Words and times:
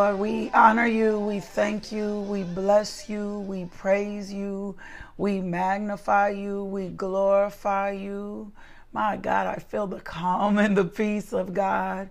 Lord, 0.00 0.18
we 0.18 0.50
honor 0.52 0.86
you, 0.86 1.20
we 1.20 1.40
thank 1.40 1.92
you, 1.92 2.22
we 2.22 2.42
bless 2.42 3.06
you, 3.10 3.40
we 3.40 3.66
praise 3.66 4.32
you, 4.32 4.74
we 5.18 5.42
magnify 5.42 6.30
you, 6.30 6.64
we 6.64 6.88
glorify 6.88 7.90
you. 7.90 8.50
My 8.94 9.18
God, 9.18 9.46
I 9.46 9.56
feel 9.56 9.86
the 9.86 10.00
calm 10.00 10.56
and 10.56 10.74
the 10.74 10.86
peace 10.86 11.34
of 11.34 11.52
God. 11.52 12.08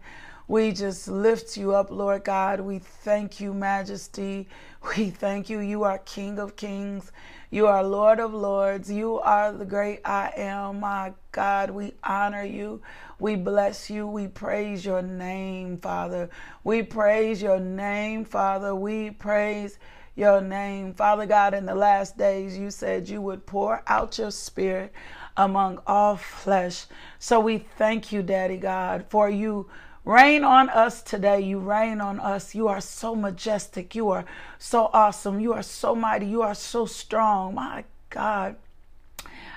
We 0.48 0.72
just 0.72 1.08
lift 1.08 1.58
you 1.58 1.74
up, 1.74 1.90
Lord 1.90 2.24
God. 2.24 2.60
We 2.60 2.78
thank 2.78 3.40
you, 3.40 3.56
Majesty. 3.56 4.48
We 4.96 5.10
thank 5.10 5.50
you. 5.50 5.58
You 5.58 5.82
are 5.84 5.98
King 5.98 6.38
of 6.38 6.56
Kings. 6.56 7.12
You 7.52 7.66
are 7.66 7.84
Lord 7.84 8.20
of 8.20 8.31
Lords. 8.31 8.91
You 8.91 9.20
are 9.21 9.52
the 9.52 9.66
great 9.66 10.02
I 10.05 10.31
am. 10.38 10.81
My 10.81 11.13
God, 11.31 11.72
we 11.72 11.95
honor 12.03 12.44
you. 12.44 12.80
We 13.17 13.36
bless 13.36 13.89
you. 13.89 14.06
We 14.06 14.28
praise 14.28 14.86
your 14.86 15.02
name, 15.02 15.80
Father. 15.80 16.30
We 16.64 16.83
praise 16.83 17.41
your 17.41 17.59
name, 17.59 18.23
Father. 18.23 18.75
We 18.75 19.09
praise 19.09 19.80
your 20.16 20.41
name. 20.41 20.94
Father 20.94 21.25
God, 21.25 21.56
in 21.56 21.66
the 21.66 21.73
last 21.73 22.19
days, 22.19 22.56
you 22.56 22.69
said 22.69 23.09
you 23.09 23.19
would 23.19 23.47
pour 23.47 23.81
out 23.88 24.19
your 24.19 24.30
spirit 24.30 24.94
among 25.36 25.81
all 25.88 26.17
flesh. 26.17 26.86
So 27.17 27.39
we 27.39 27.58
thank 27.58 28.11
you, 28.11 28.22
Daddy 28.22 28.58
God, 28.58 29.06
for 29.09 29.28
you 29.28 29.67
Reign 30.05 30.44
on 30.44 30.69
us 30.69 31.02
today. 31.02 31.42
You 31.42 31.59
reign 31.59 32.02
on 32.02 32.19
us. 32.19 32.55
You 32.55 32.67
are 32.67 32.81
so 32.81 33.16
majestic. 33.16 33.94
You 33.95 34.09
are 34.09 34.25
so 34.58 34.89
awesome. 34.94 35.39
You 35.39 35.53
are 35.53 35.64
so 35.64 35.95
mighty. 35.95 36.25
You 36.25 36.41
are 36.41 36.56
so 36.56 36.86
strong. 36.86 37.56
My 37.56 37.83
God. 38.09 38.56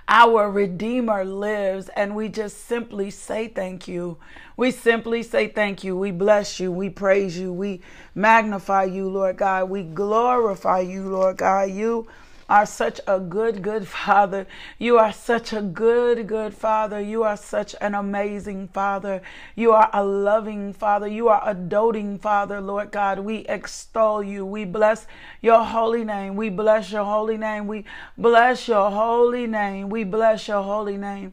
Our 0.09 0.51
Redeemer 0.51 1.25
lives, 1.25 1.89
and 1.91 2.17
we 2.17 2.29
just 2.29 2.67
simply 2.67 3.11
say 3.11 3.47
thank 3.49 3.87
you. 3.87 4.19
We 4.57 4.73
simply 4.73 5.23
say 5.23 5.47
thank 5.47 5.85
you. 5.85 5.97
We 5.97 6.11
bless 6.11 6.59
you. 6.59 6.73
We 6.73 6.91
praise 6.91 7.39
you. 7.39 7.53
We 7.53 7.81
magnify 8.15 8.85
you, 8.85 9.09
Lord 9.09 9.37
God. 9.37 9.71
We 9.71 9.85
glorify 9.85 10.81
you, 10.81 11.09
Lord 11.09 11.39
God. 11.39 11.71
You 11.71 12.09
are 12.53 12.67
such 12.67 13.01
a 13.07 13.19
good, 13.19 13.63
good 13.63 13.89
father. 13.89 14.47
You 14.79 14.99
are 14.99 15.11
such 15.11 15.55
a 15.55 15.63
good, 15.63 16.27
good 16.27 16.53
father. 16.53 17.01
You 17.01 17.23
are 17.23 17.39
such 17.39 17.75
an 17.81 17.95
amazing 17.95 18.69
father. 18.69 19.23
You 19.57 19.73
are 19.73 19.89
a 19.95 20.05
loving 20.05 20.75
father. 20.75 21.07
You 21.09 21.29
are 21.29 21.43
a 21.47 21.55
doting 21.55 22.19
father, 22.19 22.61
Lord 22.61 22.91
God. 22.91 23.21
We 23.21 23.47
extol 23.49 24.23
you. 24.23 24.45
We 24.45 24.67
bless 24.67 25.07
your 25.41 25.65
holy 25.65 26.05
name. 26.05 26.37
We 26.37 26.51
bless 26.51 26.93
your 26.93 27.07
holy 27.07 27.39
name. 27.39 27.67
We 27.69 27.87
bless 28.19 28.69
your 28.69 28.91
holy 28.91 29.47
name. 29.47 29.89
We 29.89 30.05
bless 30.05 30.47
your 30.47 30.63
holy 30.63 30.99
name. 30.99 31.33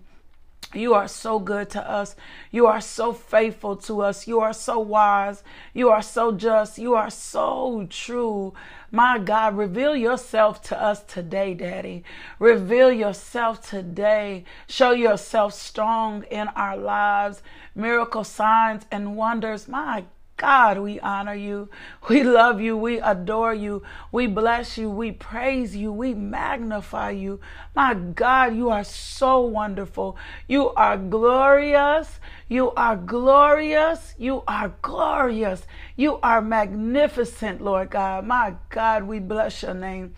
You 0.74 0.94
are 0.94 1.08
so 1.08 1.40
good 1.40 1.72
to 1.72 1.90
us. 1.90 2.16
You 2.52 2.68
are 2.68 2.80
so 2.82 3.12
faithful 3.12 3.76
to 3.78 4.02
us. 4.02 4.28
You 4.28 4.40
are 4.40 4.54
so 4.54 4.78
wise. 4.78 5.44
You 5.74 5.90
are 5.90 6.04
so 6.04 6.32
just. 6.32 6.78
You 6.78 6.94
are 6.94 7.10
so 7.10 7.88
true. 7.90 8.54
My 8.92 9.18
God, 9.18 9.58
reveal 9.58 9.96
yourself 9.96 10.62
to 10.64 10.80
us 10.80 11.02
today, 11.04 11.56
Daddy. 11.56 12.04
Reveal 12.38 12.92
yourself 12.92 13.68
today. 13.68 14.44
Show 14.68 14.92
yourself 14.92 15.56
strong 15.56 16.24
in 16.24 16.48
our 16.50 16.78
lives. 16.78 17.42
Miracle 17.74 18.24
signs 18.24 18.86
and 18.92 19.16
wonders. 19.16 19.68
My 19.68 20.06
God, 20.40 20.78
we 20.78 21.02
honor 21.02 21.36
you. 21.36 21.70
We 22.08 22.24
love 22.24 22.62
you. 22.62 22.78
We 22.78 23.00
adore 23.02 23.54
you. 23.54 23.84
We 24.12 24.26
bless 24.26 24.78
you. 24.78 24.90
We 24.90 25.12
praise 25.12 25.76
you. 25.76 25.92
We 25.92 26.14
magnify 26.14 27.12
you. 27.12 27.42
My 27.76 27.94
God, 27.94 28.56
you 28.56 28.70
are 28.70 28.86
so 28.86 29.42
wonderful. 29.42 30.18
You 30.48 30.70
are 30.70 30.98
glorious. 30.98 32.20
You 32.48 32.72
are 32.72 32.96
glorious. 32.96 34.16
You 34.18 34.44
are 34.48 34.74
glorious. 34.82 35.68
You 35.98 36.20
are 36.24 36.42
magnificent, 36.42 37.62
Lord 37.62 37.92
God. 37.92 38.26
My 38.26 38.56
God, 38.70 39.04
we 39.04 39.20
bless 39.20 39.62
your 39.62 39.74
name. 39.74 40.16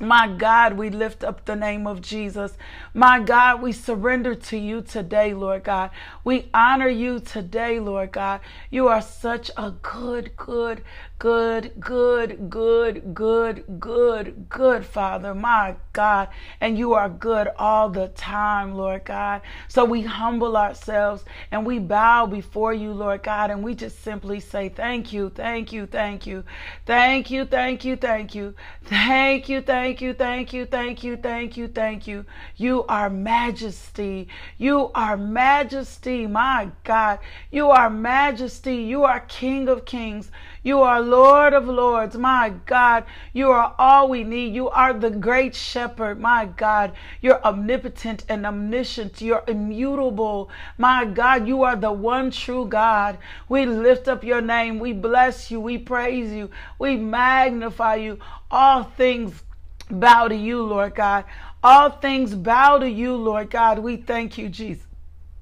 My 0.00 0.28
God, 0.28 0.74
we 0.74 0.90
lift 0.90 1.24
up 1.24 1.46
the 1.46 1.56
name 1.56 1.86
of 1.86 2.02
Jesus. 2.02 2.52
My 2.92 3.18
God, 3.18 3.62
we 3.62 3.72
surrender 3.72 4.34
to 4.34 4.58
you 4.58 4.82
today, 4.82 5.32
Lord 5.32 5.64
God. 5.64 5.90
We 6.22 6.50
honor 6.52 6.88
you 6.88 7.18
today, 7.18 7.80
Lord 7.80 8.12
God. 8.12 8.40
You 8.70 8.88
are 8.88 9.00
such 9.00 9.50
a 9.56 9.70
good, 9.70 10.36
good, 10.36 10.82
good, 11.18 11.72
good, 11.80 12.50
good, 12.50 13.14
good, 13.14 13.80
good, 13.80 14.46
good 14.48 14.84
Father, 14.84 15.34
my 15.34 15.76
God. 15.92 16.28
And 16.60 16.76
you 16.76 16.92
are 16.94 17.08
good 17.08 17.48
all 17.56 17.88
the 17.88 18.08
time, 18.08 18.74
Lord 18.74 19.04
God. 19.04 19.40
So 19.68 19.84
we 19.84 20.02
humble 20.02 20.56
ourselves 20.56 21.24
and 21.50 21.64
we 21.64 21.78
bow 21.78 22.26
before 22.26 22.74
you, 22.74 22.92
Lord 22.92 23.22
God, 23.22 23.50
and 23.50 23.62
we 23.62 23.74
just 23.74 24.02
simply 24.02 24.40
say, 24.40 24.68
Thank 24.68 25.12
you, 25.12 25.30
thank 25.30 25.72
you, 25.72 25.86
thank 25.86 26.26
you, 26.26 26.44
thank 26.84 27.30
you, 27.30 27.44
thank 27.46 27.84
you, 27.84 27.96
thank 27.96 28.34
you, 28.34 28.52
thank 28.84 29.48
you, 29.48 29.62
thank 29.62 30.02
you, 30.02 30.14
thank 30.14 30.52
you, 30.52 30.66
thank 30.66 31.02
you, 31.04 31.16
thank 31.16 31.56
you, 31.56 31.68
thank 31.68 32.06
you. 32.06 32.24
You 32.56 32.84
are 32.88 33.08
majesty. 33.08 34.28
You 34.58 34.90
are 34.94 35.16
majesty, 35.16 36.26
my 36.26 36.70
God. 36.84 37.20
You 37.50 37.70
are 37.70 37.90
majesty. 37.90 38.76
You 38.76 39.04
are 39.04 39.20
King 39.20 39.68
of 39.68 39.84
kings. 39.84 40.30
You 40.62 40.82
are 40.82 41.00
Lord 41.10 41.52
of 41.52 41.66
lords. 41.66 42.16
My 42.16 42.52
God, 42.66 43.04
you 43.32 43.50
are 43.50 43.74
all 43.78 44.08
we 44.08 44.24
need. 44.24 44.54
You 44.54 44.68
are 44.68 44.92
the 44.92 45.10
great 45.10 45.54
shepherd. 45.54 46.20
My 46.20 46.46
God, 46.46 46.92
you're 47.20 47.42
omnipotent 47.44 48.24
and 48.28 48.44
omniscient. 48.44 49.20
You're 49.20 49.44
immutable. 49.46 50.50
My 50.78 51.04
God, 51.04 51.46
you 51.46 51.62
are 51.62 51.76
the 51.76 51.92
one 51.92 52.30
true 52.30 52.66
God. 52.66 53.18
We 53.48 53.66
lift 53.66 54.08
up 54.08 54.24
your 54.24 54.40
name. 54.40 54.78
We 54.78 54.92
bless 54.92 55.50
you. 55.50 55.60
We 55.60 55.78
praise 55.78 56.32
you. 56.32 56.50
We 56.78 56.96
magnify 56.96 57.96
you. 57.96 58.18
All 58.50 58.84
things 58.84 59.42
bow 59.90 60.28
to 60.28 60.36
you, 60.36 60.62
Lord 60.62 60.94
God. 60.94 61.24
All 61.62 61.90
things 61.90 62.34
bow 62.34 62.78
to 62.78 62.88
you, 62.88 63.16
Lord 63.16 63.50
God. 63.50 63.78
We 63.78 63.96
thank 63.96 64.38
you, 64.38 64.48
Jesus. 64.48 64.86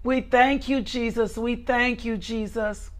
We 0.02 0.20
thank 0.20 0.68
you, 0.68 0.82
Jesus. 0.82 1.36
We 1.36 1.56
thank 1.56 2.04
you, 2.04 2.16
Jesus. 2.16 2.90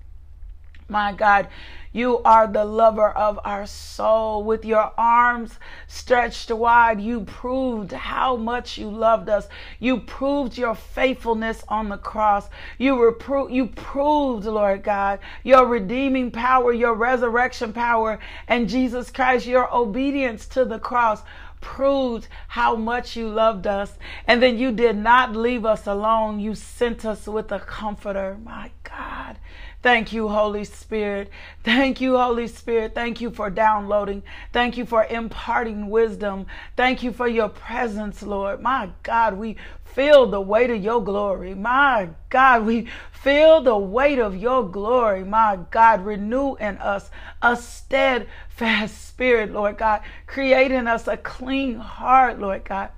My 0.95 1.11
God, 1.11 1.49
you 1.93 2.21
are 2.21 2.47
the 2.47 2.65
lover 2.65 3.09
of 3.09 3.41
our 3.45 3.67
soul. 3.67 4.45
With 4.45 4.65
your 4.65 4.93
arms 4.97 5.59
stretched 5.89 6.53
wide, 6.53 7.01
you 7.01 7.23
proved 7.23 7.91
how 7.91 8.37
much 8.37 8.79
you 8.79 8.91
loved 8.91 9.29
us. 9.29 9.49
You 9.81 9.99
proved 9.99 10.57
your 10.57 10.77
faithfulness 10.77 11.65
on 11.67 11.89
the 11.89 11.97
cross. 11.97 12.49
You, 12.79 12.95
repro- 12.95 13.53
you 13.53 13.67
proved, 13.67 14.47
Lord 14.47 14.85
God, 14.85 15.19
your 15.43 15.67
redeeming 15.67 16.31
power, 16.31 16.73
your 16.73 16.95
resurrection 16.95 17.73
power, 17.73 18.21
and 18.47 18.69
Jesus 18.69 19.11
Christ, 19.11 19.47
your 19.47 19.75
obedience 19.75 20.47
to 20.47 20.65
the 20.65 20.79
cross 20.79 21.23
proved 21.61 22.29
how 22.47 22.77
much 22.77 23.17
you 23.17 23.29
loved 23.29 23.67
us. 23.67 23.99
And 24.29 24.41
then 24.41 24.59
you 24.59 24.71
did 24.71 24.97
not 24.97 25.35
leave 25.35 25.65
us 25.65 25.89
alone. 25.89 26.39
You 26.39 26.55
sent 26.55 27.05
us 27.05 27.27
with 27.27 27.51
a 27.51 27.59
comforter. 27.59 28.39
My 28.45 28.71
God. 28.85 29.39
Thank 29.85 30.15
you, 30.15 30.29
Holy 30.29 30.65
Spirit. 30.65 31.29
Thank 31.63 32.01
you, 32.01 32.17
Holy 32.17 32.49
Spirit. 32.49 32.95
Thank 32.95 33.21
you 33.21 33.31
for 33.31 33.51
downloading. 33.51 34.23
Thank 34.51 34.79
you 34.79 34.87
for 34.87 35.05
imparting 35.05 35.91
wisdom. 35.91 36.47
Thank 36.75 37.03
you 37.03 37.13
for 37.13 37.29
your 37.29 37.51
presence, 37.51 38.23
Lord. 38.23 38.63
My 38.63 38.89
God, 39.03 39.37
we 39.37 39.59
feel 39.85 40.25
the 40.25 40.41
weight 40.41 40.71
of 40.71 40.83
your 40.83 41.05
glory. 41.05 41.55
My 41.55 42.09
God, 42.31 42.65
we 42.65 42.89
feel 43.13 43.61
the 43.61 43.77
weight 43.77 44.19
of 44.19 44.35
your 44.35 44.67
glory. 44.67 45.23
My 45.23 45.59
God, 45.71 46.03
renew 46.03 46.55
in 46.55 46.79
us 46.79 47.11
a 47.43 47.55
steadfast 47.55 49.07
spirit, 49.07 49.53
Lord 49.53 49.77
God. 49.77 50.01
Create 50.27 50.73
in 50.73 50.89
us 50.89 51.07
a 51.09 51.19
clean 51.19 51.75
heart, 51.75 52.41
Lord 52.41 52.65
God 52.65 52.89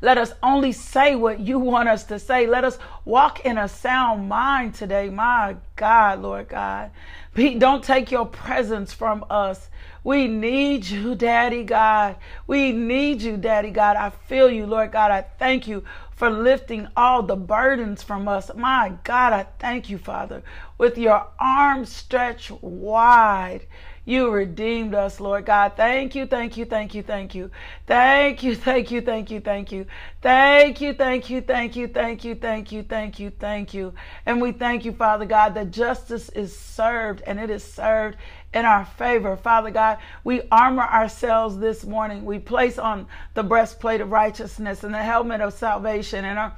Let 0.00 0.18
us 0.18 0.32
only 0.42 0.72
say 0.72 1.14
what 1.16 1.40
you 1.40 1.58
want 1.58 1.88
us 1.88 2.04
to 2.04 2.18
say. 2.18 2.46
Let 2.46 2.64
us 2.64 2.78
walk 3.04 3.40
in 3.46 3.58
a 3.58 3.68
sound 3.68 4.28
mind 4.28 4.74
today. 4.74 5.08
My 5.08 5.56
God, 5.76 6.22
Lord 6.22 6.48
God. 6.48 6.90
Don't 7.34 7.84
take 7.84 8.10
your 8.10 8.26
presence 8.26 8.92
from 8.92 9.24
us. 9.30 9.68
We 10.04 10.28
need 10.28 10.86
you, 10.86 11.14
Daddy 11.14 11.64
God. 11.64 12.16
We 12.46 12.72
need 12.72 13.22
you, 13.22 13.36
Daddy 13.36 13.70
God. 13.70 13.96
I 13.96 14.10
feel 14.10 14.50
you, 14.50 14.64
Lord 14.64 14.92
God. 14.92 15.10
I 15.10 15.22
thank 15.22 15.66
you 15.66 15.82
for 16.12 16.30
lifting 16.30 16.88
all 16.96 17.22
the 17.22 17.36
burdens 17.36 18.02
from 18.02 18.28
us. 18.28 18.50
My 18.54 18.94
God, 19.04 19.32
I 19.32 19.46
thank 19.58 19.90
you, 19.90 19.98
Father, 19.98 20.42
with 20.78 20.96
your 20.96 21.26
arms 21.38 21.90
stretched 21.90 22.52
wide. 22.62 23.66
You 24.08 24.30
redeemed 24.30 24.94
us, 24.94 25.18
Lord 25.18 25.46
God. 25.46 25.72
Thank 25.76 26.14
you, 26.14 26.26
thank 26.26 26.56
you, 26.56 26.64
thank 26.64 26.94
you, 26.94 27.02
thank 27.02 27.34
you. 27.34 27.50
Thank 27.88 28.44
you, 28.44 28.54
thank 28.54 28.92
you, 28.92 29.00
thank 29.00 29.32
you, 29.32 29.40
thank 29.40 29.72
you. 29.72 29.86
Thank 30.22 30.80
you, 30.80 30.94
thank 30.94 31.28
you, 31.28 31.40
thank 31.40 31.74
you, 31.74 31.88
thank 31.88 32.24
you, 32.24 32.36
thank 32.36 32.70
you, 32.70 32.82
thank 32.84 33.18
you, 33.18 33.30
thank 33.30 33.74
you. 33.74 33.92
And 34.24 34.40
we 34.40 34.52
thank 34.52 34.84
you, 34.84 34.92
Father 34.92 35.26
God, 35.26 35.54
that 35.54 35.72
justice 35.72 36.28
is 36.28 36.56
served 36.56 37.22
and 37.26 37.40
it 37.40 37.50
is 37.50 37.64
served 37.64 38.16
in 38.54 38.64
our 38.64 38.84
favor. 38.84 39.36
Father 39.36 39.72
God, 39.72 39.98
we 40.22 40.42
armor 40.52 40.84
ourselves 40.84 41.58
this 41.58 41.84
morning. 41.84 42.24
We 42.24 42.38
place 42.38 42.78
on 42.78 43.08
the 43.34 43.42
breastplate 43.42 44.00
of 44.00 44.12
righteousness 44.12 44.84
and 44.84 44.94
the 44.94 45.02
helmet 45.02 45.40
of 45.40 45.52
salvation 45.52 46.24
and 46.24 46.38
our 46.38 46.54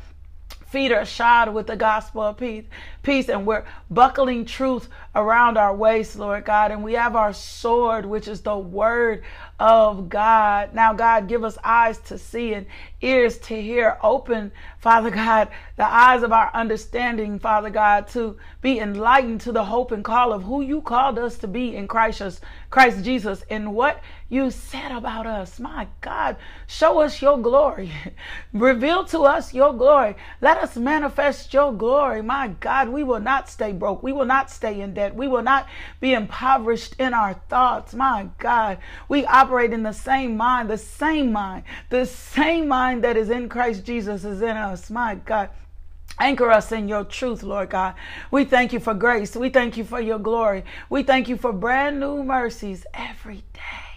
feet 0.69 0.93
are 0.93 1.05
shod 1.05 1.53
with 1.53 1.67
the 1.67 1.76
gospel 1.76 2.23
of 2.23 2.37
peace, 2.37 2.65
peace, 3.03 3.29
and 3.29 3.47
we're 3.47 3.65
buckling 3.91 4.44
truth 4.44 4.88
around 5.15 5.56
our 5.56 5.75
waist, 5.75 6.17
Lord 6.17 6.44
God, 6.44 6.70
and 6.70 6.85
we 6.85 6.93
have 6.93 7.17
our 7.17 7.32
sword, 7.32 8.05
which 8.05 8.29
is 8.29 8.43
the 8.43 8.56
word 8.56 9.23
of 9.59 10.09
God. 10.09 10.75
Now, 10.75 10.93
God, 10.93 11.26
give 11.26 11.43
us 11.43 11.56
eyes 11.65 11.99
to 12.00 12.19
see 12.19 12.53
and 12.55 12.67
ears 13.00 13.38
to 13.38 13.60
hear. 13.60 13.98
Open, 14.02 14.50
Father 14.78 15.10
God, 15.10 15.48
the 15.76 15.86
eyes 15.86 16.22
of 16.22 16.32
our 16.32 16.50
understanding, 16.54 17.38
Father 17.38 17.70
God, 17.70 18.08
to 18.08 18.36
be 18.60 18.78
enlightened 18.80 19.40
to 19.42 19.52
the 19.52 19.64
hope 19.64 19.92
and 19.92 20.04
call 20.04 20.32
of 20.32 20.44
who 20.44 20.62
you 20.62 20.80
called 20.80 21.18
us 21.18 21.38
to 21.38 21.48
be 21.48 21.76
in 21.76 21.86
Christ, 21.86 22.40
Christ 22.70 23.04
Jesus, 23.04 23.44
and 23.50 23.74
what 23.74 24.02
you 24.28 24.50
said 24.50 24.92
about 24.92 25.26
us. 25.26 25.58
My 25.58 25.88
God, 26.00 26.36
show 26.66 27.00
us 27.00 27.22
your 27.22 27.38
glory. 27.38 27.92
Reveal 28.52 29.04
to 29.06 29.20
us 29.20 29.54
your 29.54 29.72
glory. 29.72 30.16
Let 30.40 30.58
us 30.58 30.76
manifest 30.76 31.54
your 31.54 31.72
glory. 31.72 32.22
My 32.22 32.48
God, 32.48 32.88
we 32.88 33.04
will 33.04 33.20
not 33.20 33.48
stay 33.48 33.72
broke. 33.72 34.02
We 34.02 34.12
will 34.12 34.26
not 34.26 34.50
stay 34.50 34.80
in 34.80 34.94
debt. 34.94 35.14
We 35.14 35.28
will 35.28 35.42
not 35.42 35.66
be 36.00 36.12
impoverished 36.12 36.96
in 36.98 37.14
our 37.14 37.34
thoughts. 37.48 37.94
My 37.94 38.28
God, 38.38 38.78
we 39.08 39.24
operate 39.24 39.72
in 39.72 39.82
the 39.82 39.92
same 39.92 40.36
mind, 40.36 40.68
the 40.68 40.78
same 40.78 41.32
mind, 41.32 41.64
the 41.88 42.04
same 42.04 42.68
mind 42.68 42.88
that 42.96 43.17
is 43.17 43.31
in 43.31 43.49
Christ 43.49 43.85
Jesus 43.85 44.25
is 44.25 44.43
in 44.43 44.56
us. 44.56 44.90
My 44.90 45.14
God. 45.14 45.50
Anchor 46.20 46.50
us 46.50 46.73
in 46.73 46.88
your 46.88 47.05
truth, 47.05 47.44
Lord 47.44 47.70
God. 47.70 47.94
We 48.32 48.44
thank 48.44 48.73
you 48.73 48.81
for 48.81 48.93
grace. 48.94 49.37
We 49.37 49.50
thank 49.50 49.76
you 49.76 49.85
for 49.85 50.00
your 50.00 50.19
glory. 50.19 50.64
We 50.90 51.05
thank 51.05 51.29
you 51.29 51.37
for 51.37 51.52
brand 51.52 52.00
new 52.00 52.25
mercies 52.25 52.85
every 52.93 53.44
day. 53.52 53.88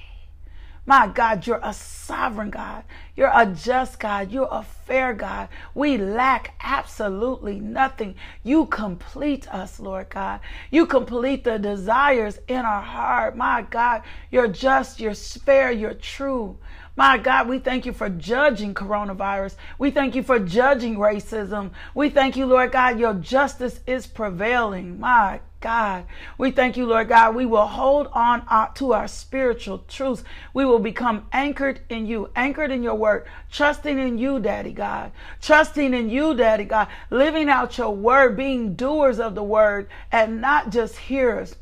My 0.86 1.08
God, 1.08 1.46
you're 1.46 1.60
a 1.62 1.74
sovereign 1.74 2.50
God. 2.50 2.84
You're 3.16 3.32
a 3.34 3.46
just 3.46 4.00
God. 4.00 4.32
You're 4.32 4.50
a 4.52 4.64
fair 4.64 5.14
God. 5.14 5.48
We 5.76 5.98
lack 5.98 6.56
absolutely 6.62 7.60
nothing. 7.60 8.16
You 8.44 8.66
complete 8.66 9.48
us, 9.54 9.80
Lord 9.80 10.10
God. 10.10 10.40
You 10.72 10.86
complete 10.86 11.44
the 11.44 11.60
desires 11.60 12.40
in 12.48 12.58
our 12.58 12.82
heart. 12.82 13.38
My 13.38 13.62
God, 13.62 14.02
you're 14.32 14.48
just, 14.48 15.00
you're 15.00 15.14
fair, 15.14 15.72
you're 15.72 15.94
true. 15.94 16.58
My 17.02 17.18
God, 17.18 17.50
we 17.50 17.58
thank 17.58 17.88
you 17.88 17.94
for 17.94 18.10
judging 18.10 18.76
coronavirus. 18.76 19.56
We 19.80 19.90
thank 19.90 20.14
you 20.14 20.22
for 20.22 20.38
judging 20.38 20.98
racism. 20.98 21.72
We 21.96 22.12
thank 22.12 22.36
you, 22.36 22.46
Lord 22.46 22.72
God, 22.72 23.00
your 23.00 23.16
justice 23.16 23.80
is 23.88 24.06
prevailing. 24.06 25.00
My 25.00 25.40
God. 25.62 26.06
We 26.38 26.52
thank 26.52 26.78
you, 26.78 26.86
Lord 26.86 27.10
God. 27.10 27.34
We 27.34 27.48
will 27.48 27.66
hold 27.66 28.06
on 28.14 28.44
uh, 28.48 28.68
to 28.76 28.94
our 28.94 29.08
spiritual 29.08 29.80
truths. 29.88 30.24
We 30.54 30.64
will 30.64 30.78
become 30.78 31.26
anchored 31.34 31.80
in 31.90 32.06
you, 32.06 32.30
anchored 32.36 32.70
in 32.70 32.84
your 32.84 32.94
word, 32.94 33.26
trusting 33.52 33.98
in 33.98 34.20
you, 34.20 34.40
Daddy 34.40 34.72
God, 34.72 35.12
trusting 35.42 35.96
in 35.96 36.08
you, 36.08 36.36
Daddy 36.36 36.66
God, 36.66 36.88
living 37.10 37.50
out 37.50 37.80
your 37.80 37.96
word, 37.96 38.38
being 38.38 38.76
doers 38.76 39.20
of 39.20 39.34
the 39.34 39.44
word 39.44 39.90
and 40.12 40.40
not 40.40 40.70
just 40.70 40.96
hearers. 41.00 41.56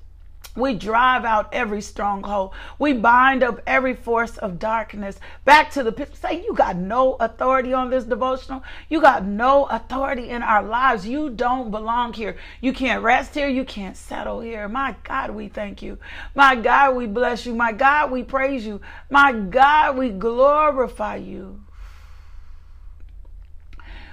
We 0.55 0.73
drive 0.73 1.25
out 1.25 1.49
every 1.53 1.81
stronghold. 1.81 2.51
We 2.79 2.93
bind 2.93 3.43
up 3.43 3.61
every 3.67 3.95
force 3.95 4.37
of 4.37 4.59
darkness 4.59 5.19
back 5.45 5.71
to 5.71 5.83
the 5.83 5.91
pit. 5.91 6.15
Say, 6.15 6.43
you 6.43 6.53
got 6.53 6.75
no 6.75 7.13
authority 7.15 7.73
on 7.73 7.89
this 7.89 8.03
devotional. 8.03 8.63
You 8.89 9.01
got 9.01 9.25
no 9.25 9.65
authority 9.65 10.29
in 10.29 10.41
our 10.41 10.63
lives. 10.63 11.07
You 11.07 11.29
don't 11.29 11.71
belong 11.71 12.13
here. 12.13 12.37
You 12.61 12.73
can't 12.73 13.03
rest 13.03 13.35
here. 13.35 13.47
You 13.47 13.63
can't 13.63 13.95
settle 13.95 14.41
here. 14.41 14.67
My 14.67 14.95
God, 15.03 15.31
we 15.31 15.47
thank 15.47 15.81
you. 15.81 15.97
My 16.35 16.55
God, 16.55 16.95
we 16.95 17.07
bless 17.07 17.45
you. 17.45 17.55
My 17.55 17.71
God, 17.71 18.11
we 18.11 18.23
praise 18.23 18.65
you. 18.65 18.81
My 19.09 19.31
God, 19.31 19.97
we 19.97 20.09
glorify 20.09 21.17
you. 21.17 21.61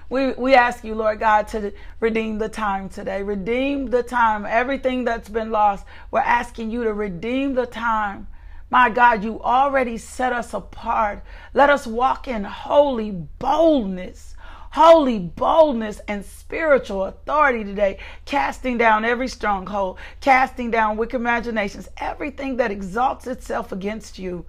We, 0.08 0.32
we 0.32 0.54
ask 0.54 0.84
you, 0.84 0.94
Lord 0.94 1.20
God, 1.20 1.48
to 1.48 1.72
redeem 2.00 2.38
the 2.38 2.48
time 2.48 2.88
today. 2.88 3.22
Redeem 3.22 3.86
the 3.86 4.02
time. 4.02 4.46
Everything 4.46 5.04
that's 5.04 5.28
been 5.28 5.50
lost, 5.50 5.84
we're 6.10 6.20
asking 6.20 6.70
you 6.70 6.84
to 6.84 6.92
redeem 6.92 7.54
the 7.54 7.66
time. 7.66 8.28
My 8.70 8.90
God, 8.90 9.22
you 9.22 9.40
already 9.42 9.98
set 9.98 10.32
us 10.32 10.54
apart. 10.54 11.22
Let 11.54 11.70
us 11.70 11.86
walk 11.86 12.28
in 12.28 12.44
holy 12.44 13.10
boldness 13.10 14.36
holy 14.76 15.18
boldness 15.18 16.02
and 16.06 16.22
spiritual 16.22 17.06
authority 17.06 17.64
today, 17.64 17.98
casting 18.26 18.76
down 18.76 19.06
every 19.06 19.26
stronghold, 19.26 19.98
casting 20.20 20.70
down 20.70 20.98
wicked 20.98 21.16
imaginations, 21.16 21.88
everything 21.96 22.58
that 22.58 22.70
exalts 22.70 23.26
itself 23.26 23.72
against 23.72 24.18
you, 24.18 24.44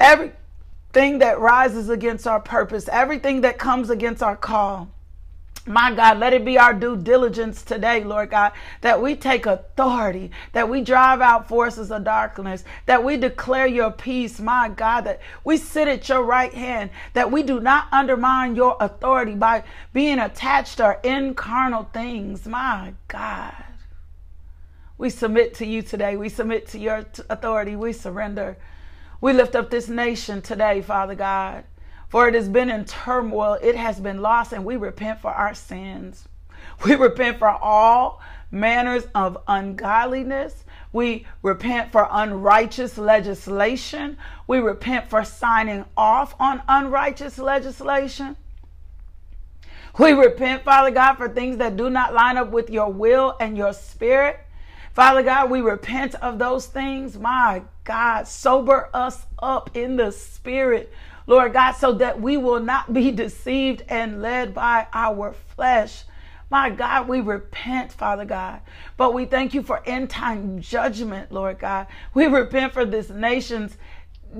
every 0.00 0.32
thing 0.92 1.18
that 1.18 1.38
rises 1.38 1.88
against 1.88 2.26
our 2.26 2.40
purpose, 2.40 2.88
everything 2.88 3.42
that 3.42 3.58
comes 3.58 3.90
against 3.90 4.22
our 4.22 4.36
call. 4.36 4.88
My 5.66 5.92
God, 5.94 6.18
let 6.18 6.32
it 6.32 6.44
be 6.44 6.58
our 6.58 6.72
due 6.72 6.96
diligence 6.96 7.62
today, 7.62 8.02
Lord 8.02 8.30
God, 8.30 8.52
that 8.80 9.02
we 9.02 9.14
take 9.14 9.44
authority, 9.44 10.30
that 10.52 10.68
we 10.68 10.80
drive 10.80 11.20
out 11.20 11.48
forces 11.48 11.92
of 11.92 12.02
darkness, 12.02 12.64
that 12.86 13.04
we 13.04 13.18
declare 13.18 13.66
your 13.66 13.90
peace, 13.90 14.40
my 14.40 14.70
God, 14.70 15.02
that 15.02 15.20
we 15.44 15.58
sit 15.58 15.86
at 15.86 16.08
your 16.08 16.22
right 16.22 16.52
hand, 16.52 16.90
that 17.12 17.30
we 17.30 17.42
do 17.42 17.60
not 17.60 17.88
undermine 17.92 18.56
your 18.56 18.76
authority 18.80 19.34
by 19.34 19.62
being 19.92 20.18
attached 20.18 20.78
to 20.78 20.98
in 21.04 21.34
carnal 21.34 21.84
things, 21.92 22.46
my 22.46 22.94
God. 23.06 23.64
We 24.96 25.10
submit 25.10 25.54
to 25.56 25.66
you 25.66 25.82
today. 25.82 26.16
We 26.16 26.30
submit 26.30 26.68
to 26.68 26.78
your 26.78 27.04
authority. 27.28 27.76
We 27.76 27.92
surrender. 27.92 28.56
We 29.20 29.32
lift 29.34 29.54
up 29.54 29.70
this 29.70 29.88
nation 29.88 30.40
today, 30.40 30.80
Father 30.80 31.14
God, 31.14 31.64
for 32.08 32.26
it 32.26 32.34
has 32.34 32.48
been 32.48 32.70
in 32.70 32.86
turmoil, 32.86 33.58
it 33.62 33.76
has 33.76 34.00
been 34.00 34.22
lost, 34.22 34.52
and 34.52 34.64
we 34.64 34.76
repent 34.76 35.20
for 35.20 35.30
our 35.30 35.54
sins. 35.54 36.26
We 36.84 36.94
repent 36.94 37.38
for 37.38 37.48
all 37.48 38.20
manners 38.50 39.06
of 39.14 39.38
ungodliness. 39.48 40.64
We 40.92 41.26
repent 41.42 41.92
for 41.92 42.08
unrighteous 42.10 42.98
legislation. 42.98 44.16
We 44.46 44.58
repent 44.58 45.08
for 45.08 45.24
signing 45.24 45.84
off 45.96 46.34
on 46.38 46.62
unrighteous 46.68 47.38
legislation. 47.38 48.36
We 49.98 50.12
repent, 50.12 50.64
Father 50.64 50.90
God, 50.90 51.14
for 51.14 51.28
things 51.28 51.58
that 51.58 51.76
do 51.76 51.90
not 51.90 52.14
line 52.14 52.36
up 52.36 52.50
with 52.50 52.70
your 52.70 52.90
will 52.92 53.36
and 53.40 53.56
your 53.56 53.72
spirit. 53.72 54.40
Father 54.92 55.22
God, 55.22 55.50
we 55.50 55.60
repent 55.60 56.14
of 56.16 56.38
those 56.38 56.66
things. 56.66 57.18
My 57.18 57.62
God, 57.90 58.28
sober 58.28 58.88
us 58.94 59.26
up 59.40 59.76
in 59.76 59.96
the 59.96 60.12
spirit, 60.12 60.92
Lord 61.26 61.52
God, 61.54 61.72
so 61.72 61.94
that 61.94 62.20
we 62.20 62.36
will 62.36 62.60
not 62.60 62.92
be 62.92 63.10
deceived 63.10 63.82
and 63.88 64.22
led 64.22 64.54
by 64.54 64.86
our 64.92 65.32
flesh. 65.32 66.04
My 66.50 66.70
God, 66.70 67.08
we 67.08 67.20
repent, 67.20 67.90
Father 67.92 68.24
God. 68.24 68.60
But 68.96 69.12
we 69.12 69.24
thank 69.24 69.54
you 69.54 69.64
for 69.64 69.82
end 69.84 70.08
time 70.08 70.60
judgment, 70.60 71.32
Lord 71.32 71.58
God. 71.58 71.88
We 72.14 72.26
repent 72.28 72.72
for 72.74 72.84
this 72.84 73.10
nation's 73.10 73.76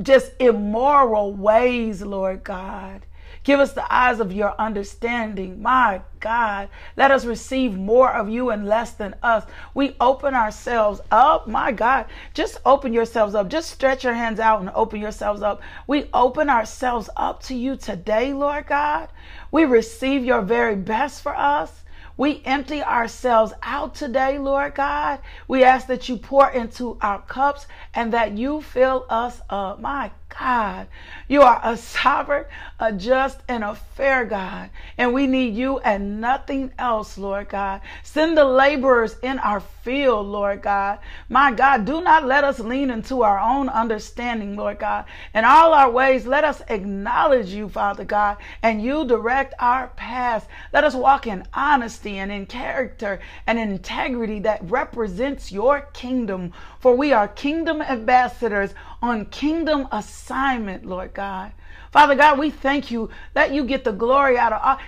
just 0.00 0.30
immoral 0.38 1.34
ways, 1.34 2.02
Lord 2.02 2.44
God. 2.44 3.04
Give 3.42 3.58
us 3.58 3.72
the 3.72 3.92
eyes 3.92 4.20
of 4.20 4.32
your 4.32 4.54
understanding. 4.60 5.62
My 5.62 6.02
God, 6.20 6.68
let 6.96 7.10
us 7.10 7.24
receive 7.24 7.72
more 7.74 8.12
of 8.12 8.28
you 8.28 8.50
and 8.50 8.66
less 8.66 8.92
than 8.92 9.14
us. 9.22 9.44
We 9.72 9.96
open 9.98 10.34
ourselves 10.34 11.00
up. 11.10 11.48
My 11.48 11.72
God, 11.72 12.06
just 12.34 12.60
open 12.66 12.92
yourselves 12.92 13.34
up. 13.34 13.48
Just 13.48 13.70
stretch 13.70 14.04
your 14.04 14.12
hands 14.12 14.40
out 14.40 14.60
and 14.60 14.70
open 14.74 15.00
yourselves 15.00 15.40
up. 15.40 15.62
We 15.86 16.10
open 16.12 16.50
ourselves 16.50 17.08
up 17.16 17.42
to 17.44 17.54
you 17.54 17.76
today, 17.76 18.34
Lord 18.34 18.66
God. 18.66 19.08
We 19.50 19.64
receive 19.64 20.24
your 20.24 20.42
very 20.42 20.76
best 20.76 21.22
for 21.22 21.34
us. 21.34 21.80
We 22.20 22.42
empty 22.44 22.82
ourselves 22.82 23.54
out 23.62 23.94
today, 23.94 24.38
Lord 24.38 24.74
God. 24.74 25.20
We 25.48 25.64
ask 25.64 25.86
that 25.86 26.06
you 26.06 26.18
pour 26.18 26.50
into 26.50 26.98
our 27.00 27.22
cups 27.22 27.66
and 27.94 28.12
that 28.12 28.36
you 28.38 28.62
fill 28.62 29.06
us 29.08 29.40
up. 29.50 29.80
My 29.80 30.10
God. 30.38 30.86
You 31.28 31.42
are 31.42 31.60
a 31.62 31.76
sovereign, 31.76 32.44
a 32.78 32.92
just, 32.92 33.40
and 33.48 33.62
a 33.64 33.74
fair 33.74 34.24
God. 34.24 34.70
And 34.96 35.12
we 35.12 35.26
need 35.26 35.54
you 35.54 35.78
and 35.80 36.20
nothing 36.20 36.72
else, 36.78 37.18
Lord 37.18 37.48
God. 37.48 37.80
Send 38.02 38.36
the 38.36 38.44
laborers 38.44 39.16
in 39.22 39.38
our 39.40 39.60
field, 39.60 40.26
Lord 40.26 40.62
God. 40.62 40.98
My 41.28 41.52
God, 41.52 41.84
do 41.84 42.00
not 42.00 42.26
let 42.26 42.44
us 42.44 42.58
lean 42.60 42.90
into 42.90 43.22
our 43.22 43.38
own 43.38 43.68
understanding, 43.68 44.56
Lord 44.56 44.78
God. 44.78 45.04
In 45.34 45.44
all 45.44 45.72
our 45.72 45.90
ways, 45.90 46.26
let 46.26 46.44
us 46.44 46.62
acknowledge 46.68 47.48
you, 47.48 47.68
Father 47.68 48.04
God, 48.04 48.36
and 48.62 48.82
you 48.82 49.04
direct 49.04 49.54
our 49.58 49.88
paths. 49.88 50.46
Let 50.72 50.84
us 50.84 50.94
walk 50.94 51.26
in 51.26 51.44
honesty 51.54 52.18
and 52.18 52.30
in 52.30 52.46
character 52.46 53.20
and 53.46 53.58
integrity 53.58 54.40
that 54.40 54.68
represents 54.70 55.52
your 55.52 55.82
kingdom. 55.92 56.52
For 56.78 56.94
we 56.94 57.12
are 57.12 57.28
kingdom 57.28 57.79
ambassadors 57.82 58.74
on 59.02 59.26
kingdom 59.26 59.88
assignment, 59.92 60.84
Lord 60.84 61.14
God. 61.14 61.52
Father 61.92 62.14
God, 62.14 62.38
we 62.38 62.50
thank 62.50 62.90
you 62.90 63.10
that 63.34 63.52
you 63.52 63.64
get 63.64 63.84
the 63.84 63.92
glory 63.92 64.38
out 64.38 64.52
of 64.52 64.60
all. 64.62 64.78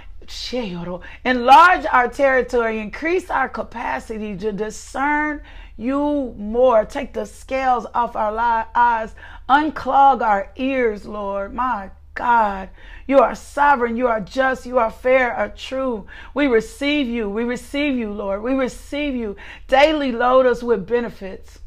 Enlarge 1.24 1.84
our 1.90 2.08
territory, 2.08 2.78
increase 2.78 3.28
our 3.28 3.48
capacity 3.48 4.36
to 4.36 4.52
discern 4.52 5.42
you 5.76 6.34
more. 6.38 6.84
Take 6.84 7.12
the 7.12 7.26
scales 7.26 7.86
off 7.92 8.14
our 8.14 8.66
eyes, 8.74 9.14
unclog 9.48 10.22
our 10.22 10.52
ears, 10.56 11.06
Lord. 11.06 11.52
My 11.52 11.90
God, 12.14 12.68
you 13.06 13.18
are 13.18 13.34
sovereign, 13.34 13.96
you 13.96 14.06
are 14.06 14.20
just, 14.20 14.64
you 14.64 14.78
are 14.78 14.90
fair, 14.90 15.34
are 15.34 15.48
true. 15.48 16.06
We 16.34 16.46
receive 16.46 17.08
you, 17.08 17.28
we 17.28 17.44
receive 17.44 17.96
you, 17.96 18.12
Lord. 18.12 18.42
We 18.42 18.52
receive 18.54 19.14
you. 19.16 19.34
Daily 19.66 20.12
load 20.12 20.46
us 20.46 20.62
with 20.62 20.86
benefits. 20.86 21.58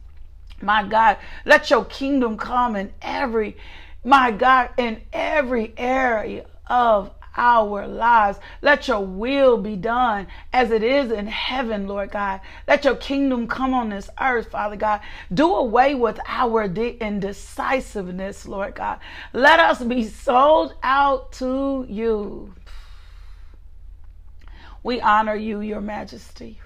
My 0.61 0.83
God, 0.83 1.17
let 1.45 1.69
your 1.69 1.85
kingdom 1.85 2.37
come 2.37 2.75
in 2.75 2.93
every, 3.01 3.57
my 4.03 4.31
God, 4.31 4.69
in 4.77 5.01
every 5.11 5.73
area 5.77 6.45
of 6.67 7.11
our 7.37 7.87
lives. 7.87 8.39
Let 8.61 8.87
your 8.87 9.05
will 9.05 9.57
be 9.57 9.75
done 9.75 10.27
as 10.53 10.71
it 10.71 10.83
is 10.83 11.11
in 11.11 11.27
heaven, 11.27 11.87
Lord 11.87 12.11
God. 12.11 12.41
Let 12.67 12.85
your 12.85 12.95
kingdom 12.95 13.47
come 13.47 13.73
on 13.73 13.89
this 13.89 14.09
earth, 14.19 14.51
Father 14.51 14.75
God. 14.75 15.01
Do 15.33 15.53
away 15.55 15.95
with 15.95 16.19
our 16.27 16.65
indecisiveness, 16.65 18.45
Lord 18.45 18.75
God. 18.75 18.99
Let 19.33 19.59
us 19.59 19.83
be 19.83 20.07
sold 20.07 20.75
out 20.83 21.31
to 21.33 21.85
you. 21.89 22.53
We 24.83 25.01
honor 25.01 25.35
you, 25.35 25.61
your 25.61 25.81
majesty. 25.81 26.59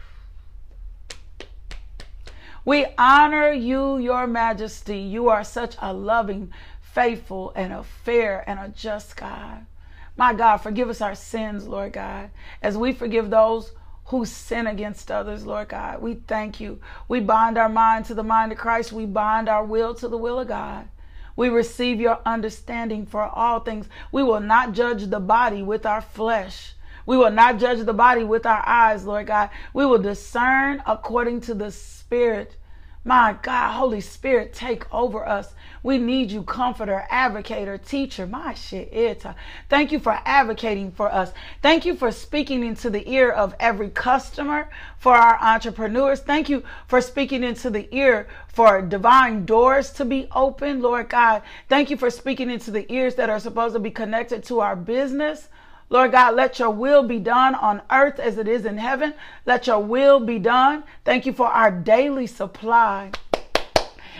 We 2.65 2.85
honor 2.97 3.51
you, 3.51 3.97
your 3.97 4.27
majesty. 4.27 4.99
You 4.99 5.29
are 5.29 5.43
such 5.43 5.75
a 5.81 5.93
loving, 5.93 6.53
faithful, 6.81 7.53
and 7.55 7.73
a 7.73 7.83
fair 7.83 8.43
and 8.47 8.59
a 8.59 8.69
just 8.69 9.15
God. 9.15 9.65
My 10.17 10.33
God, 10.33 10.57
forgive 10.57 10.89
us 10.89 11.01
our 11.01 11.15
sins, 11.15 11.67
Lord 11.67 11.93
God, 11.93 12.29
as 12.61 12.77
we 12.77 12.91
forgive 12.91 13.29
those 13.29 13.71
who 14.05 14.25
sin 14.25 14.67
against 14.67 15.11
others, 15.11 15.45
Lord 15.45 15.69
God. 15.69 16.01
We 16.01 16.15
thank 16.15 16.59
you. 16.59 16.79
We 17.07 17.19
bind 17.19 17.57
our 17.57 17.69
mind 17.69 18.05
to 18.05 18.15
the 18.15 18.23
mind 18.23 18.51
of 18.51 18.57
Christ. 18.57 18.91
We 18.91 19.05
bind 19.05 19.47
our 19.47 19.63
will 19.63 19.93
to 19.95 20.07
the 20.07 20.17
will 20.17 20.39
of 20.39 20.47
God. 20.47 20.87
We 21.35 21.47
receive 21.47 22.01
your 22.01 22.19
understanding 22.25 23.05
for 23.05 23.23
all 23.23 23.61
things. 23.61 23.87
We 24.11 24.23
will 24.23 24.41
not 24.41 24.73
judge 24.73 25.05
the 25.05 25.21
body 25.21 25.63
with 25.63 25.85
our 25.85 26.01
flesh. 26.01 26.73
We 27.09 27.17
will 27.17 27.31
not 27.31 27.57
judge 27.57 27.79
the 27.79 27.91
body 27.91 28.23
with 28.23 28.45
our 28.45 28.61
eyes, 28.67 29.03
Lord 29.03 29.25
God. 29.25 29.49
We 29.73 29.83
will 29.83 29.97
discern 29.97 30.83
according 30.85 31.41
to 31.41 31.55
the 31.55 31.71
Spirit 31.71 32.55
my 33.05 33.35
God, 33.41 33.71
Holy 33.71 34.01
Spirit, 34.01 34.53
take 34.53 34.93
over 34.93 35.27
us. 35.27 35.53
We 35.81 35.97
need 35.97 36.31
you, 36.31 36.43
comforter, 36.43 37.07
advocator, 37.09 37.83
teacher. 37.83 38.27
My 38.27 38.53
shit, 38.53 38.93
it. 38.93 39.25
Uh, 39.25 39.33
thank 39.69 39.93
you 39.93 39.99
for 39.99 40.19
advocating 40.25 40.91
for 40.91 41.11
us. 41.11 41.31
Thank 41.61 41.85
you 41.85 41.95
for 41.95 42.11
speaking 42.11 42.61
into 42.61 42.89
the 42.89 43.09
ear 43.09 43.31
of 43.31 43.55
every 43.59 43.89
customer 43.89 44.69
for 44.97 45.15
our 45.15 45.39
entrepreneurs. 45.41 46.19
Thank 46.19 46.49
you 46.49 46.61
for 46.87 46.99
speaking 47.01 47.43
into 47.43 47.69
the 47.69 47.87
ear 47.95 48.27
for 48.49 48.81
divine 48.81 49.45
doors 49.45 49.91
to 49.93 50.03
be 50.03 50.27
open, 50.35 50.81
Lord 50.81 51.09
God. 51.09 51.41
Thank 51.69 51.89
you 51.89 51.95
for 51.95 52.11
speaking 52.11 52.51
into 52.51 52.69
the 52.69 52.91
ears 52.93 53.15
that 53.15 53.29
are 53.29 53.39
supposed 53.39 53.73
to 53.75 53.79
be 53.79 53.91
connected 53.91 54.43
to 54.43 54.59
our 54.59 54.75
business. 54.75 55.47
Lord 55.89 56.11
God, 56.11 56.35
let 56.35 56.59
your 56.59 56.69
will 56.69 57.03
be 57.03 57.19
done 57.19 57.55
on 57.55 57.81
earth 57.91 58.19
as 58.19 58.37
it 58.37 58.47
is 58.47 58.65
in 58.65 58.77
heaven. 58.77 59.15
Let 59.45 59.65
your 59.65 59.79
will 59.79 60.19
be 60.19 60.37
done. 60.37 60.83
Thank 61.03 61.25
you 61.25 61.33
for 61.33 61.47
our 61.47 61.71
daily 61.71 62.27
supply. 62.27 63.11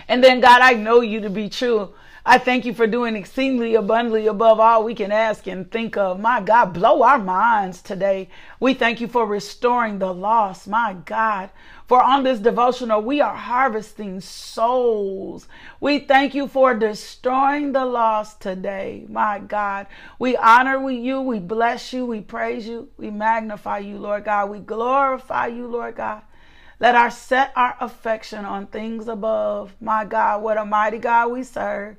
And 0.08 0.24
then, 0.24 0.40
God, 0.40 0.62
I 0.62 0.74
know 0.74 1.02
you 1.02 1.22
to 1.22 1.30
be 1.30 1.48
true. 1.48 1.94
I 2.32 2.38
thank 2.38 2.64
you 2.64 2.76
for 2.76 2.86
doing 2.86 3.16
exceedingly 3.16 3.74
abundantly 3.74 4.28
above 4.28 4.60
all 4.60 4.84
we 4.84 4.94
can 4.94 5.12
ask 5.12 5.48
and 5.48 5.72
think 5.72 5.98
of. 5.98 6.20
My 6.20 6.40
God, 6.40 6.74
blow 6.74 7.02
our 7.02 7.18
minds 7.18 7.82
today. 7.82 8.30
We 8.60 8.76
thank 8.76 9.02
you 9.02 9.08
for 9.08 9.26
restoring 9.26 9.98
the 9.98 10.14
lost. 10.14 10.68
My 10.68 10.94
God, 11.06 11.50
for 11.88 12.04
on 12.04 12.22
this 12.22 12.38
devotional, 12.38 13.02
we 13.02 13.20
are 13.20 13.34
harvesting 13.34 14.22
souls. 14.22 15.48
We 15.80 15.98
thank 15.98 16.36
you 16.36 16.48
for 16.48 16.76
destroying 16.76 17.72
the 17.72 17.84
lost 17.84 18.42
today. 18.42 19.08
My 19.10 19.40
God, 19.40 19.88
we 20.20 20.38
honor 20.38 20.88
you. 20.92 21.22
We 21.22 21.40
bless 21.40 21.92
you. 21.94 22.06
We 22.06 22.22
praise 22.22 22.68
you. 22.68 22.90
We 22.96 23.10
magnify 23.10 23.80
you, 23.80 23.98
Lord 23.98 24.26
God. 24.26 24.52
We 24.52 24.60
glorify 24.60 25.48
you, 25.48 25.66
Lord 25.66 25.96
God. 25.96 26.22
Let 26.80 26.94
our 26.94 27.10
set 27.10 27.52
our 27.56 27.76
affection 27.82 28.46
on 28.46 28.68
things 28.68 29.08
above. 29.08 29.76
My 29.82 30.06
God, 30.06 30.44
what 30.44 30.60
a 30.60 30.64
mighty 30.64 31.00
God 31.00 31.32
we 31.32 31.42
serve. 31.42 31.98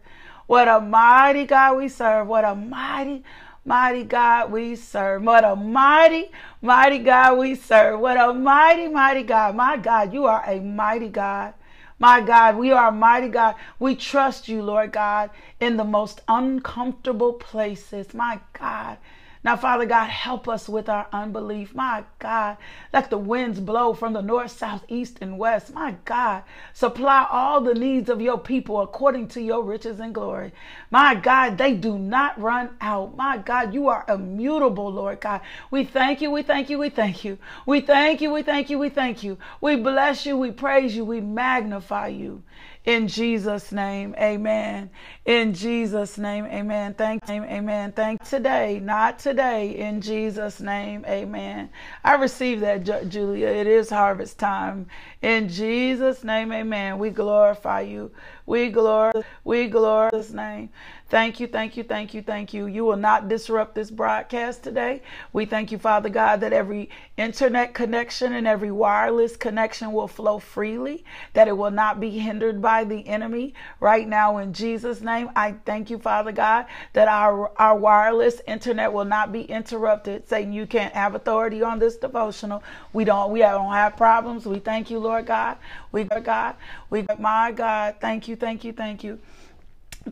What 0.51 0.67
a 0.67 0.81
mighty 0.81 1.45
God 1.45 1.77
we 1.77 1.89
serve. 1.89 2.27
What 2.27 2.45
a 2.45 2.57
mighty, 2.57 3.23
mighty 3.65 4.03
God 4.03 4.51
we 4.51 4.75
serve. 4.75 5.23
What 5.23 5.45
a 5.45 5.55
mighty, 5.55 6.33
mighty 6.61 6.99
God 6.99 7.39
we 7.39 7.55
serve. 7.55 8.01
What 8.01 8.17
a 8.19 8.35
mighty, 8.35 8.89
mighty 8.89 9.23
God. 9.23 9.55
My 9.55 9.77
God, 9.77 10.13
you 10.13 10.27
are 10.27 10.43
a 10.45 10.59
mighty 10.59 11.09
God. 11.09 11.55
My 12.01 12.21
God, 12.21 12.57
we 12.57 12.73
are 12.73 12.89
a 12.89 12.93
mighty 12.93 13.29
God. 13.29 13.55
We 13.79 13.95
trust 13.95 14.49
you, 14.49 14.61
Lord 14.61 14.91
God, 14.91 15.31
in 15.61 15.77
the 15.77 15.85
most 15.85 16.21
uncomfortable 16.27 17.35
places. 17.35 18.13
My 18.13 18.41
God. 18.53 18.99
Now, 19.43 19.57
Father 19.57 19.87
God, 19.87 20.11
help 20.11 20.49
us 20.49 20.69
with 20.69 20.91
our 20.91 21.07
unbelief. 21.15 21.75
My 21.75 22.05
God, 22.19 22.59
let 22.93 23.09
the 23.09 23.17
winds 23.17 23.59
blow 23.59 23.95
from 23.95 24.13
the 24.13 24.21
north, 24.21 24.51
south, 24.51 24.85
east, 24.89 25.17
and 25.23 25.39
west. 25.39 25.73
My 25.73 25.97
God, 26.05 26.43
supply 26.75 27.27
all 27.31 27.63
the 27.63 27.73
needs 27.75 28.11
of 28.11 28.21
your 28.21 28.39
people 28.39 28.83
according 28.83 29.29
to 29.29 29.41
your 29.41 29.63
riches 29.63 29.99
and 29.99 30.15
glory. 30.15 30.53
My 30.91 31.15
God, 31.15 31.57
they 31.57 31.73
do 31.73 31.99
not 31.99 32.39
run 32.39 32.71
out. 32.83 33.17
My 33.17 33.39
God, 33.39 33.73
you 33.73 33.89
are 33.89 34.05
immutable, 34.11 34.93
Lord 34.93 35.21
God. 35.21 35.41
We 35.71 35.85
thank 35.85 36.21
you, 36.21 36.31
we 36.31 36.43
thank 36.43 36.69
you, 36.69 36.79
we 36.79 36.91
thank 36.91 37.25
you. 37.25 37.39
We 37.65 37.81
thank 37.81 38.21
you, 38.21 38.31
we 38.33 38.43
thank 38.43 38.69
you, 38.69 38.79
we 38.79 38.91
thank 38.91 39.23
you. 39.23 39.39
We 39.63 39.77
bless 39.77 40.27
you, 40.27 40.37
we 40.37 40.51
praise 40.51 40.95
you, 40.95 41.07
we 41.07 41.23
magnify 41.23 42.09
you. 42.09 42.43
In 42.85 43.09
Jesus' 43.09 43.73
name, 43.73 44.15
amen. 44.19 44.89
In 45.27 45.53
Jesus' 45.53 46.17
name, 46.17 46.47
amen. 46.47 46.95
Thank 46.95 47.29
you, 47.29 47.45
amen. 47.45 47.93
Thank 47.93 48.25
today, 48.25 48.81
not 48.81 49.19
today. 49.19 49.77
In 49.77 50.01
Jesus' 50.01 50.61
name, 50.61 51.05
amen. 51.07 51.69
I 52.03 52.15
received 52.15 52.63
that, 52.63 52.85
Julia. 53.09 53.49
It 53.49 53.67
is 53.67 53.91
harvest 53.91 54.39
time. 54.39 54.87
In 55.21 55.51
Jesus' 55.51 56.25
name, 56.25 56.53
amen. 56.53 56.99
We 56.99 57.11
glorify 57.11 57.83
you. 57.83 58.13
We 58.47 58.71
glorify, 58.71 59.21
we 59.45 59.69
glorify 59.69 60.17
His 60.17 60.33
name. 60.33 60.71
Thank 61.11 61.41
you, 61.41 61.49
thank 61.49 61.77
you, 61.77 61.83
thank 61.83 62.15
you, 62.15 62.23
thank 62.23 62.55
you. 62.55 62.67
You 62.67 62.85
will 62.85 62.97
not 62.97 63.29
disrupt 63.29 63.75
this 63.75 63.91
broadcast 63.91 64.63
today. 64.63 65.03
We 65.33 65.45
thank 65.45 65.73
you, 65.73 65.79
Father 65.79 66.09
God, 66.09 66.41
that 66.41 66.53
every 66.53 66.89
internet 67.17 67.75
connection 67.75 68.33
and 68.33 68.47
every 68.47 68.71
wireless 68.71 69.37
connection 69.37 69.93
will 69.93 70.07
flow 70.07 70.39
freely, 70.39 71.05
that 71.33 71.49
it 71.49 71.57
will 71.57 71.73
not 71.73 71.99
be 71.99 72.11
hindered 72.11 72.63
by 72.63 72.85
the 72.85 73.05
enemy. 73.09 73.55
Right 73.81 74.07
now, 74.07 74.39
in 74.39 74.53
Jesus' 74.53 75.01
name, 75.01 75.31
I 75.35 75.57
thank 75.65 75.91
you, 75.91 75.99
Father 75.99 76.31
God, 76.31 76.67
that 76.93 77.09
our, 77.09 77.51
our 77.57 77.77
wireless 77.77 78.41
internet 78.47 78.93
will 78.93 79.05
not 79.05 79.33
be 79.33 79.43
interrupted. 79.43 80.29
Saying 80.29 80.53
you 80.53 80.65
can't 80.65 80.95
have 80.95 81.17
authority 81.17 81.61
on 81.61 81.81
this 81.81 81.97
devotional. 81.97 82.63
We 82.93 83.05
don't 83.05 83.33
we 83.33 83.41
don't 83.41 83.73
have 83.73 83.97
problems. 83.97 84.47
We 84.47 84.61
thank 84.61 84.91
you, 84.91 85.01
Lord 85.01 85.27
God. 85.27 85.59
We 85.91 86.05
God. 86.05 86.55
We 86.89 87.05
my 87.19 87.51
God. 87.51 87.97
Thank 88.01 88.29
you, 88.29 88.37
thank 88.37 88.63
you, 88.63 88.73
thank 88.73 89.03
you. 89.03 89.19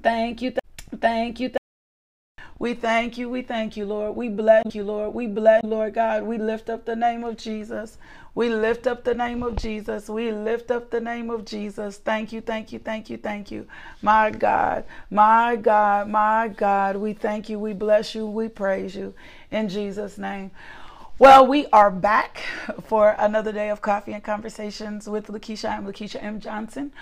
Thank 0.02 0.42
you. 0.42 0.52
Thank 0.96 1.40
you. 1.40 1.50
We 2.58 2.74
thank 2.74 3.16
you. 3.16 3.28
We 3.28 3.42
thank 3.42 3.76
you, 3.76 3.86
Lord. 3.86 4.16
We 4.16 4.28
bless 4.28 4.74
you, 4.74 4.82
Lord. 4.82 5.14
We 5.14 5.28
bless, 5.28 5.62
Lord 5.62 5.94
God. 5.94 6.24
We 6.24 6.38
lift 6.38 6.68
up 6.68 6.84
the 6.84 6.96
name 6.96 7.22
of 7.22 7.36
Jesus. 7.36 7.98
We 8.34 8.48
lift 8.50 8.88
up 8.88 9.04
the 9.04 9.14
name 9.14 9.44
of 9.44 9.54
Jesus. 9.56 10.08
We 10.08 10.32
lift 10.32 10.72
up 10.72 10.90
the 10.90 11.00
name 11.00 11.30
of 11.30 11.44
Jesus. 11.44 11.98
Thank 11.98 12.32
you, 12.32 12.40
thank 12.40 12.72
you, 12.72 12.80
thank 12.80 13.10
you, 13.10 13.16
thank 13.16 13.52
you. 13.52 13.66
My 14.02 14.30
God, 14.30 14.84
my 15.08 15.54
God, 15.54 16.08
my 16.08 16.48
God. 16.48 16.96
We 16.96 17.12
thank 17.12 17.48
you. 17.48 17.60
We 17.60 17.74
bless 17.74 18.14
you. 18.14 18.26
We 18.26 18.48
praise 18.48 18.96
you 18.96 19.14
in 19.52 19.68
Jesus' 19.68 20.18
name. 20.18 20.50
Well, 21.18 21.46
we 21.46 21.66
are 21.72 21.90
back 21.90 22.42
for 22.84 23.14
another 23.18 23.52
day 23.52 23.70
of 23.70 23.80
coffee 23.80 24.12
and 24.12 24.22
conversations 24.22 25.08
with 25.08 25.28
Lakeisha. 25.28 25.70
I'm 25.70 25.86
Lakeisha 25.86 26.22
M. 26.22 26.40
Johnson, 26.40 26.92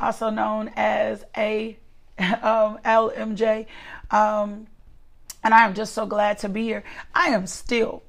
also 0.00 0.30
known 0.30 0.72
as 0.76 1.24
a 1.36 1.76
um, 2.18 2.78
LMJ. 2.84 3.66
Um, 4.10 4.66
and 5.42 5.52
I 5.52 5.64
am 5.66 5.74
just 5.74 5.92
so 5.92 6.06
glad 6.06 6.38
to 6.38 6.48
be 6.48 6.62
here. 6.62 6.84
I 7.14 7.28
am 7.28 7.46
still, 7.46 8.02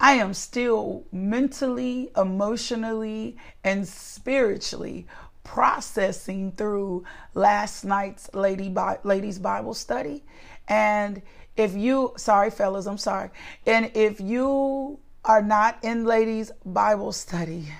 I 0.00 0.14
am 0.14 0.32
still 0.32 1.04
mentally, 1.12 2.10
emotionally, 2.16 3.36
and 3.62 3.86
spiritually 3.86 5.06
processing 5.44 6.52
through 6.52 7.04
last 7.34 7.84
night's 7.84 8.32
lady 8.34 8.74
ladies 9.02 9.38
Bible 9.38 9.74
study. 9.74 10.24
And 10.68 11.22
if 11.56 11.74
you, 11.74 12.12
sorry, 12.16 12.50
fellas, 12.50 12.86
I'm 12.86 12.98
sorry. 12.98 13.30
And 13.66 13.90
if 13.94 14.20
you 14.20 14.98
are 15.24 15.42
not 15.42 15.78
in 15.82 16.04
ladies 16.04 16.52
Bible 16.64 17.12
study, 17.12 17.72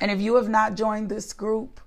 and 0.00 0.10
if 0.10 0.20
you 0.20 0.36
have 0.36 0.48
not 0.48 0.74
joined 0.74 1.08
this 1.08 1.32
group, 1.32 1.80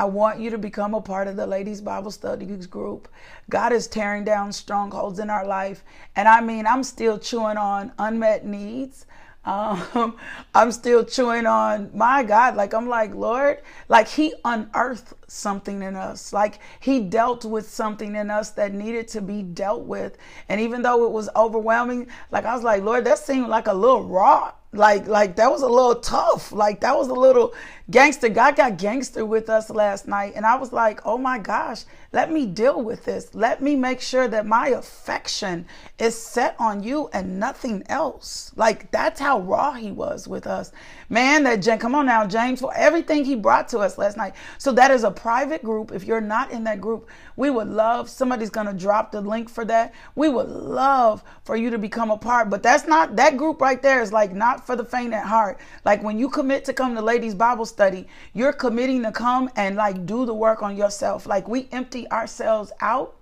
I 0.00 0.04
want 0.04 0.40
you 0.40 0.48
to 0.48 0.56
become 0.56 0.94
a 0.94 1.00
part 1.02 1.28
of 1.28 1.36
the 1.36 1.46
Ladies 1.46 1.82
Bible 1.82 2.10
Studies 2.10 2.66
group. 2.66 3.06
God 3.50 3.70
is 3.70 3.86
tearing 3.86 4.24
down 4.24 4.50
strongholds 4.50 5.18
in 5.18 5.28
our 5.28 5.46
life. 5.46 5.84
And 6.16 6.26
I 6.26 6.40
mean, 6.40 6.66
I'm 6.66 6.82
still 6.84 7.18
chewing 7.18 7.58
on 7.58 7.92
unmet 7.98 8.46
needs. 8.46 9.04
Um, 9.42 10.16
I'm 10.54 10.70
still 10.70 11.02
chewing 11.02 11.46
on 11.46 11.90
my 11.94 12.22
God. 12.22 12.56
Like, 12.56 12.74
I'm 12.74 12.88
like, 12.88 13.14
Lord, 13.14 13.62
like 13.88 14.06
He 14.06 14.34
unearthed 14.44 15.14
something 15.28 15.82
in 15.82 15.96
us. 15.96 16.34
Like, 16.34 16.58
He 16.78 17.00
dealt 17.00 17.46
with 17.46 17.66
something 17.66 18.16
in 18.16 18.30
us 18.30 18.50
that 18.50 18.74
needed 18.74 19.08
to 19.08 19.22
be 19.22 19.42
dealt 19.42 19.84
with. 19.84 20.18
And 20.50 20.60
even 20.60 20.82
though 20.82 21.06
it 21.06 21.10
was 21.10 21.30
overwhelming, 21.34 22.08
like, 22.30 22.44
I 22.44 22.54
was 22.54 22.62
like, 22.62 22.82
Lord, 22.82 23.06
that 23.06 23.18
seemed 23.18 23.48
like 23.48 23.66
a 23.66 23.72
little 23.72 24.04
raw 24.04 24.52
like 24.72 25.06
like 25.08 25.36
that 25.36 25.50
was 25.50 25.62
a 25.62 25.68
little 25.68 25.96
tough. 25.96 26.52
Like 26.52 26.80
that 26.80 26.96
was 26.96 27.08
a 27.08 27.14
little 27.14 27.54
gangster. 27.90 28.28
God 28.28 28.56
got 28.56 28.78
gangster 28.78 29.24
with 29.26 29.48
us 29.48 29.70
last 29.70 30.06
night 30.06 30.32
and 30.36 30.46
i 30.46 30.56
was 30.56 30.72
like 30.72 31.00
oh 31.04 31.18
my 31.18 31.38
gosh 31.38 31.84
let 32.12 32.32
me 32.32 32.44
deal 32.44 32.82
with 32.82 33.04
this. 33.04 33.36
Let 33.36 33.62
me 33.62 33.76
make 33.76 34.00
sure 34.00 34.26
that 34.26 34.44
my 34.44 34.68
affection 34.68 35.66
is 35.96 36.20
set 36.20 36.56
on 36.58 36.82
you 36.82 37.08
and 37.12 37.38
nothing 37.38 37.84
else. 37.88 38.50
Like 38.56 38.90
that's 38.90 39.20
how 39.20 39.38
raw 39.40 39.74
he 39.74 39.92
was 39.92 40.26
with 40.26 40.44
us. 40.44 40.72
Man 41.08 41.44
that 41.44 41.62
Jen, 41.62 41.78
come 41.78 41.94
on 41.94 42.06
now 42.06 42.26
james 42.26 42.60
for 42.60 42.74
everything 42.74 43.24
he 43.24 43.36
brought 43.36 43.68
to 43.68 43.78
us 43.78 43.96
last 43.96 44.16
night. 44.16 44.34
So 44.58 44.72
that 44.72 44.90
is 44.90 45.04
a 45.04 45.10
private 45.10 45.62
group. 45.62 45.92
If 45.92 46.02
you're 46.02 46.20
not 46.20 46.50
in 46.50 46.64
that 46.64 46.80
group 46.80 47.08
we 47.36 47.48
would 47.48 47.68
love 47.68 48.10
somebody's 48.10 48.50
gonna 48.50 48.74
drop 48.74 49.12
the 49.12 49.20
link 49.20 49.48
for 49.48 49.64
that. 49.66 49.94
We 50.16 50.28
would 50.28 50.48
love 50.48 51.22
for 51.44 51.54
you 51.54 51.70
to 51.70 51.78
become 51.78 52.10
a 52.10 52.18
part 52.18 52.50
but 52.50 52.60
that's 52.60 52.88
not 52.88 53.14
that 53.16 53.36
group 53.36 53.60
right 53.60 53.80
there 53.80 54.02
is 54.02 54.12
like 54.12 54.32
not 54.32 54.66
for 54.66 54.74
the 54.74 54.84
faint 54.84 55.14
at 55.14 55.26
heart. 55.26 55.60
Like 55.84 56.02
when 56.02 56.18
you 56.18 56.28
commit 56.28 56.64
to 56.64 56.72
come 56.72 56.96
to 56.96 57.02
ladies 57.02 57.36
Bible 57.36 57.66
study, 57.66 58.08
you're 58.34 58.52
committing 58.52 59.04
to 59.04 59.12
come 59.12 59.48
and 59.54 59.76
like 59.76 60.06
do 60.06 60.26
the 60.26 60.34
work 60.34 60.60
on 60.60 60.76
yourself. 60.76 61.24
Like 61.24 61.46
we 61.46 61.68
empty 61.70 61.99
ourselves 62.08 62.72
out 62.80 63.16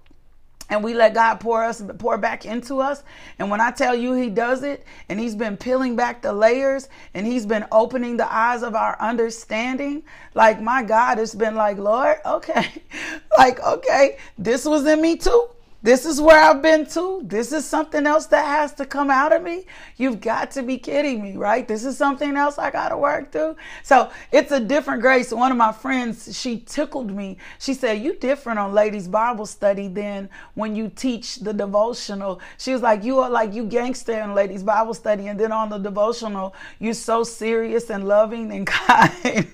and 0.71 0.85
we 0.85 0.95
let 0.95 1.15
God 1.15 1.37
pour 1.37 1.65
us 1.65 1.83
pour 1.99 2.19
back 2.19 2.45
into 2.45 2.81
us. 2.81 3.03
And 3.39 3.51
when 3.51 3.61
I 3.61 3.71
tell 3.71 3.95
you 3.95 4.13
he 4.13 4.29
does 4.29 4.63
it 4.63 4.85
and 5.09 5.19
he's 5.19 5.35
been 5.35 5.57
peeling 5.57 5.97
back 5.97 6.21
the 6.23 6.33
layers 6.33 6.89
and 7.15 7.27
he's 7.27 7.47
been 7.47 7.65
opening 7.73 8.17
the 8.17 8.31
eyes 8.33 8.63
of 8.63 8.75
our 8.75 9.01
understanding, 9.01 10.03
like 10.35 10.61
my 10.61 10.83
God, 10.83 11.19
it's 11.19 11.35
been 11.35 11.55
like, 11.55 11.79
Lord, 11.79 12.19
okay. 12.25 12.83
like, 13.39 13.61
okay, 13.61 14.19
this 14.37 14.65
was 14.65 14.87
in 14.87 15.01
me 15.01 15.17
too. 15.17 15.49
This 15.81 16.05
is 16.05 16.21
where 16.21 16.43
I've 16.43 16.61
been 16.61 16.87
to. 16.87 17.21
This 17.23 17.53
is 17.53 17.65
something 17.65 18.05
else 18.05 18.27
that 18.27 18.45
has 18.45 18.73
to 18.75 18.85
come 18.85 19.11
out 19.11 19.33
of 19.33 19.45
me. 19.45 19.65
You've 19.97 20.21
got 20.21 20.51
to 20.53 20.63
be 20.65 20.77
kidding 20.77 21.23
me, 21.23 21.37
right? 21.37 21.69
This 21.69 21.85
is 21.85 21.97
something 21.97 22.37
else 22.37 22.59
I 22.59 22.73
got 22.73 22.89
to 22.89 22.97
work 22.97 23.31
through. 23.31 23.55
So 23.85 24.11
it's 24.33 24.51
a 24.51 24.59
different 24.59 25.03
grace. 25.03 25.31
One 25.31 25.53
of 25.53 25.57
my 25.57 25.71
friends, 25.71 26.37
she 26.37 26.59
tickled 26.59 27.15
me. 27.15 27.37
She 27.61 27.75
said, 27.75 28.03
You 28.03 28.17
different 28.17 28.59
on 28.59 28.73
ladies' 28.73 29.07
Bible 29.07 29.47
study 29.47 29.87
than 29.87 30.29
when 30.55 30.75
you 30.75 30.91
teach 30.97 31.37
the 31.37 31.53
devotional. 31.53 32.41
She 32.59 32.73
was 32.73 32.83
like, 32.83 33.05
You 33.05 33.21
are 33.21 33.31
like 33.31 33.55
you 33.55 33.65
gangster 33.65 34.21
in 34.21 34.35
ladies' 34.35 34.65
Bible 34.65 34.95
study. 34.95 35.29
And 35.29 35.39
then 35.39 35.53
on 35.53 35.69
the 35.69 35.79
devotional, 35.79 36.57
you're 36.81 36.93
so 36.93 37.23
serious 37.23 37.89
and 37.89 38.09
loving 38.09 38.51
and 38.51 38.67
kind. 38.67 39.47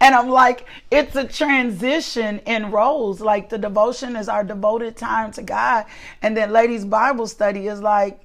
and 0.00 0.14
I'm 0.14 0.30
like, 0.30 0.64
It's 0.90 1.16
a 1.16 1.28
transition 1.28 2.38
in 2.46 2.70
roles. 2.70 3.20
Like 3.20 3.50
the 3.50 3.58
devotion 3.58 4.16
is 4.16 4.30
our 4.30 4.42
devoted 4.42 4.96
time 4.96 5.32
to 5.32 5.42
God 5.42 5.65
God. 5.66 5.86
And 6.22 6.36
then 6.36 6.52
ladies 6.52 6.84
Bible 6.84 7.26
study 7.26 7.66
is 7.66 7.80
like 7.80 8.20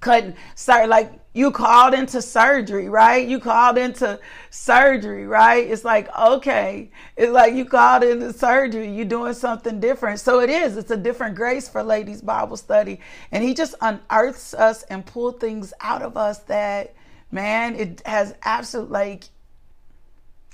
cutting 0.00 0.34
start 0.54 0.88
like 0.88 1.10
you 1.32 1.50
called 1.50 1.92
into 1.92 2.22
surgery, 2.22 2.88
right? 2.88 3.26
You 3.26 3.38
called 3.40 3.76
into 3.76 4.18
surgery, 4.50 5.26
right? 5.26 5.68
It's 5.70 5.84
like, 5.84 6.08
okay. 6.16 6.90
It's 7.14 7.30
like 7.30 7.52
you 7.54 7.66
called 7.66 8.04
into 8.04 8.32
surgery. 8.32 8.90
You're 8.90 9.04
doing 9.04 9.34
something 9.34 9.78
different. 9.78 10.20
So 10.20 10.40
it 10.40 10.48
is. 10.48 10.78
It's 10.78 10.90
a 10.90 10.96
different 10.96 11.36
grace 11.36 11.68
for 11.68 11.82
ladies 11.82 12.22
Bible 12.22 12.56
study. 12.56 13.00
And 13.32 13.44
he 13.44 13.52
just 13.52 13.74
unearths 13.82 14.54
us 14.54 14.82
and 14.84 15.04
pull 15.04 15.32
things 15.32 15.74
out 15.82 16.00
of 16.00 16.16
us 16.16 16.38
that, 16.44 16.94
man, 17.30 17.74
it 17.74 18.02
has 18.06 18.34
absolute 18.42 18.90
like 18.90 19.24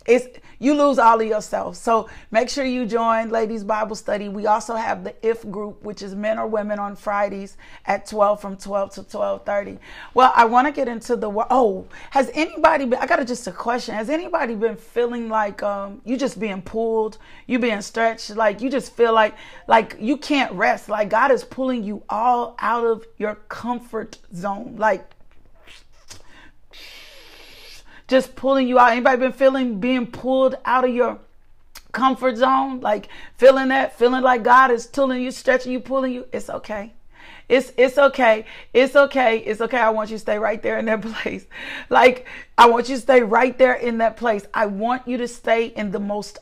it's 0.06 0.38
you 0.58 0.74
lose 0.74 0.98
all 0.98 1.20
of 1.20 1.26
yourself. 1.26 1.74
So 1.74 2.08
make 2.30 2.48
sure 2.48 2.64
you 2.64 2.86
join 2.86 3.30
Ladies 3.30 3.64
Bible 3.64 3.96
Study. 3.96 4.28
We 4.28 4.46
also 4.46 4.76
have 4.76 5.02
the 5.02 5.14
If 5.26 5.48
group, 5.50 5.82
which 5.82 6.02
is 6.02 6.14
men 6.14 6.38
or 6.38 6.46
women 6.46 6.78
on 6.78 6.94
Fridays 6.94 7.56
at 7.84 8.06
12 8.06 8.40
from 8.40 8.56
12 8.56 8.94
to 8.94 9.02
12:30. 9.02 9.78
Well, 10.14 10.32
I 10.36 10.44
want 10.44 10.68
to 10.68 10.72
get 10.72 10.86
into 10.86 11.16
the 11.16 11.30
oh, 11.50 11.86
has 12.10 12.30
anybody 12.34 12.86
been 12.86 13.00
I 13.00 13.06
got 13.06 13.26
just 13.26 13.46
a 13.46 13.52
question. 13.52 13.94
Has 13.94 14.08
anybody 14.08 14.54
been 14.54 14.76
feeling 14.76 15.28
like 15.28 15.62
um 15.62 16.00
you 16.04 16.16
just 16.16 16.38
being 16.38 16.62
pulled, 16.62 17.18
you 17.46 17.58
being 17.58 17.82
stretched, 17.82 18.30
like 18.36 18.60
you 18.60 18.70
just 18.70 18.92
feel 18.92 19.12
like 19.12 19.34
like 19.66 19.96
you 19.98 20.16
can't 20.16 20.52
rest, 20.52 20.88
like 20.88 21.08
God 21.08 21.30
is 21.30 21.44
pulling 21.44 21.82
you 21.82 22.02
all 22.08 22.54
out 22.60 22.84
of 22.86 23.04
your 23.18 23.34
comfort 23.48 24.18
zone. 24.34 24.76
Like 24.76 25.10
just 28.12 28.36
pulling 28.36 28.68
you 28.68 28.78
out. 28.78 28.92
Anybody 28.92 29.16
been 29.16 29.32
feeling 29.32 29.80
being 29.80 30.06
pulled 30.06 30.54
out 30.66 30.84
of 30.84 30.94
your 30.94 31.18
comfort 31.92 32.36
zone? 32.36 32.80
Like 32.80 33.08
feeling 33.38 33.68
that, 33.68 33.98
feeling 33.98 34.22
like 34.22 34.42
God 34.42 34.70
is 34.70 34.86
pulling 34.86 35.22
you, 35.22 35.30
stretching 35.30 35.72
you, 35.72 35.80
pulling 35.80 36.12
you. 36.12 36.26
It's 36.30 36.50
okay. 36.50 36.92
It's 37.48 37.72
it's 37.78 37.96
okay. 37.96 38.44
It's 38.74 38.94
okay. 38.94 39.38
It's 39.38 39.62
okay. 39.62 39.78
I 39.78 39.88
want 39.90 40.10
you 40.10 40.16
to 40.16 40.20
stay 40.20 40.38
right 40.38 40.62
there 40.62 40.78
in 40.78 40.84
that 40.84 41.00
place. 41.22 41.46
Like 41.88 42.26
I 42.58 42.68
want 42.68 42.90
you 42.90 42.96
to 42.96 43.00
stay 43.00 43.22
right 43.22 43.56
there 43.56 43.74
in 43.74 43.98
that 43.98 44.18
place. 44.18 44.46
I 44.52 44.66
want 44.66 45.08
you 45.08 45.16
to 45.16 45.26
stay 45.26 45.66
in 45.66 45.90
the 45.90 46.00
most 46.00 46.38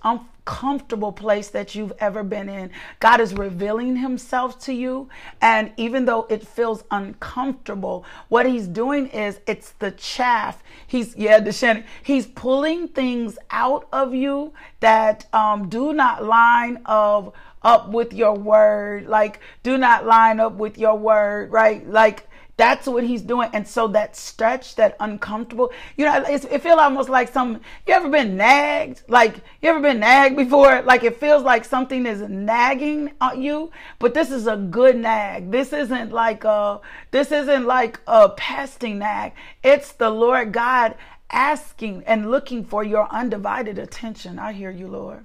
comfortable 0.51 1.13
place 1.13 1.49
that 1.51 1.77
you've 1.77 1.93
ever 2.01 2.25
been 2.25 2.49
in. 2.49 2.73
God 2.99 3.21
is 3.21 3.33
revealing 3.35 3.95
himself 3.95 4.59
to 4.63 4.73
you. 4.73 5.09
And 5.41 5.73
even 5.77 6.07
though 6.07 6.27
it 6.29 6.45
feels 6.45 6.83
uncomfortable, 6.91 8.05
what 8.29 8.47
he's 8.47 8.67
doing 8.67 9.07
is 9.07 9.39
it's 9.47 9.71
the 9.79 9.93
chaff. 9.93 10.61
He's, 10.89 11.15
yeah, 11.15 11.39
Deshannon, 11.39 11.85
he's 12.03 12.27
pulling 12.27 12.89
things 12.89 13.39
out 13.53 13.87
of 13.93 14.13
you 14.13 14.53
that 14.81 15.33
um, 15.33 15.69
do 15.69 15.93
not 15.93 16.25
line 16.25 16.83
of 16.85 17.33
up 17.63 17.91
with 17.91 18.13
your 18.13 18.35
word. 18.35 19.07
Like, 19.07 19.39
do 19.63 19.79
not 19.79 20.05
line 20.05 20.41
up 20.41 20.55
with 20.55 20.79
your 20.79 20.99
word, 20.99 21.53
right? 21.53 21.89
Like, 21.89 22.27
that's 22.61 22.87
what 22.87 23.05
he's 23.05 23.23
doing. 23.23 23.49
And 23.53 23.67
so 23.67 23.89
that 23.89 24.15
stretch, 24.15 24.75
that 24.77 24.97
uncomfortable, 25.01 25.73
you 25.97 26.05
know, 26.05 26.23
it 26.27 26.63
feels 26.63 26.79
almost 26.79 27.09
like 27.09 27.33
some, 27.33 27.61
you 27.87 27.95
ever 27.95 28.09
been 28.11 28.37
nagged? 28.37 29.03
Like, 29.09 29.37
you 29.63 29.71
ever 29.71 29.81
been 29.81 30.01
nagged 30.01 30.37
before? 30.37 30.83
Like, 30.83 31.03
it 31.03 31.19
feels 31.19 31.43
like 31.43 31.65
something 31.65 32.05
is 32.05 32.21
nagging 32.21 33.13
on 33.21 33.41
you, 33.41 33.71
but 33.99 34.13
this 34.13 34.31
is 34.31 34.47
a 34.47 34.57
good 34.57 34.97
nag. 34.97 35.51
This 35.51 35.73
isn't 35.73 36.13
like 36.13 36.45
a, 36.45 36.81
this 37.11 37.33
isn't 37.33 37.65
like 37.65 37.99
a 38.07 38.29
pesting 38.29 38.99
nag. 38.99 39.33
It's 39.65 39.93
the 39.93 40.11
Lord 40.11 40.53
God 40.53 40.97
asking 41.31 42.03
and 42.07 42.31
looking 42.31 42.65
for 42.65 42.85
your 42.85 43.09
undivided 43.11 43.79
attention. 43.79 44.39
I 44.39 44.53
hear 44.53 44.71
you, 44.71 44.89
Lord. 44.89 45.25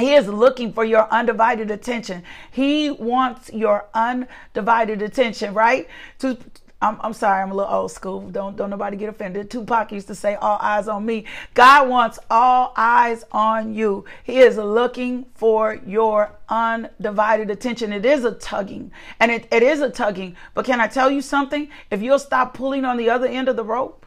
He 0.00 0.14
is 0.14 0.26
looking 0.26 0.72
for 0.72 0.84
your 0.84 1.06
undivided 1.12 1.70
attention. 1.70 2.24
He 2.50 2.90
wants 2.90 3.52
your 3.52 3.86
undivided 3.94 5.02
attention, 5.02 5.54
right? 5.54 5.88
To 6.20 6.36
I'm, 6.82 6.96
I'm 7.02 7.12
sorry, 7.12 7.42
I'm 7.42 7.50
a 7.50 7.54
little 7.54 7.72
old 7.72 7.92
school. 7.92 8.22
Don't 8.30 8.56
don't 8.56 8.70
nobody 8.70 8.96
get 8.96 9.10
offended. 9.10 9.50
Tupac 9.50 9.92
used 9.92 10.06
to 10.06 10.14
say, 10.14 10.34
"All 10.36 10.56
eyes 10.62 10.88
on 10.88 11.04
me." 11.04 11.26
God 11.52 11.90
wants 11.90 12.18
all 12.30 12.72
eyes 12.74 13.24
on 13.32 13.74
you. 13.74 14.06
He 14.24 14.38
is 14.38 14.56
looking 14.56 15.26
for 15.34 15.74
your 15.86 16.32
undivided 16.48 17.50
attention. 17.50 17.92
It 17.92 18.06
is 18.06 18.24
a 18.24 18.32
tugging, 18.32 18.92
and 19.18 19.30
it, 19.30 19.46
it 19.52 19.62
is 19.62 19.82
a 19.82 19.90
tugging. 19.90 20.36
But 20.54 20.64
can 20.64 20.80
I 20.80 20.86
tell 20.86 21.10
you 21.10 21.20
something? 21.20 21.68
If 21.90 22.00
you'll 22.00 22.18
stop 22.18 22.54
pulling 22.54 22.86
on 22.86 22.96
the 22.96 23.10
other 23.10 23.26
end 23.26 23.48
of 23.48 23.56
the 23.56 23.64
rope, 23.64 24.06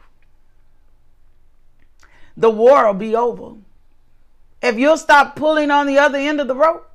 the 2.36 2.50
war 2.50 2.88
will 2.88 2.94
be 2.94 3.14
over. 3.14 3.54
If 4.64 4.78
you'll 4.78 4.96
stop 4.96 5.36
pulling 5.36 5.70
on 5.70 5.86
the 5.86 5.98
other 5.98 6.18
end 6.18 6.40
of 6.40 6.48
the 6.48 6.54
rope, 6.54 6.90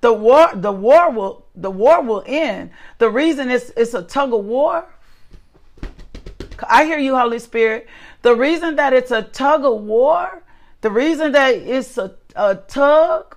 the 0.00 0.12
war, 0.12 0.50
the 0.54 0.70
war 0.70 1.10
will, 1.10 1.46
the 1.56 1.70
war 1.70 2.00
will 2.02 2.22
end. 2.24 2.70
The 2.98 3.10
reason 3.10 3.50
it's, 3.50 3.70
it's 3.76 3.94
a 3.94 4.02
tug 4.02 4.32
of 4.32 4.44
war. 4.44 4.86
I 6.68 6.84
hear 6.84 6.98
you, 6.98 7.16
Holy 7.16 7.40
Spirit. 7.40 7.88
The 8.22 8.36
reason 8.36 8.76
that 8.76 8.92
it's 8.92 9.10
a 9.10 9.22
tug 9.22 9.64
of 9.64 9.82
war, 9.82 10.42
the 10.82 10.90
reason 10.90 11.32
that 11.32 11.54
it's 11.54 11.98
a, 11.98 12.14
a 12.36 12.54
tug 12.56 13.36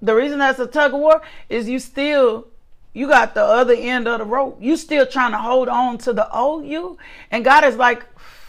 The 0.00 0.14
reason 0.14 0.38
that's 0.38 0.60
a 0.60 0.66
tug 0.66 0.94
of 0.94 1.00
war 1.00 1.22
is 1.48 1.68
you 1.68 1.80
still 1.80 2.46
you 2.92 3.06
got 3.06 3.34
the 3.34 3.44
other 3.44 3.74
end 3.74 4.08
of 4.08 4.18
the 4.18 4.24
rope. 4.24 4.58
You 4.60 4.76
still 4.76 5.06
trying 5.06 5.32
to 5.32 5.38
hold 5.38 5.68
on 5.68 5.98
to 5.98 6.12
the 6.12 6.30
old 6.36 6.66
you. 6.66 6.98
And 7.30 7.44
God 7.44 7.64
is 7.64 7.76
like, 7.76 8.04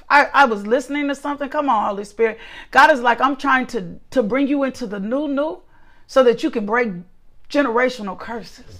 I, 0.10 0.26
I 0.34 0.46
was 0.46 0.66
listening 0.66 1.08
to 1.08 1.16
something. 1.16 1.50
Come 1.50 1.70
on, 1.70 1.90
Holy 1.90 2.04
Spirit. 2.04 2.40
God 2.72 2.92
is 2.92 3.02
like, 3.02 3.22
I'm 3.22 3.36
trying 3.36 3.68
to, 3.68 4.00
to 4.12 4.24
bring 4.24 4.48
you 4.48 4.64
into 4.64 4.88
the 4.88 5.00
new, 5.00 5.28
new 5.28 5.62
so 6.08 6.24
that 6.24 6.42
you 6.42 6.50
can 6.50 6.66
break 6.66 6.90
generational 7.50 8.18
curses. 8.18 8.80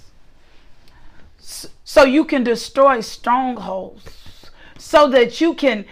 So 1.38 2.04
you 2.04 2.24
can 2.24 2.44
destroy 2.44 3.00
strongholds. 3.00 4.50
So 4.78 5.08
that 5.08 5.40
you 5.40 5.54
can 5.54 5.84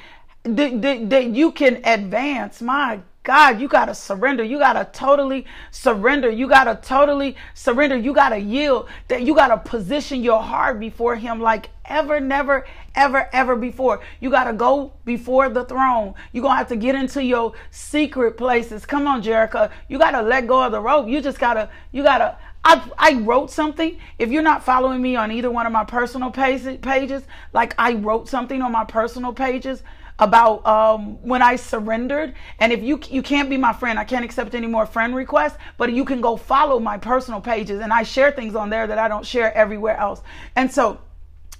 that, 0.44 1.10
that 1.10 1.26
you 1.26 1.52
can 1.52 1.80
advance. 1.84 2.62
My 2.62 3.00
God, 3.28 3.60
you 3.60 3.68
got 3.68 3.84
to 3.84 3.94
surrender. 3.94 4.42
You 4.42 4.58
got 4.58 4.72
to 4.72 4.88
totally 4.98 5.44
surrender. 5.70 6.30
You 6.30 6.48
got 6.48 6.64
to 6.64 6.76
totally 6.76 7.36
surrender. 7.52 7.94
You 7.94 8.14
got 8.14 8.30
to 8.30 8.38
yield. 8.38 8.88
That 9.08 9.20
you 9.20 9.34
got 9.34 9.48
to 9.48 9.58
position 9.58 10.24
your 10.24 10.40
heart 10.40 10.80
before 10.80 11.14
him 11.14 11.38
like 11.38 11.68
ever, 11.84 12.20
never, 12.20 12.66
ever, 12.94 13.28
ever 13.34 13.54
before. 13.54 14.00
You 14.20 14.30
got 14.30 14.44
to 14.44 14.54
go 14.54 14.94
before 15.04 15.50
the 15.50 15.66
throne. 15.66 16.14
You're 16.32 16.40
going 16.40 16.54
to 16.54 16.56
have 16.56 16.68
to 16.68 16.76
get 16.76 16.94
into 16.94 17.22
your 17.22 17.52
secret 17.70 18.38
places. 18.38 18.86
Come 18.86 19.06
on, 19.06 19.20
Jericho. 19.20 19.68
You 19.88 19.98
got 19.98 20.12
to 20.12 20.22
let 20.22 20.46
go 20.46 20.62
of 20.62 20.72
the 20.72 20.80
rope. 20.80 21.06
You 21.06 21.20
just 21.20 21.38
got 21.38 21.52
to, 21.52 21.68
you 21.92 22.02
got 22.02 22.18
to, 22.18 22.38
I, 22.64 22.90
I 22.96 23.20
wrote 23.20 23.50
something. 23.50 23.98
If 24.18 24.30
you're 24.30 24.40
not 24.40 24.64
following 24.64 25.02
me 25.02 25.16
on 25.16 25.32
either 25.32 25.50
one 25.50 25.66
of 25.66 25.72
my 25.72 25.84
personal 25.84 26.30
pages, 26.30 27.24
like 27.52 27.74
I 27.76 27.92
wrote 27.92 28.26
something 28.26 28.62
on 28.62 28.72
my 28.72 28.86
personal 28.86 29.34
pages 29.34 29.82
about 30.18 30.66
um, 30.66 31.22
when 31.22 31.42
I 31.42 31.56
surrendered. 31.56 32.34
And 32.58 32.72
if 32.72 32.82
you 32.82 33.00
you 33.08 33.22
can't 33.22 33.48
be 33.48 33.56
my 33.56 33.72
friend, 33.72 33.98
I 33.98 34.04
can't 34.04 34.24
accept 34.24 34.54
any 34.54 34.66
more 34.66 34.86
friend 34.86 35.14
requests. 35.14 35.58
But 35.76 35.92
you 35.92 36.04
can 36.04 36.20
go 36.20 36.36
follow 36.36 36.80
my 36.80 36.98
personal 36.98 37.40
pages, 37.40 37.80
and 37.80 37.92
I 37.92 38.02
share 38.02 38.32
things 38.32 38.54
on 38.54 38.70
there 38.70 38.86
that 38.86 38.98
I 38.98 39.08
don't 39.08 39.26
share 39.26 39.54
everywhere 39.54 39.96
else. 39.96 40.22
And 40.56 40.70
so 40.70 41.00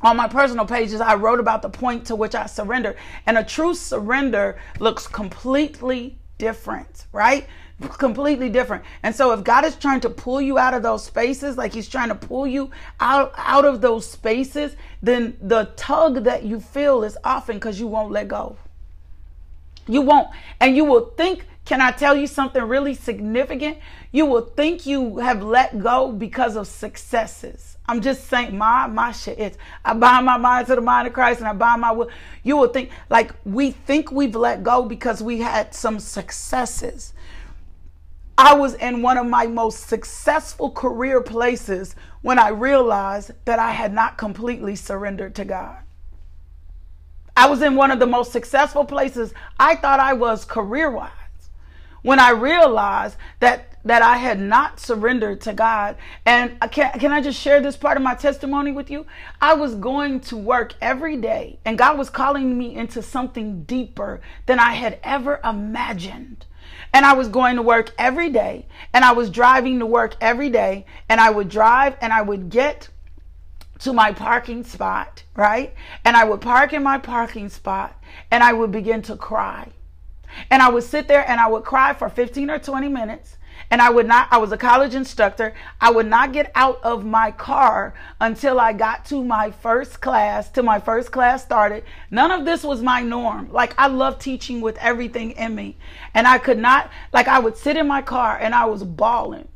on 0.00 0.16
my 0.16 0.28
personal 0.28 0.64
pages, 0.64 1.00
I 1.00 1.14
wrote 1.14 1.40
about 1.40 1.62
the 1.62 1.70
point 1.70 2.06
to 2.06 2.16
which 2.16 2.34
I 2.34 2.46
surrendered. 2.46 2.96
And 3.26 3.36
a 3.36 3.44
true 3.44 3.74
surrender 3.74 4.58
looks 4.78 5.06
completely 5.06 6.18
different, 6.38 7.06
right? 7.12 7.46
Completely 7.80 8.48
different. 8.48 8.84
And 9.02 9.14
so 9.14 9.32
if 9.32 9.44
God 9.44 9.64
is 9.64 9.76
trying 9.76 10.00
to 10.00 10.10
pull 10.10 10.40
you 10.40 10.58
out 10.58 10.74
of 10.74 10.82
those 10.82 11.04
spaces, 11.04 11.56
like 11.56 11.72
he's 11.72 11.88
trying 11.88 12.08
to 12.08 12.14
pull 12.14 12.46
you 12.46 12.70
out 13.00 13.32
out 13.36 13.64
of 13.64 13.80
those 13.80 14.08
spaces, 14.08 14.74
then 15.02 15.36
the 15.40 15.70
tug 15.76 16.24
that 16.24 16.44
you 16.44 16.60
feel 16.60 17.04
is 17.04 17.16
often 17.22 17.56
because 17.56 17.78
you 17.78 17.86
won't 17.86 18.10
let 18.10 18.28
go. 18.28 18.56
You 19.86 20.02
won't. 20.02 20.28
And 20.60 20.76
you 20.76 20.84
will 20.84 21.10
think, 21.16 21.46
can 21.64 21.80
I 21.80 21.92
tell 21.92 22.16
you 22.16 22.26
something 22.26 22.62
really 22.62 22.94
significant? 22.94 23.78
You 24.10 24.26
will 24.26 24.42
think 24.42 24.86
you 24.86 25.18
have 25.18 25.42
let 25.42 25.78
go 25.78 26.12
because 26.12 26.56
of 26.56 26.66
successes. 26.66 27.76
I'm 27.86 28.02
just 28.02 28.24
saying 28.28 28.56
my 28.56 28.86
my 28.86 29.12
shit 29.12 29.38
is 29.38 29.56
I 29.84 29.94
bind 29.94 30.26
my 30.26 30.36
mind 30.36 30.66
to 30.66 30.74
the 30.74 30.80
mind 30.80 31.08
of 31.08 31.14
Christ 31.14 31.40
and 31.40 31.48
I 31.48 31.54
bind 31.54 31.80
my 31.80 31.92
will. 31.92 32.10
You 32.42 32.56
will 32.56 32.68
think 32.68 32.90
like 33.08 33.32
we 33.44 33.70
think 33.70 34.12
we've 34.12 34.34
let 34.34 34.62
go 34.62 34.82
because 34.82 35.22
we 35.22 35.38
had 35.38 35.74
some 35.74 35.98
successes. 35.98 37.14
I 38.38 38.54
was 38.54 38.74
in 38.74 39.02
one 39.02 39.18
of 39.18 39.26
my 39.26 39.48
most 39.48 39.88
successful 39.88 40.70
career 40.70 41.20
places 41.20 41.96
when 42.22 42.38
I 42.38 42.50
realized 42.50 43.32
that 43.46 43.58
I 43.58 43.72
had 43.72 43.92
not 43.92 44.16
completely 44.16 44.76
surrendered 44.76 45.34
to 45.34 45.44
God. 45.44 45.78
I 47.36 47.48
was 47.48 47.62
in 47.62 47.74
one 47.74 47.90
of 47.90 47.98
the 47.98 48.06
most 48.06 48.30
successful 48.30 48.84
places 48.84 49.34
I 49.58 49.74
thought 49.74 49.98
I 49.98 50.12
was 50.12 50.44
career 50.44 50.88
wise 50.88 51.10
when 52.02 52.20
I 52.20 52.30
realized 52.30 53.16
that 53.40 53.64
that 53.84 54.02
I 54.02 54.18
had 54.18 54.38
not 54.38 54.78
surrendered 54.78 55.40
to 55.42 55.52
God. 55.52 55.96
And 56.26 56.60
can, 56.70 56.98
can 56.98 57.10
I 57.10 57.20
just 57.20 57.40
share 57.40 57.60
this 57.60 57.76
part 57.76 57.96
of 57.96 58.02
my 58.02 58.14
testimony 58.14 58.70
with 58.70 58.90
you? 58.90 59.06
I 59.40 59.54
was 59.54 59.74
going 59.76 60.20
to 60.22 60.36
work 60.36 60.74
every 60.80 61.16
day, 61.16 61.58
and 61.64 61.78
God 61.78 61.96
was 61.96 62.10
calling 62.10 62.58
me 62.58 62.74
into 62.74 63.02
something 63.02 63.62
deeper 63.62 64.20
than 64.46 64.58
I 64.58 64.74
had 64.74 64.98
ever 65.02 65.40
imagined. 65.42 66.44
And 66.92 67.04
I 67.04 67.12
was 67.12 67.28
going 67.28 67.56
to 67.56 67.62
work 67.62 67.92
every 67.98 68.30
day 68.30 68.66
and 68.92 69.04
I 69.04 69.12
was 69.12 69.30
driving 69.30 69.78
to 69.80 69.86
work 69.86 70.16
every 70.20 70.50
day 70.50 70.86
and 71.08 71.20
I 71.20 71.30
would 71.30 71.48
drive 71.48 71.96
and 72.00 72.12
I 72.12 72.22
would 72.22 72.50
get 72.50 72.88
to 73.80 73.92
my 73.92 74.12
parking 74.12 74.64
spot, 74.64 75.22
right? 75.36 75.74
And 76.04 76.16
I 76.16 76.24
would 76.24 76.40
park 76.40 76.72
in 76.72 76.82
my 76.82 76.98
parking 76.98 77.48
spot 77.48 78.00
and 78.30 78.42
I 78.42 78.52
would 78.52 78.72
begin 78.72 79.02
to 79.02 79.16
cry. 79.16 79.68
And 80.50 80.62
I 80.62 80.68
would 80.68 80.84
sit 80.84 81.08
there 81.08 81.28
and 81.28 81.40
I 81.40 81.48
would 81.48 81.64
cry 81.64 81.94
for 81.94 82.08
15 82.08 82.50
or 82.50 82.58
20 82.58 82.88
minutes 82.88 83.37
and 83.70 83.82
I 83.82 83.90
would 83.90 84.06
not, 84.06 84.28
I 84.30 84.38
was 84.38 84.52
a 84.52 84.56
college 84.56 84.94
instructor. 84.94 85.54
I 85.80 85.90
would 85.90 86.06
not 86.06 86.32
get 86.32 86.50
out 86.54 86.80
of 86.82 87.04
my 87.04 87.30
car 87.30 87.94
until 88.20 88.58
I 88.58 88.72
got 88.72 89.04
to 89.06 89.22
my 89.22 89.50
first 89.50 90.00
class, 90.00 90.50
till 90.50 90.64
my 90.64 90.80
first 90.80 91.12
class 91.12 91.42
started. 91.42 91.84
None 92.10 92.30
of 92.30 92.44
this 92.44 92.64
was 92.64 92.82
my 92.82 93.02
norm. 93.02 93.52
Like 93.52 93.74
I 93.78 93.88
love 93.88 94.18
teaching 94.18 94.60
with 94.60 94.78
everything 94.78 95.32
in 95.32 95.54
me. 95.54 95.76
And 96.14 96.26
I 96.26 96.38
could 96.38 96.58
not, 96.58 96.90
like 97.12 97.28
I 97.28 97.38
would 97.38 97.56
sit 97.56 97.76
in 97.76 97.86
my 97.86 98.00
car 98.00 98.38
and 98.40 98.54
I 98.54 98.64
was 98.64 98.82
bawling 98.84 99.48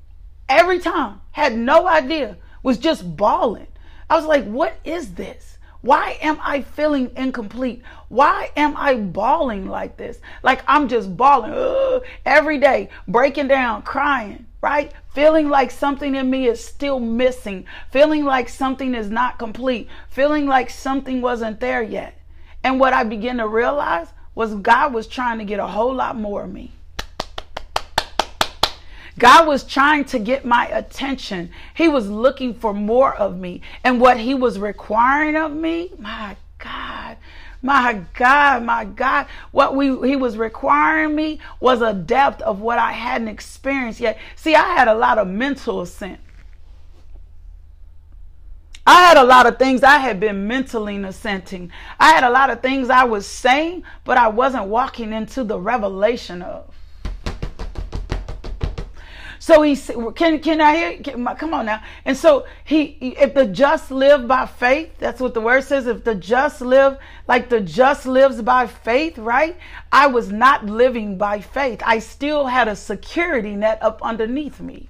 every 0.48 0.78
time, 0.78 1.20
had 1.30 1.56
no 1.56 1.88
idea, 1.88 2.36
was 2.62 2.78
just 2.78 3.16
bawling. 3.16 3.66
I 4.10 4.16
was 4.16 4.26
like, 4.26 4.44
what 4.44 4.78
is 4.84 5.14
this? 5.14 5.51
Why 5.82 6.16
am 6.22 6.38
I 6.40 6.62
feeling 6.62 7.10
incomplete? 7.16 7.82
Why 8.08 8.50
am 8.56 8.76
I 8.76 8.94
bawling 8.94 9.66
like 9.66 9.96
this? 9.96 10.20
Like 10.44 10.62
I'm 10.68 10.86
just 10.88 11.16
bawling 11.16 11.52
ugh, 11.52 12.04
every 12.24 12.58
day, 12.58 12.88
breaking 13.08 13.48
down, 13.48 13.82
crying, 13.82 14.46
right? 14.60 14.92
Feeling 15.12 15.48
like 15.48 15.72
something 15.72 16.14
in 16.14 16.30
me 16.30 16.46
is 16.46 16.64
still 16.64 17.00
missing, 17.00 17.66
feeling 17.90 18.24
like 18.24 18.48
something 18.48 18.94
is 18.94 19.10
not 19.10 19.40
complete, 19.40 19.88
feeling 20.08 20.46
like 20.46 20.70
something 20.70 21.20
wasn't 21.20 21.58
there 21.58 21.82
yet. 21.82 22.16
And 22.62 22.78
what 22.78 22.92
I 22.92 23.02
began 23.02 23.38
to 23.38 23.48
realize 23.48 24.06
was 24.36 24.54
God 24.54 24.94
was 24.94 25.08
trying 25.08 25.38
to 25.38 25.44
get 25.44 25.58
a 25.58 25.66
whole 25.66 25.94
lot 25.94 26.16
more 26.16 26.44
of 26.44 26.52
me. 26.52 26.70
God 29.22 29.46
was 29.46 29.62
trying 29.62 30.04
to 30.06 30.18
get 30.18 30.44
my 30.44 30.66
attention. 30.66 31.52
He 31.74 31.86
was 31.86 32.10
looking 32.10 32.54
for 32.54 32.74
more 32.74 33.14
of 33.14 33.38
me. 33.38 33.60
And 33.84 34.00
what 34.00 34.18
he 34.18 34.34
was 34.34 34.58
requiring 34.58 35.36
of 35.36 35.52
me, 35.52 35.92
my 35.96 36.36
God, 36.58 37.18
my 37.62 38.02
God, 38.14 38.64
my 38.64 38.84
God, 38.84 39.28
what 39.52 39.76
we 39.76 40.08
he 40.08 40.16
was 40.16 40.36
requiring 40.36 41.14
me 41.14 41.38
was 41.60 41.82
a 41.82 41.94
depth 41.94 42.42
of 42.42 42.62
what 42.62 42.80
I 42.80 42.90
hadn't 42.90 43.28
experienced 43.28 44.00
yet. 44.00 44.18
See, 44.34 44.56
I 44.56 44.74
had 44.74 44.88
a 44.88 44.94
lot 44.94 45.18
of 45.18 45.28
mental 45.28 45.82
assent. 45.82 46.18
I 48.84 49.02
had 49.02 49.16
a 49.16 49.24
lot 49.24 49.46
of 49.46 49.56
things 49.56 49.84
I 49.84 49.98
had 49.98 50.18
been 50.18 50.48
mentally 50.48 51.00
assenting. 51.00 51.70
I 52.00 52.10
had 52.10 52.24
a 52.24 52.30
lot 52.30 52.50
of 52.50 52.60
things 52.60 52.90
I 52.90 53.04
was 53.04 53.24
saying, 53.24 53.84
but 54.02 54.18
I 54.18 54.26
wasn't 54.26 54.64
walking 54.64 55.12
into 55.12 55.44
the 55.44 55.60
revelation 55.60 56.42
of. 56.42 56.74
So 59.42 59.62
he 59.62 59.74
can 60.14 60.38
can 60.38 60.60
I 60.60 60.76
hear? 60.76 60.98
Can, 60.98 61.26
come 61.34 61.52
on 61.52 61.66
now. 61.66 61.82
And 62.04 62.16
so 62.16 62.46
he, 62.62 62.84
if 63.18 63.34
the 63.34 63.44
just 63.44 63.90
live 63.90 64.28
by 64.28 64.46
faith, 64.46 64.96
that's 65.00 65.20
what 65.20 65.34
the 65.34 65.40
word 65.40 65.64
says. 65.64 65.88
If 65.88 66.04
the 66.04 66.14
just 66.14 66.60
live 66.60 66.96
like 67.26 67.48
the 67.48 67.60
just 67.60 68.06
lives 68.06 68.40
by 68.40 68.68
faith, 68.68 69.18
right? 69.18 69.56
I 69.90 70.06
was 70.06 70.30
not 70.30 70.66
living 70.66 71.18
by 71.18 71.40
faith. 71.40 71.82
I 71.84 71.98
still 71.98 72.46
had 72.46 72.68
a 72.68 72.76
security 72.76 73.56
net 73.56 73.82
up 73.82 74.00
underneath 74.00 74.60
me. 74.60 74.88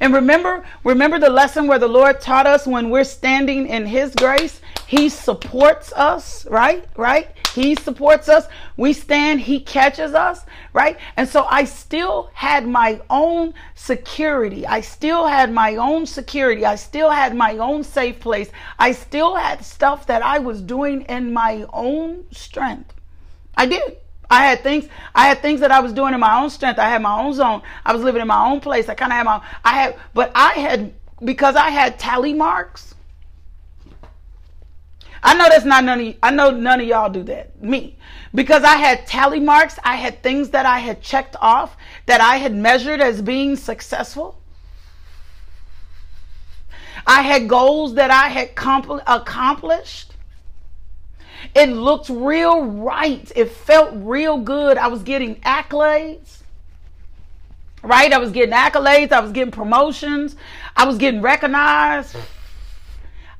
And 0.00 0.12
remember, 0.12 0.64
remember 0.82 1.20
the 1.20 1.30
lesson 1.30 1.68
where 1.68 1.78
the 1.78 1.86
Lord 1.86 2.20
taught 2.20 2.48
us 2.48 2.66
when 2.66 2.90
we're 2.90 3.04
standing 3.04 3.68
in 3.68 3.86
His 3.86 4.12
grace, 4.12 4.60
He 4.88 5.10
supports 5.10 5.92
us, 5.92 6.46
right? 6.46 6.82
Right? 6.96 7.28
He 7.54 7.74
supports 7.74 8.26
us. 8.26 8.46
We 8.78 8.94
stand, 8.94 9.42
He 9.42 9.60
catches 9.60 10.14
us, 10.14 10.46
right? 10.72 10.96
And 11.18 11.28
so 11.28 11.44
I 11.44 11.64
still 11.64 12.30
had 12.32 12.66
my 12.66 12.98
own 13.10 13.52
security. 13.74 14.66
I 14.66 14.80
still 14.80 15.26
had 15.26 15.52
my 15.52 15.76
own 15.76 16.06
security. 16.06 16.64
I 16.64 16.76
still 16.76 17.10
had 17.10 17.36
my 17.36 17.58
own 17.58 17.84
safe 17.84 18.18
place. 18.18 18.50
I 18.78 18.92
still 18.92 19.36
had 19.36 19.62
stuff 19.62 20.06
that 20.06 20.22
I 20.22 20.38
was 20.38 20.62
doing 20.62 21.02
in 21.02 21.34
my 21.34 21.66
own 21.70 22.24
strength. 22.30 22.94
I 23.58 23.66
did. 23.66 23.98
I 24.30 24.46
had 24.46 24.62
things, 24.62 24.88
I 25.14 25.26
had 25.26 25.42
things 25.42 25.60
that 25.60 25.70
I 25.70 25.80
was 25.80 25.92
doing 25.92 26.14
in 26.14 26.20
my 26.20 26.40
own 26.40 26.48
strength. 26.48 26.78
I 26.78 26.88
had 26.88 27.02
my 27.02 27.20
own 27.20 27.34
zone. 27.34 27.60
I 27.84 27.92
was 27.92 28.02
living 28.02 28.22
in 28.22 28.28
my 28.28 28.48
own 28.48 28.60
place. 28.60 28.88
I 28.88 28.94
kind 28.94 29.12
of 29.12 29.18
had 29.18 29.26
my, 29.26 29.46
I 29.66 29.74
had, 29.74 29.96
but 30.14 30.32
I 30.34 30.52
had, 30.52 30.94
because 31.22 31.56
I 31.56 31.68
had 31.68 31.98
tally 31.98 32.32
marks. 32.32 32.94
I 35.22 35.34
know 35.34 35.48
that's 35.48 35.64
not 35.64 35.84
none 35.84 36.00
of, 36.00 36.14
I 36.22 36.30
know 36.30 36.50
none 36.50 36.80
of 36.80 36.86
y'all 36.86 37.10
do 37.10 37.22
that. 37.24 37.62
Me. 37.62 37.96
Because 38.34 38.62
I 38.62 38.76
had 38.76 39.06
tally 39.06 39.40
marks. 39.40 39.78
I 39.84 39.96
had 39.96 40.22
things 40.22 40.50
that 40.50 40.66
I 40.66 40.78
had 40.78 41.00
checked 41.00 41.36
off 41.40 41.76
that 42.06 42.20
I 42.20 42.36
had 42.36 42.54
measured 42.54 43.00
as 43.00 43.22
being 43.22 43.56
successful. 43.56 44.40
I 47.06 47.22
had 47.22 47.48
goals 47.48 47.94
that 47.94 48.10
I 48.10 48.28
had 48.28 48.50
accomplished. 49.06 50.12
It 51.54 51.70
looked 51.70 52.10
real 52.10 52.64
right. 52.64 53.30
It 53.34 53.50
felt 53.50 53.90
real 53.94 54.38
good. 54.38 54.76
I 54.76 54.88
was 54.88 55.02
getting 55.02 55.36
accolades. 55.36 56.42
right? 57.82 58.12
I 58.12 58.18
was 58.18 58.30
getting 58.30 58.54
accolades, 58.54 59.12
I 59.12 59.20
was 59.20 59.32
getting 59.32 59.52
promotions, 59.52 60.36
I 60.76 60.84
was 60.84 60.98
getting 60.98 61.22
recognized. 61.22 62.16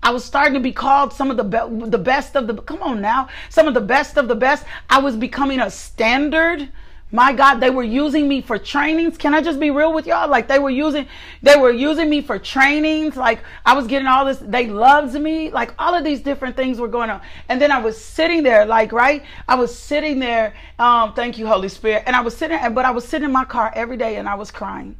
I 0.02 0.10
was 0.10 0.24
starting 0.24 0.54
to 0.54 0.60
be 0.60 0.72
called 0.72 1.12
some 1.12 1.30
of 1.30 1.36
the 1.36 1.44
be- 1.44 1.90
the 1.90 1.98
best 1.98 2.36
of 2.36 2.46
the 2.46 2.54
come 2.54 2.82
on 2.82 3.00
now, 3.00 3.28
some 3.50 3.66
of 3.66 3.74
the 3.74 3.80
best 3.80 4.16
of 4.16 4.28
the 4.28 4.34
best. 4.34 4.64
I 4.88 4.98
was 5.00 5.16
becoming 5.16 5.60
a 5.60 5.70
standard. 5.70 6.68
My 7.10 7.32
God, 7.32 7.54
they 7.54 7.70
were 7.70 7.82
using 7.82 8.28
me 8.28 8.42
for 8.42 8.58
trainings. 8.58 9.16
Can 9.16 9.34
I 9.34 9.40
just 9.40 9.58
be 9.58 9.70
real 9.70 9.94
with 9.94 10.06
y'all? 10.06 10.28
Like 10.28 10.46
they 10.46 10.58
were 10.58 10.68
using, 10.68 11.06
they 11.42 11.56
were 11.56 11.70
using 11.70 12.10
me 12.10 12.20
for 12.20 12.38
trainings. 12.38 13.16
Like 13.16 13.40
I 13.64 13.74
was 13.74 13.86
getting 13.86 14.06
all 14.06 14.26
this. 14.26 14.38
They 14.38 14.66
loved 14.66 15.14
me. 15.14 15.50
Like 15.50 15.72
all 15.78 15.94
of 15.94 16.04
these 16.04 16.20
different 16.20 16.54
things 16.54 16.78
were 16.78 16.88
going 16.88 17.08
on. 17.08 17.22
And 17.48 17.60
then 17.62 17.72
I 17.72 17.78
was 17.78 17.98
sitting 17.98 18.42
there, 18.42 18.66
like 18.66 18.92
right. 18.92 19.24
I 19.48 19.54
was 19.54 19.74
sitting 19.74 20.18
there. 20.18 20.52
Um, 20.78 21.14
thank 21.14 21.38
you, 21.38 21.46
Holy 21.46 21.70
Spirit. 21.70 22.02
And 22.06 22.14
I 22.14 22.20
was 22.20 22.36
sitting, 22.36 22.58
but 22.74 22.84
I 22.84 22.90
was 22.90 23.08
sitting 23.08 23.24
in 23.24 23.32
my 23.32 23.46
car 23.46 23.72
every 23.74 23.96
day, 23.96 24.16
and 24.16 24.28
I 24.28 24.34
was 24.34 24.50
crying. 24.50 24.96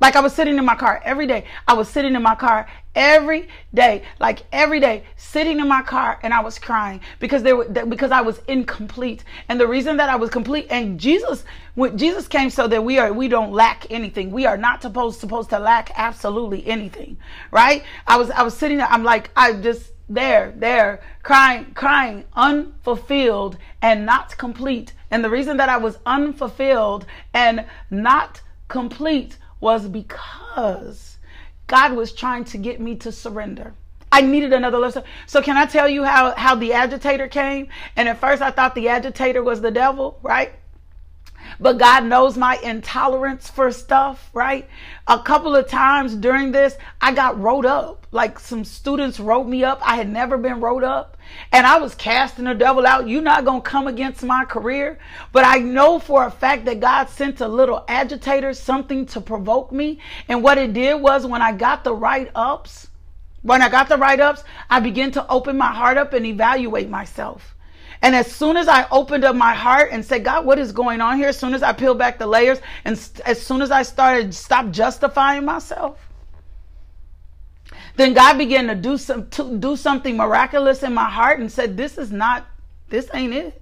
Like 0.00 0.16
I 0.16 0.20
was 0.20 0.34
sitting 0.34 0.58
in 0.58 0.64
my 0.64 0.74
car 0.74 1.00
every 1.04 1.26
day. 1.26 1.44
I 1.66 1.74
was 1.74 1.88
sitting 1.88 2.14
in 2.14 2.22
my 2.22 2.34
car 2.34 2.66
every 2.94 3.48
day, 3.72 4.02
like 4.20 4.42
every 4.52 4.80
day, 4.80 5.04
sitting 5.16 5.60
in 5.60 5.68
my 5.68 5.82
car, 5.82 6.18
and 6.22 6.34
I 6.34 6.40
was 6.40 6.58
crying 6.58 7.00
because 7.20 7.42
they 7.42 7.52
were 7.52 7.64
because 7.64 8.10
I 8.10 8.20
was 8.20 8.40
incomplete. 8.48 9.24
And 9.48 9.58
the 9.58 9.66
reason 9.66 9.96
that 9.98 10.08
I 10.08 10.16
was 10.16 10.30
complete, 10.30 10.66
and 10.68 10.98
Jesus, 10.98 11.44
when 11.74 11.96
Jesus 11.96 12.26
came, 12.26 12.50
so 12.50 12.66
that 12.68 12.84
we 12.84 12.98
are 12.98 13.12
we 13.12 13.28
don't 13.28 13.52
lack 13.52 13.86
anything. 13.90 14.30
We 14.30 14.46
are 14.46 14.56
not 14.56 14.82
supposed 14.82 15.20
supposed 15.20 15.50
to 15.50 15.58
lack 15.58 15.90
absolutely 15.96 16.66
anything, 16.66 17.16
right? 17.50 17.84
I 18.06 18.16
was 18.16 18.30
I 18.30 18.42
was 18.42 18.56
sitting 18.56 18.78
there. 18.78 18.88
I'm 18.88 19.04
like 19.04 19.30
I 19.36 19.52
just 19.54 19.92
there 20.06 20.52
there 20.58 21.02
crying 21.22 21.72
crying 21.74 22.24
unfulfilled 22.34 23.56
and 23.80 24.04
not 24.04 24.36
complete. 24.36 24.92
And 25.10 25.24
the 25.24 25.30
reason 25.30 25.56
that 25.58 25.68
I 25.68 25.76
was 25.76 25.98
unfulfilled 26.04 27.06
and 27.32 27.64
not 27.90 28.40
complete 28.68 29.38
was 29.60 29.88
because 29.88 31.18
God 31.66 31.92
was 31.92 32.12
trying 32.12 32.44
to 32.44 32.58
get 32.58 32.80
me 32.80 32.96
to 32.96 33.12
surrender. 33.12 33.74
I 34.12 34.20
needed 34.20 34.52
another 34.52 34.78
lesson. 34.78 35.02
So 35.26 35.42
can 35.42 35.56
I 35.56 35.66
tell 35.66 35.88
you 35.88 36.04
how 36.04 36.34
how 36.36 36.54
the 36.54 36.72
agitator 36.72 37.26
came? 37.26 37.68
And 37.96 38.08
at 38.08 38.20
first 38.20 38.42
I 38.42 38.50
thought 38.50 38.74
the 38.74 38.88
agitator 38.88 39.42
was 39.42 39.60
the 39.60 39.72
devil, 39.72 40.20
right? 40.22 40.52
But 41.60 41.78
God 41.78 42.04
knows 42.04 42.36
my 42.36 42.56
intolerance 42.62 43.48
for 43.48 43.70
stuff, 43.70 44.30
right? 44.32 44.68
A 45.06 45.18
couple 45.18 45.54
of 45.54 45.68
times 45.68 46.14
during 46.14 46.52
this, 46.52 46.76
I 47.00 47.12
got 47.12 47.40
wrote 47.40 47.66
up. 47.66 48.06
Like 48.10 48.38
some 48.38 48.64
students 48.64 49.18
wrote 49.18 49.46
me 49.46 49.64
up. 49.64 49.80
I 49.82 49.96
had 49.96 50.10
never 50.10 50.38
been 50.38 50.60
wrote 50.60 50.84
up. 50.84 51.16
And 51.52 51.66
I 51.66 51.78
was 51.78 51.94
casting 51.94 52.44
the 52.44 52.54
devil 52.54 52.86
out. 52.86 53.08
You're 53.08 53.22
not 53.22 53.44
going 53.44 53.62
to 53.62 53.68
come 53.68 53.86
against 53.86 54.22
my 54.22 54.44
career. 54.44 54.98
But 55.32 55.44
I 55.44 55.58
know 55.58 55.98
for 55.98 56.24
a 56.24 56.30
fact 56.30 56.64
that 56.66 56.80
God 56.80 57.08
sent 57.08 57.40
a 57.40 57.48
little 57.48 57.84
agitator, 57.88 58.52
something 58.52 59.06
to 59.06 59.20
provoke 59.20 59.72
me. 59.72 59.98
And 60.28 60.42
what 60.42 60.58
it 60.58 60.72
did 60.72 61.00
was 61.00 61.26
when 61.26 61.42
I 61.42 61.52
got 61.52 61.84
the 61.84 61.94
write 61.94 62.30
ups, 62.34 62.88
when 63.42 63.62
I 63.62 63.68
got 63.68 63.88
the 63.88 63.98
write 63.98 64.20
ups, 64.20 64.42
I 64.70 64.80
began 64.80 65.10
to 65.12 65.28
open 65.28 65.58
my 65.58 65.72
heart 65.72 65.98
up 65.98 66.12
and 66.12 66.24
evaluate 66.24 66.88
myself. 66.88 67.53
And 68.02 68.14
as 68.14 68.30
soon 68.30 68.56
as 68.56 68.68
I 68.68 68.86
opened 68.90 69.24
up 69.24 69.36
my 69.36 69.54
heart 69.54 69.90
and 69.92 70.04
said, 70.04 70.24
God, 70.24 70.44
what 70.44 70.58
is 70.58 70.72
going 70.72 71.00
on 71.00 71.16
here? 71.16 71.28
As 71.28 71.38
soon 71.38 71.54
as 71.54 71.62
I 71.62 71.72
peeled 71.72 71.98
back 71.98 72.18
the 72.18 72.26
layers 72.26 72.60
and 72.84 72.98
as 73.24 73.40
soon 73.40 73.62
as 73.62 73.70
I 73.70 73.82
started 73.82 74.34
stop 74.34 74.70
justifying 74.70 75.44
myself, 75.44 75.98
then 77.96 78.12
God 78.12 78.38
began 78.38 78.66
to 78.66 78.74
do 78.74 78.98
some 78.98 79.28
to 79.30 79.56
do 79.56 79.76
something 79.76 80.16
miraculous 80.16 80.82
in 80.82 80.92
my 80.92 81.08
heart 81.08 81.40
and 81.40 81.50
said, 81.50 81.76
This 81.76 81.96
is 81.96 82.10
not, 82.10 82.46
this 82.88 83.08
ain't 83.14 83.32
it. 83.32 83.60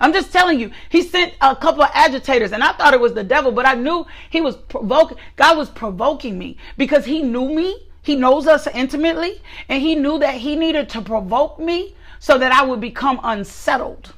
I'm 0.00 0.12
just 0.12 0.32
telling 0.32 0.58
you, 0.58 0.70
he 0.88 1.02
sent 1.02 1.34
a 1.40 1.54
couple 1.54 1.82
of 1.82 1.90
agitators, 1.92 2.52
and 2.52 2.62
I 2.62 2.72
thought 2.72 2.94
it 2.94 3.00
was 3.00 3.14
the 3.14 3.24
devil, 3.24 3.52
but 3.52 3.66
I 3.66 3.74
knew 3.74 4.06
he 4.30 4.40
was 4.40 4.56
provoking. 4.56 5.18
God 5.36 5.56
was 5.56 5.68
provoking 5.70 6.38
me 6.38 6.56
because 6.76 7.04
he 7.04 7.22
knew 7.22 7.48
me. 7.48 7.88
He 8.02 8.16
knows 8.16 8.48
us 8.48 8.66
intimately, 8.66 9.40
and 9.68 9.80
he 9.80 9.94
knew 9.94 10.18
that 10.18 10.34
he 10.34 10.56
needed 10.56 10.88
to 10.90 11.02
provoke 11.02 11.60
me 11.60 11.94
so 12.22 12.38
that 12.38 12.52
I 12.52 12.64
would 12.64 12.80
become 12.80 13.18
unsettled. 13.24 14.12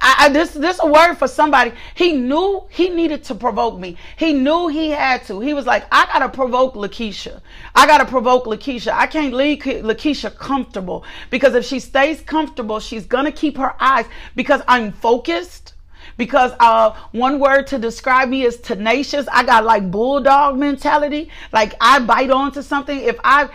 I, 0.00 0.14
I, 0.20 0.28
this 0.28 0.52
this 0.52 0.78
a 0.80 0.86
word 0.86 1.14
for 1.16 1.26
somebody. 1.26 1.72
He 1.96 2.12
knew 2.12 2.62
he 2.70 2.88
needed 2.88 3.24
to 3.24 3.34
provoke 3.34 3.76
me. 3.76 3.96
He 4.16 4.32
knew 4.32 4.68
he 4.68 4.90
had 4.90 5.24
to. 5.24 5.40
He 5.40 5.52
was 5.52 5.66
like, 5.66 5.84
I 5.90 6.06
gotta 6.06 6.28
provoke 6.28 6.74
Lakeisha. 6.74 7.40
I 7.74 7.88
gotta 7.88 8.04
provoke 8.04 8.44
Lakeisha. 8.44 8.92
I 8.92 9.08
can't 9.08 9.34
leave 9.34 9.58
Lakeisha 9.58 10.32
comfortable 10.36 11.04
because 11.28 11.56
if 11.56 11.64
she 11.64 11.80
stays 11.80 12.20
comfortable, 12.20 12.78
she's 12.78 13.04
gonna 13.04 13.32
keep 13.32 13.56
her 13.56 13.74
eyes 13.80 14.06
because 14.36 14.62
I'm 14.68 14.92
focused. 14.92 15.74
Because 16.18 16.52
uh, 16.60 16.94
one 17.12 17.40
word 17.40 17.66
to 17.68 17.78
describe 17.78 18.28
me 18.28 18.42
is 18.44 18.58
tenacious. 18.58 19.26
I 19.32 19.44
got 19.44 19.64
like 19.64 19.90
bulldog 19.90 20.58
mentality. 20.58 21.30
Like 21.52 21.74
I 21.80 22.00
bite 22.00 22.30
onto 22.30 22.60
something. 22.60 23.00
If 23.00 23.18
I 23.24 23.48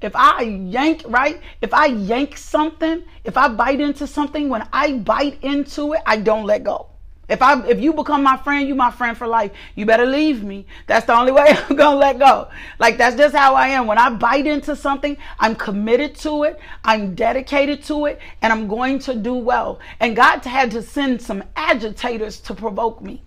if 0.00 0.14
I 0.14 0.42
yank, 0.42 1.02
right? 1.06 1.40
If 1.60 1.72
I 1.74 1.86
yank 1.86 2.36
something, 2.36 3.02
if 3.24 3.36
I 3.36 3.48
bite 3.48 3.80
into 3.80 4.06
something, 4.06 4.48
when 4.48 4.66
I 4.72 4.94
bite 4.94 5.42
into 5.42 5.94
it, 5.94 6.02
I 6.06 6.16
don't 6.16 6.44
let 6.44 6.64
go. 6.64 6.88
If 7.28 7.40
I 7.40 7.64
if 7.66 7.80
you 7.80 7.92
become 7.92 8.22
my 8.22 8.36
friend, 8.36 8.68
you 8.68 8.74
my 8.74 8.90
friend 8.90 9.16
for 9.16 9.26
life. 9.26 9.52
You 9.74 9.86
better 9.86 10.04
leave 10.04 10.42
me. 10.44 10.66
That's 10.86 11.06
the 11.06 11.14
only 11.14 11.32
way 11.38 11.46
I'm 11.48 11.76
gonna 11.76 11.96
let 11.96 12.18
go. 12.18 12.48
Like 12.78 12.98
that's 12.98 13.16
just 13.16 13.34
how 13.34 13.54
I 13.54 13.68
am. 13.68 13.86
When 13.86 13.96
I 13.96 14.10
bite 14.10 14.46
into 14.46 14.76
something, 14.76 15.16
I'm 15.38 15.54
committed 15.54 16.14
to 16.16 16.42
it, 16.42 16.58
I'm 16.84 17.14
dedicated 17.14 17.84
to 17.84 18.06
it, 18.06 18.20
and 18.42 18.52
I'm 18.52 18.68
going 18.68 18.98
to 19.00 19.14
do 19.14 19.34
well. 19.34 19.80
And 20.00 20.14
God 20.16 20.44
had 20.44 20.72
to 20.72 20.82
send 20.82 21.22
some 21.22 21.44
agitators 21.56 22.40
to 22.40 22.54
provoke 22.54 23.00
me. 23.00 23.22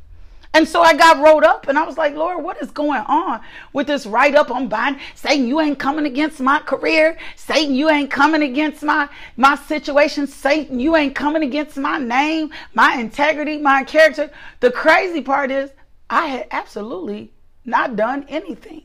And 0.56 0.66
so 0.66 0.82
I 0.82 0.94
got 0.94 1.22
wrote 1.22 1.44
up 1.44 1.68
and 1.68 1.78
I 1.78 1.84
was 1.84 1.98
like, 1.98 2.16
Lord, 2.16 2.42
what 2.42 2.62
is 2.62 2.72
going 2.72 3.02
on 3.08 3.42
with 3.74 3.88
this 3.88 4.06
write 4.06 4.36
up 4.36 4.50
I'm 4.50 4.70
buying? 4.70 4.98
Satan, 5.14 5.50
you 5.50 5.60
ain't 5.60 5.78
coming 5.78 6.06
against 6.06 6.40
my 6.40 6.60
career. 6.60 7.18
Satan, 7.36 7.76
you 7.76 7.90
ain't 7.90 8.10
coming 8.10 8.42
against 8.42 8.82
my, 8.82 9.10
my 9.36 9.56
situation. 9.56 10.28
Satan, 10.28 10.80
you 10.80 10.96
ain't 10.96 11.14
coming 11.14 11.44
against 11.44 11.76
my 11.76 11.98
name, 11.98 12.54
my 12.74 12.96
integrity, 12.96 13.58
my 13.58 13.84
character. 13.84 14.32
The 14.62 14.72
crazy 14.72 15.20
part 15.20 15.52
is 15.52 15.72
I 16.10 16.28
had 16.28 16.48
absolutely 16.52 17.34
not 17.66 17.98
done 17.98 18.26
anything. 18.30 18.84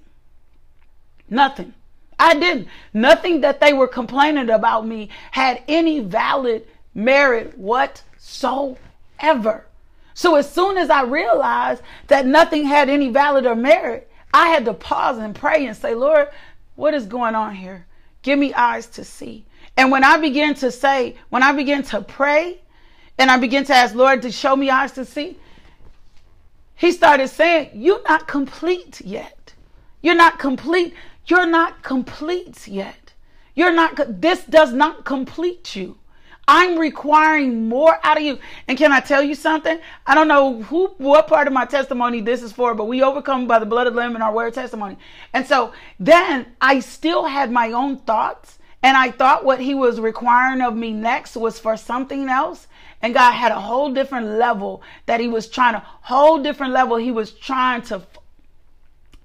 Nothing. 1.28 1.72
I 2.18 2.34
didn't. 2.34 2.66
Nothing 2.92 3.42
that 3.42 3.60
they 3.60 3.74
were 3.74 3.86
complaining 3.86 4.50
about 4.50 4.88
me 4.88 5.08
had 5.30 5.62
any 5.68 6.00
valid 6.00 6.66
merit 6.94 7.56
whatsoever. 7.56 8.76
So 10.20 10.34
as 10.34 10.52
soon 10.52 10.76
as 10.76 10.90
I 10.90 11.04
realized 11.04 11.80
that 12.08 12.26
nothing 12.26 12.66
had 12.66 12.90
any 12.90 13.08
valid 13.08 13.46
or 13.46 13.54
merit, 13.54 14.12
I 14.34 14.48
had 14.48 14.66
to 14.66 14.74
pause 14.74 15.16
and 15.16 15.34
pray 15.34 15.64
and 15.64 15.74
say, 15.74 15.94
Lord, 15.94 16.28
what 16.74 16.92
is 16.92 17.06
going 17.06 17.34
on 17.34 17.54
here? 17.54 17.86
Give 18.20 18.38
me 18.38 18.52
eyes 18.52 18.84
to 18.88 19.02
see. 19.02 19.46
And 19.78 19.90
when 19.90 20.04
I 20.04 20.18
began 20.18 20.54
to 20.56 20.70
say, 20.70 21.16
when 21.30 21.42
I 21.42 21.52
began 21.52 21.82
to 21.84 22.02
pray 22.02 22.60
and 23.16 23.30
I 23.30 23.38
began 23.38 23.64
to 23.64 23.74
ask 23.74 23.94
Lord 23.94 24.20
to 24.20 24.30
show 24.30 24.54
me 24.54 24.68
eyes 24.68 24.92
to 24.92 25.06
see, 25.06 25.38
he 26.74 26.92
started 26.92 27.28
saying, 27.28 27.70
You're 27.72 28.02
not 28.02 28.28
complete 28.28 29.00
yet. 29.00 29.54
You're 30.02 30.14
not 30.14 30.38
complete. 30.38 30.92
You're 31.28 31.46
not 31.46 31.82
complete 31.82 32.68
yet. 32.68 33.14
You're 33.54 33.72
not, 33.72 34.20
this 34.20 34.44
does 34.44 34.74
not 34.74 35.06
complete 35.06 35.74
you. 35.74 35.96
I'm 36.52 36.80
requiring 36.80 37.68
more 37.68 37.96
out 38.02 38.16
of 38.16 38.24
you. 38.24 38.40
And 38.66 38.76
can 38.76 38.90
I 38.90 38.98
tell 38.98 39.22
you 39.22 39.36
something? 39.36 39.78
I 40.04 40.16
don't 40.16 40.26
know 40.26 40.62
who, 40.62 40.88
what 40.98 41.28
part 41.28 41.46
of 41.46 41.52
my 41.52 41.64
testimony 41.64 42.20
this 42.20 42.42
is 42.42 42.50
for, 42.50 42.74
but 42.74 42.86
we 42.86 43.04
overcome 43.04 43.46
by 43.46 43.60
the 43.60 43.66
blood 43.66 43.86
of 43.86 43.94
the 43.94 44.00
Lamb 44.00 44.16
and 44.16 44.24
our 44.24 44.32
word 44.32 44.52
testimony. 44.52 44.96
And 45.32 45.46
so 45.46 45.72
then 46.00 46.46
I 46.60 46.80
still 46.80 47.24
had 47.24 47.52
my 47.52 47.70
own 47.70 47.98
thoughts. 47.98 48.58
And 48.82 48.96
I 48.96 49.12
thought 49.12 49.44
what 49.44 49.60
he 49.60 49.76
was 49.76 50.00
requiring 50.00 50.60
of 50.60 50.74
me 50.74 50.92
next 50.92 51.36
was 51.36 51.60
for 51.60 51.76
something 51.76 52.28
else. 52.28 52.66
And 53.00 53.14
God 53.14 53.30
had 53.30 53.52
a 53.52 53.60
whole 53.60 53.92
different 53.94 54.26
level 54.26 54.82
that 55.06 55.20
he 55.20 55.28
was 55.28 55.48
trying 55.48 55.74
to, 55.74 55.86
whole 55.86 56.42
different 56.42 56.72
level 56.72 56.96
he 56.96 57.12
was 57.12 57.30
trying 57.30 57.82
to, 57.82 58.02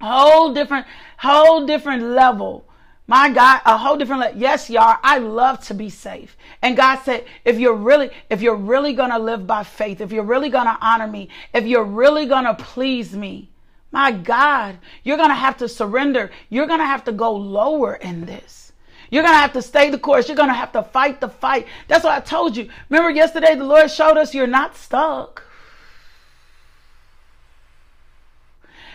whole 0.00 0.54
different, 0.54 0.86
whole 1.18 1.66
different 1.66 2.04
level 2.04 2.65
my 3.06 3.30
God, 3.30 3.60
a 3.64 3.76
whole 3.76 3.96
different 3.96 4.34
le- 4.34 4.40
yes, 4.40 4.68
y'all. 4.68 4.98
I 5.02 5.18
love 5.18 5.60
to 5.66 5.74
be 5.74 5.88
safe. 5.90 6.36
And 6.60 6.76
God 6.76 7.00
said, 7.04 7.24
if 7.44 7.58
you're 7.58 7.74
really, 7.74 8.10
if 8.30 8.42
you're 8.42 8.56
really 8.56 8.94
gonna 8.94 9.18
live 9.18 9.46
by 9.46 9.62
faith, 9.62 10.00
if 10.00 10.10
you're 10.10 10.24
really 10.24 10.48
gonna 10.48 10.76
honor 10.80 11.06
me, 11.06 11.28
if 11.54 11.64
you're 11.66 11.84
really 11.84 12.26
gonna 12.26 12.54
please 12.54 13.14
me, 13.14 13.48
my 13.92 14.10
God, 14.10 14.78
you're 15.04 15.16
gonna 15.16 15.34
have 15.34 15.56
to 15.58 15.68
surrender. 15.68 16.32
You're 16.48 16.66
gonna 16.66 16.86
have 16.86 17.04
to 17.04 17.12
go 17.12 17.32
lower 17.32 17.94
in 17.94 18.26
this. 18.26 18.72
You're 19.08 19.22
gonna 19.22 19.36
have 19.36 19.52
to 19.52 19.62
stay 19.62 19.90
the 19.90 19.98
course. 19.98 20.28
You're 20.28 20.36
gonna 20.36 20.52
have 20.52 20.72
to 20.72 20.82
fight 20.82 21.20
the 21.20 21.28
fight. 21.28 21.66
That's 21.86 22.02
what 22.02 22.12
I 22.12 22.20
told 22.20 22.56
you. 22.56 22.68
Remember 22.90 23.10
yesterday, 23.10 23.54
the 23.54 23.64
Lord 23.64 23.88
showed 23.88 24.16
us 24.16 24.34
you're 24.34 24.48
not 24.48 24.76
stuck. 24.76 25.44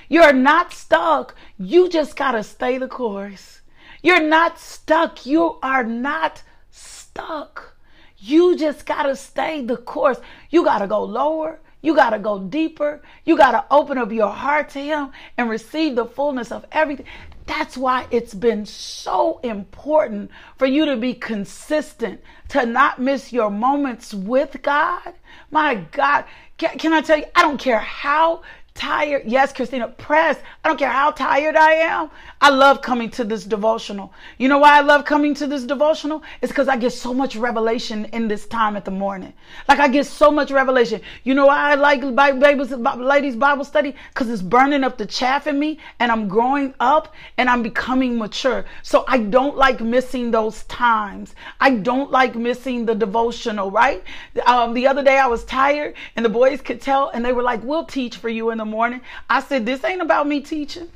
You're 0.10 0.34
not 0.34 0.74
stuck. 0.74 1.34
You 1.58 1.88
just 1.88 2.18
gotta 2.18 2.44
stay 2.44 2.78
the 2.78 2.90
course. 2.90 3.61
You're 4.02 4.22
not 4.22 4.60
stuck. 4.60 5.26
You 5.26 5.58
are 5.62 5.84
not 5.84 6.44
stuck. 6.70 7.76
You 8.18 8.56
just 8.56 8.86
got 8.86 9.04
to 9.04 9.16
stay 9.16 9.64
the 9.64 9.78
course. 9.78 10.20
You 10.50 10.64
got 10.64 10.80
to 10.80 10.88
go 10.88 11.04
lower. 11.04 11.60
You 11.82 11.96
got 11.96 12.12
to 12.12 12.20
go 12.20 12.40
deeper. 12.40 13.02
You 13.26 13.36
got 13.36 13.52
to 13.52 13.66
open 13.74 13.98
up 13.98 14.12
your 14.12 14.30
heart 14.30 14.70
to 14.70 14.80
Him 14.80 15.12
and 15.38 15.50
receive 15.50 15.96
the 15.96 16.06
fullness 16.06 16.52
of 16.52 16.66
everything. 16.72 17.08
That's 17.48 17.76
why 17.76 18.08
it's 18.12 18.34
been 18.34 18.66
so 18.66 19.40
important 19.40 20.30
for 20.58 20.68
you 20.68 20.86
to 20.86 20.96
be 20.96 21.14
consistent, 21.14 22.22
to 22.50 22.66
not 22.66 23.02
miss 23.02 23.34
your 23.34 23.50
moments 23.50 24.14
with 24.14 24.62
God. 24.62 25.14
My 25.50 25.76
God, 25.76 26.26
can, 26.58 26.78
can 26.78 26.94
I 26.94 27.02
tell 27.02 27.18
you, 27.18 27.26
I 27.36 27.42
don't 27.42 27.60
care 27.60 27.80
how 27.80 28.44
tired. 28.74 29.24
Yes, 29.26 29.52
Christina, 29.54 29.88
press. 29.88 30.38
I 30.64 30.70
don't 30.70 30.78
care 30.78 30.90
how 30.90 31.12
tired 31.12 31.56
I 31.56 31.74
am. 31.74 32.10
I 32.40 32.50
love 32.50 32.82
coming 32.82 33.10
to 33.12 33.24
this 33.24 33.44
devotional. 33.44 34.14
You 34.38 34.48
know 34.48 34.58
why 34.60 34.78
I 34.78 34.82
love 34.82 35.06
coming 35.06 35.34
to 35.36 35.48
this 35.48 35.64
devotional? 35.64 36.24
It's 36.42 36.52
because 36.52 36.68
I 36.68 36.78
get 36.78 36.92
so 36.92 37.14
much 37.14 37.36
revelation 37.36 38.06
in 38.06 38.28
this 38.28 38.48
time 38.48 38.76
at 38.76 38.86
the 38.86 38.92
morning. 38.92 39.34
Like 39.68 39.80
I 39.80 39.88
get 39.88 40.06
so 40.06 40.32
much 40.32 40.52
revelation. 40.52 41.02
You 41.24 41.36
know 41.36 41.48
why 41.48 41.72
I 41.72 41.76
like 41.76 42.02
ladies 42.02 43.36
Bible 43.36 43.66
study? 43.66 43.96
Because 44.14 44.30
it's 44.30 44.42
burning 44.42 44.84
up 44.84 44.98
the 44.98 45.06
chaff 45.06 45.48
in 45.48 45.60
me 45.60 45.80
and 46.00 46.12
I'm 46.12 46.28
growing 46.28 46.74
up 46.80 47.14
and 47.38 47.50
I'm 47.50 47.62
becoming 47.62 48.18
mature. 48.18 48.66
So 48.84 49.04
I 49.08 49.18
don't 49.18 49.58
like 49.58 49.82
missing 49.82 50.32
those 50.32 50.64
times. 50.64 51.36
I 51.60 51.72
don't 51.72 52.10
like 52.10 52.36
missing 52.36 52.86
the 52.86 52.96
devotional, 52.96 53.70
right? 53.70 54.04
Um, 54.46 54.74
the 54.74 54.88
other 54.88 55.04
day 55.04 55.20
I 55.20 55.28
was 55.28 55.44
tired 55.44 55.96
and 56.16 56.26
the 56.26 56.30
boys 56.30 56.62
could 56.62 56.82
tell 56.82 57.10
and 57.10 57.24
they 57.24 57.34
were 57.34 57.44
like, 57.44 57.64
we'll 57.64 57.86
teach 57.86 58.18
for 58.18 58.30
you 58.30 58.50
in 58.50 58.61
the 58.62 58.66
morning. 58.66 59.02
I 59.30 59.42
said, 59.42 59.66
This 59.66 59.84
ain't 59.84 60.02
about 60.02 60.28
me 60.28 60.40
teaching. 60.42 60.90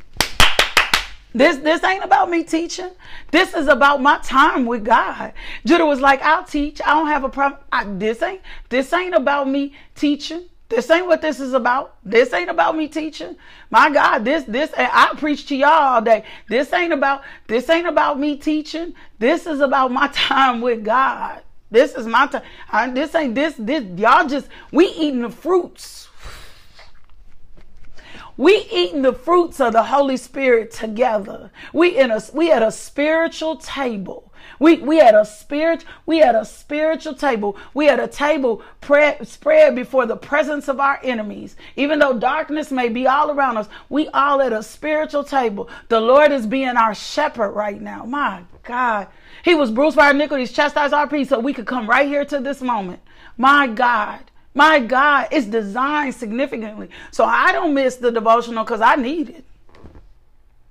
This 1.33 1.57
this 1.57 1.83
ain't 1.83 2.03
about 2.03 2.29
me 2.29 2.43
teaching. 2.43 2.91
This 3.31 3.53
is 3.53 3.67
about 3.67 4.01
my 4.01 4.19
time 4.19 4.65
with 4.65 4.85
God. 4.85 5.33
Judah 5.65 5.85
was 5.85 5.99
like, 5.99 6.21
I'll 6.21 6.45
teach. 6.45 6.79
I 6.81 6.93
don't 6.93 7.07
have 7.07 7.25
a 7.25 7.29
problem. 7.29 7.59
I, 7.73 7.83
this 7.83 8.21
ain't 8.21 8.41
this 8.69 8.93
ain't 8.93 9.13
about 9.13 9.49
me 9.49 9.73
teaching. 9.95 10.45
This 10.69 10.89
ain't 10.89 11.07
what 11.07 11.21
this 11.21 11.41
is 11.41 11.53
about. 11.53 11.97
This 12.05 12.31
ain't 12.33 12.49
about 12.49 12.77
me 12.77 12.87
teaching. 12.87 13.35
My 13.69 13.89
God, 13.89 14.23
this 14.23 14.45
this 14.45 14.71
I 14.77 15.13
preach 15.17 15.45
to 15.47 15.55
y'all 15.57 15.69
all 15.69 16.01
day. 16.01 16.23
This 16.47 16.71
ain't 16.71 16.93
about 16.93 17.23
this 17.47 17.69
ain't 17.69 17.87
about 17.87 18.17
me 18.17 18.37
teaching. 18.37 18.93
This 19.19 19.45
is 19.45 19.59
about 19.59 19.91
my 19.91 20.07
time 20.13 20.61
with 20.61 20.85
God. 20.85 21.41
This 21.69 21.95
is 21.95 22.07
my 22.07 22.27
time. 22.27 22.43
I, 22.71 22.89
this 22.89 23.13
ain't 23.13 23.35
this 23.35 23.55
this 23.57 23.83
y'all 23.97 24.25
just 24.25 24.47
we 24.71 24.87
eating 24.87 25.23
the 25.23 25.29
fruits 25.29 26.04
we 28.37 28.67
eating 28.71 29.01
the 29.01 29.13
fruits 29.13 29.59
of 29.59 29.73
the 29.73 29.83
Holy 29.83 30.17
Spirit 30.17 30.71
together. 30.71 31.51
We 31.73 31.97
in 31.97 32.11
a 32.11 32.21
we 32.33 32.51
at 32.51 32.61
a 32.61 32.71
spiritual 32.71 33.57
table. 33.57 34.33
We 34.59 34.77
we 34.77 34.97
had 34.97 35.15
a 35.15 35.25
spirit 35.25 35.85
we 36.05 36.19
had 36.19 36.35
a 36.35 36.45
spiritual 36.45 37.13
table. 37.13 37.57
We 37.73 37.85
had 37.85 37.99
a 37.99 38.07
table 38.07 38.61
spread, 38.81 39.75
before 39.75 40.05
the 40.05 40.17
presence 40.17 40.67
of 40.67 40.79
our 40.79 40.99
enemies. 41.03 41.55
Even 41.75 41.99
though 41.99 42.17
darkness 42.17 42.71
may 42.71 42.89
be 42.89 43.07
all 43.07 43.31
around 43.31 43.57
us, 43.57 43.69
we 43.89 44.07
all 44.09 44.41
at 44.41 44.53
a 44.53 44.63
spiritual 44.63 45.23
table. 45.23 45.69
The 45.87 46.01
Lord 46.01 46.31
is 46.31 46.45
being 46.45 46.77
our 46.77 46.93
shepherd 46.93 47.51
right 47.51 47.81
now. 47.81 48.03
My 48.03 48.43
God. 48.63 49.07
He 49.43 49.55
was 49.55 49.71
bruised 49.71 49.95
by 49.95 50.07
our 50.07 50.11
iniquities, 50.11 50.51
chastised 50.51 50.93
our 50.93 51.07
peace, 51.07 51.29
so 51.29 51.39
we 51.39 51.53
could 51.53 51.67
come 51.67 51.89
right 51.89 52.07
here 52.07 52.25
to 52.25 52.39
this 52.39 52.61
moment. 52.61 52.99
My 53.37 53.67
God. 53.67 54.19
My 54.55 54.79
God, 54.79 55.27
it's 55.31 55.45
designed 55.45 56.15
significantly. 56.15 56.89
So 57.11 57.25
I 57.25 57.51
don't 57.51 57.73
miss 57.73 57.97
the 57.97 58.09
devotional 58.09 58.63
because 58.63 58.79
I 58.79 58.95
need 58.95 59.29
it. 59.29 59.43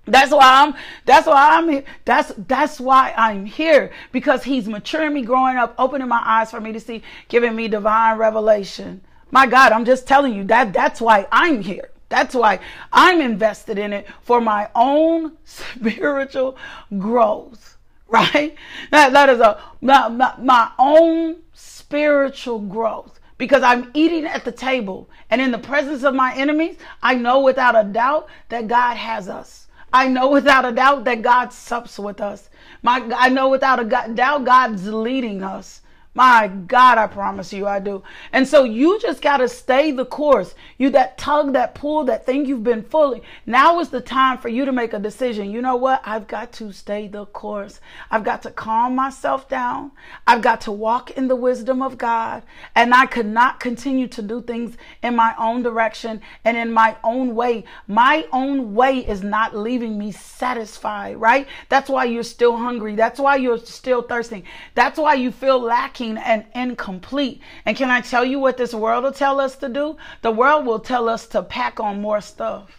That's 0.06 0.32
why 0.32 0.62
I'm 0.62 0.74
that's 1.04 1.26
why 1.26 1.58
I'm. 1.58 1.82
That's 2.04 2.32
that's 2.36 2.80
why 2.80 3.14
I'm 3.16 3.46
here. 3.46 3.92
Because 4.10 4.42
he's 4.42 4.68
maturing 4.68 5.14
me, 5.14 5.22
growing 5.22 5.56
up, 5.56 5.74
opening 5.78 6.08
my 6.08 6.20
eyes 6.24 6.50
for 6.50 6.60
me 6.60 6.72
to 6.72 6.80
see, 6.80 7.02
giving 7.28 7.54
me 7.54 7.68
divine 7.68 8.18
revelation. 8.18 9.00
My 9.30 9.46
God, 9.46 9.72
I'm 9.72 9.84
just 9.84 10.06
telling 10.06 10.34
you 10.34 10.44
that 10.44 10.72
that's 10.72 11.00
why 11.00 11.26
I'm 11.30 11.62
here. 11.62 11.90
That's 12.08 12.34
why 12.34 12.60
I'm 12.92 13.20
invested 13.20 13.78
in 13.78 13.92
it 13.92 14.06
for 14.22 14.40
my 14.40 14.68
own 14.74 15.32
spiritual 15.44 16.56
growth. 16.98 17.76
Right? 18.06 18.54
That, 18.90 19.12
that 19.12 19.28
is 19.30 19.40
a 19.40 19.60
my, 19.80 20.08
my, 20.08 20.34
my 20.38 20.70
own 20.78 21.36
spiritual 21.54 22.60
growth 22.60 23.13
because 23.38 23.62
I'm 23.62 23.90
eating 23.94 24.24
at 24.26 24.44
the 24.44 24.52
table 24.52 25.08
and 25.30 25.40
in 25.40 25.50
the 25.50 25.58
presence 25.58 26.04
of 26.04 26.14
my 26.14 26.34
enemies, 26.34 26.76
I 27.02 27.14
know 27.14 27.40
without 27.40 27.76
a 27.76 27.84
doubt 27.84 28.28
that 28.48 28.68
God 28.68 28.96
has 28.96 29.28
us. 29.28 29.66
I 29.92 30.08
know 30.08 30.28
without 30.30 30.64
a 30.64 30.72
doubt 30.72 31.04
that 31.04 31.22
God 31.22 31.52
sups 31.52 31.98
with 31.98 32.20
us. 32.20 32.50
My, 32.82 33.08
I 33.16 33.28
know 33.28 33.48
without 33.48 33.80
a 33.80 33.84
doubt 34.14 34.44
God's 34.44 34.88
leading 34.88 35.42
us. 35.42 35.82
My 36.16 36.46
God, 36.46 36.96
I 36.96 37.08
promise 37.08 37.52
you 37.52 37.66
I 37.66 37.80
do. 37.80 38.04
And 38.32 38.46
so 38.46 38.62
you 38.62 39.00
just 39.00 39.20
got 39.20 39.38
to 39.38 39.48
stay 39.48 39.90
the 39.90 40.04
course. 40.04 40.54
You 40.78 40.90
that 40.90 41.18
tug, 41.18 41.54
that 41.54 41.74
pull, 41.74 42.04
that 42.04 42.24
thing 42.24 42.46
you've 42.46 42.62
been 42.62 42.84
fully. 42.84 43.20
Now 43.46 43.80
is 43.80 43.88
the 43.88 44.00
time 44.00 44.38
for 44.38 44.48
you 44.48 44.64
to 44.64 44.70
make 44.70 44.92
a 44.92 45.00
decision. 45.00 45.50
You 45.50 45.60
know 45.60 45.74
what? 45.74 46.02
I've 46.04 46.28
got 46.28 46.52
to 46.52 46.72
stay 46.72 47.08
the 47.08 47.26
course. 47.26 47.80
I've 48.12 48.22
got 48.22 48.42
to 48.42 48.52
calm 48.52 48.94
myself 48.94 49.48
down. 49.48 49.90
I've 50.24 50.40
got 50.40 50.60
to 50.62 50.72
walk 50.72 51.10
in 51.10 51.26
the 51.26 51.34
wisdom 51.34 51.82
of 51.82 51.98
God. 51.98 52.44
And 52.76 52.94
I 52.94 53.06
could 53.06 53.26
not 53.26 53.58
continue 53.58 54.06
to 54.08 54.22
do 54.22 54.40
things 54.40 54.76
in 55.02 55.16
my 55.16 55.34
own 55.36 55.64
direction 55.64 56.20
and 56.44 56.56
in 56.56 56.70
my 56.70 56.96
own 57.02 57.34
way. 57.34 57.64
My 57.88 58.24
own 58.32 58.76
way 58.76 58.98
is 58.98 59.24
not 59.24 59.56
leaving 59.56 59.98
me 59.98 60.12
satisfied, 60.12 61.16
right? 61.16 61.48
That's 61.68 61.90
why 61.90 62.04
you're 62.04 62.22
still 62.22 62.56
hungry. 62.56 62.94
That's 62.94 63.18
why 63.18 63.34
you're 63.34 63.58
still 63.58 64.02
thirsting. 64.02 64.44
That's 64.76 64.96
why 64.96 65.14
you 65.14 65.32
feel 65.32 65.58
lacking 65.58 66.03
lacking 66.12 66.22
and 66.22 66.44
incomplete. 66.54 67.40
And 67.64 67.76
can 67.76 67.90
I 67.90 68.00
tell 68.00 68.24
you 68.24 68.38
what 68.38 68.56
this 68.56 68.74
world 68.74 69.04
will 69.04 69.12
tell 69.12 69.40
us 69.40 69.56
to 69.56 69.68
do? 69.68 69.96
The 70.22 70.30
world 70.30 70.66
will 70.66 70.80
tell 70.80 71.08
us 71.08 71.26
to 71.28 71.42
pack 71.42 71.80
on 71.80 72.00
more 72.00 72.20
stuff. 72.20 72.70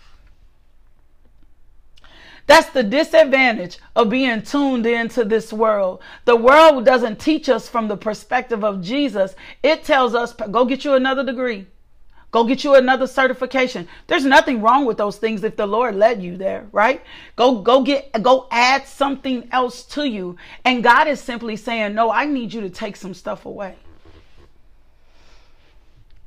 That's 2.47 2.69
the 2.69 2.83
disadvantage 2.83 3.79
of 3.95 4.09
being 4.09 4.43
tuned 4.43 4.85
into 4.85 5.25
this 5.25 5.51
world. 5.51 6.01
The 6.25 6.35
world 6.35 6.85
doesn't 6.85 7.19
teach 7.19 7.49
us 7.49 7.67
from 7.67 7.88
the 7.88 7.97
perspective 7.97 8.63
of 8.63 8.83
Jesus. 8.83 9.35
It 9.63 9.83
tells 9.83 10.13
us, 10.13 10.31
go 10.33 10.63
get 10.63 10.85
you 10.85 10.93
another 10.93 11.23
degree. 11.23 11.65
Go 12.36 12.43
get 12.43 12.65
you 12.65 12.76
another 12.76 13.08
certification. 13.08 13.88
There's 14.08 14.26
nothing 14.26 14.62
wrong 14.62 14.84
with 14.84 14.98
those 14.98 15.15
things 15.15 15.41
if 15.45 15.56
the 15.56 15.65
Lord 15.65 15.95
led 15.95 16.21
you 16.21 16.36
there, 16.36 16.67
right? 16.74 17.02
Go, 17.38 17.62
go 17.62 17.82
get, 17.82 18.12
go 18.21 18.50
add 18.52 18.86
something 18.86 19.48
else 19.54 19.86
to 19.86 20.04
you. 20.04 20.36
And 20.65 20.84
God 20.84 21.08
is 21.08 21.21
simply 21.21 21.56
saying, 21.56 21.95
no, 21.95 22.12
I 22.12 22.26
need 22.26 22.54
you 22.54 22.60
to 22.60 22.69
take 22.69 22.98
some 22.98 23.13
stuff 23.13 23.45
away. 23.45 23.76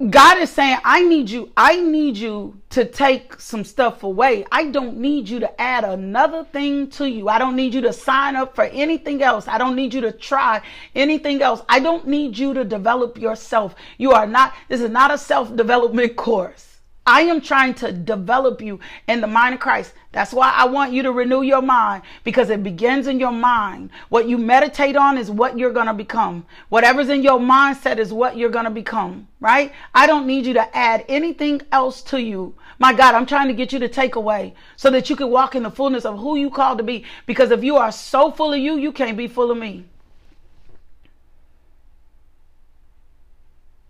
God 0.06 0.38
is 0.38 0.50
saying, 0.50 0.78
I 0.84 1.02
need 1.02 1.28
you, 1.28 1.50
I 1.56 1.80
need 1.80 2.16
you 2.16 2.60
to 2.70 2.84
take 2.84 3.40
some 3.40 3.64
stuff 3.64 4.04
away. 4.04 4.46
I 4.52 4.66
don't 4.66 4.98
need 4.98 5.28
you 5.28 5.40
to 5.40 5.60
add 5.60 5.82
another 5.82 6.44
thing 6.44 6.88
to 6.90 7.10
you. 7.10 7.28
I 7.28 7.40
don't 7.40 7.56
need 7.56 7.74
you 7.74 7.80
to 7.80 7.92
sign 7.92 8.36
up 8.36 8.54
for 8.54 8.62
anything 8.66 9.22
else. 9.24 9.48
I 9.48 9.58
don't 9.58 9.74
need 9.74 9.92
you 9.92 10.00
to 10.02 10.12
try 10.12 10.62
anything 10.94 11.42
else. 11.42 11.62
I 11.68 11.80
don't 11.80 12.06
need 12.06 12.38
you 12.38 12.54
to 12.54 12.64
develop 12.64 13.18
yourself. 13.18 13.74
You 13.96 14.12
are 14.12 14.26
not, 14.26 14.54
this 14.68 14.80
is 14.80 14.90
not 14.90 15.10
a 15.10 15.18
self 15.18 15.56
development 15.56 16.14
course. 16.16 16.67
I 17.08 17.22
am 17.22 17.40
trying 17.40 17.72
to 17.76 17.90
develop 17.90 18.60
you 18.60 18.80
in 19.06 19.22
the 19.22 19.26
mind 19.26 19.54
of 19.54 19.60
Christ. 19.60 19.94
That's 20.12 20.34
why 20.34 20.52
I 20.54 20.66
want 20.66 20.92
you 20.92 21.02
to 21.04 21.10
renew 21.10 21.40
your 21.40 21.62
mind 21.62 22.02
because 22.22 22.50
it 22.50 22.62
begins 22.62 23.06
in 23.06 23.18
your 23.18 23.32
mind. 23.32 23.88
What 24.10 24.28
you 24.28 24.36
meditate 24.36 24.94
on 24.94 25.16
is 25.16 25.30
what 25.30 25.58
you're 25.58 25.72
going 25.72 25.86
to 25.86 25.94
become. 25.94 26.44
Whatever's 26.68 27.08
in 27.08 27.22
your 27.22 27.40
mindset 27.40 27.96
is 27.96 28.12
what 28.12 28.36
you're 28.36 28.50
going 28.50 28.66
to 28.66 28.70
become, 28.70 29.26
right? 29.40 29.72
I 29.94 30.06
don't 30.06 30.26
need 30.26 30.44
you 30.44 30.52
to 30.52 30.76
add 30.76 31.06
anything 31.08 31.62
else 31.72 32.02
to 32.02 32.20
you. 32.20 32.54
My 32.78 32.92
God, 32.92 33.14
I'm 33.14 33.24
trying 33.24 33.48
to 33.48 33.54
get 33.54 33.72
you 33.72 33.78
to 33.78 33.88
take 33.88 34.16
away 34.16 34.52
so 34.76 34.90
that 34.90 35.08
you 35.08 35.16
can 35.16 35.30
walk 35.30 35.54
in 35.54 35.62
the 35.62 35.70
fullness 35.70 36.04
of 36.04 36.18
who 36.18 36.36
you 36.36 36.50
called 36.50 36.76
to 36.76 36.84
be. 36.84 37.06
Because 37.24 37.50
if 37.50 37.64
you 37.64 37.78
are 37.78 37.90
so 37.90 38.30
full 38.30 38.52
of 38.52 38.58
you, 38.58 38.76
you 38.76 38.92
can't 38.92 39.16
be 39.16 39.28
full 39.28 39.50
of 39.50 39.56
me. 39.56 39.86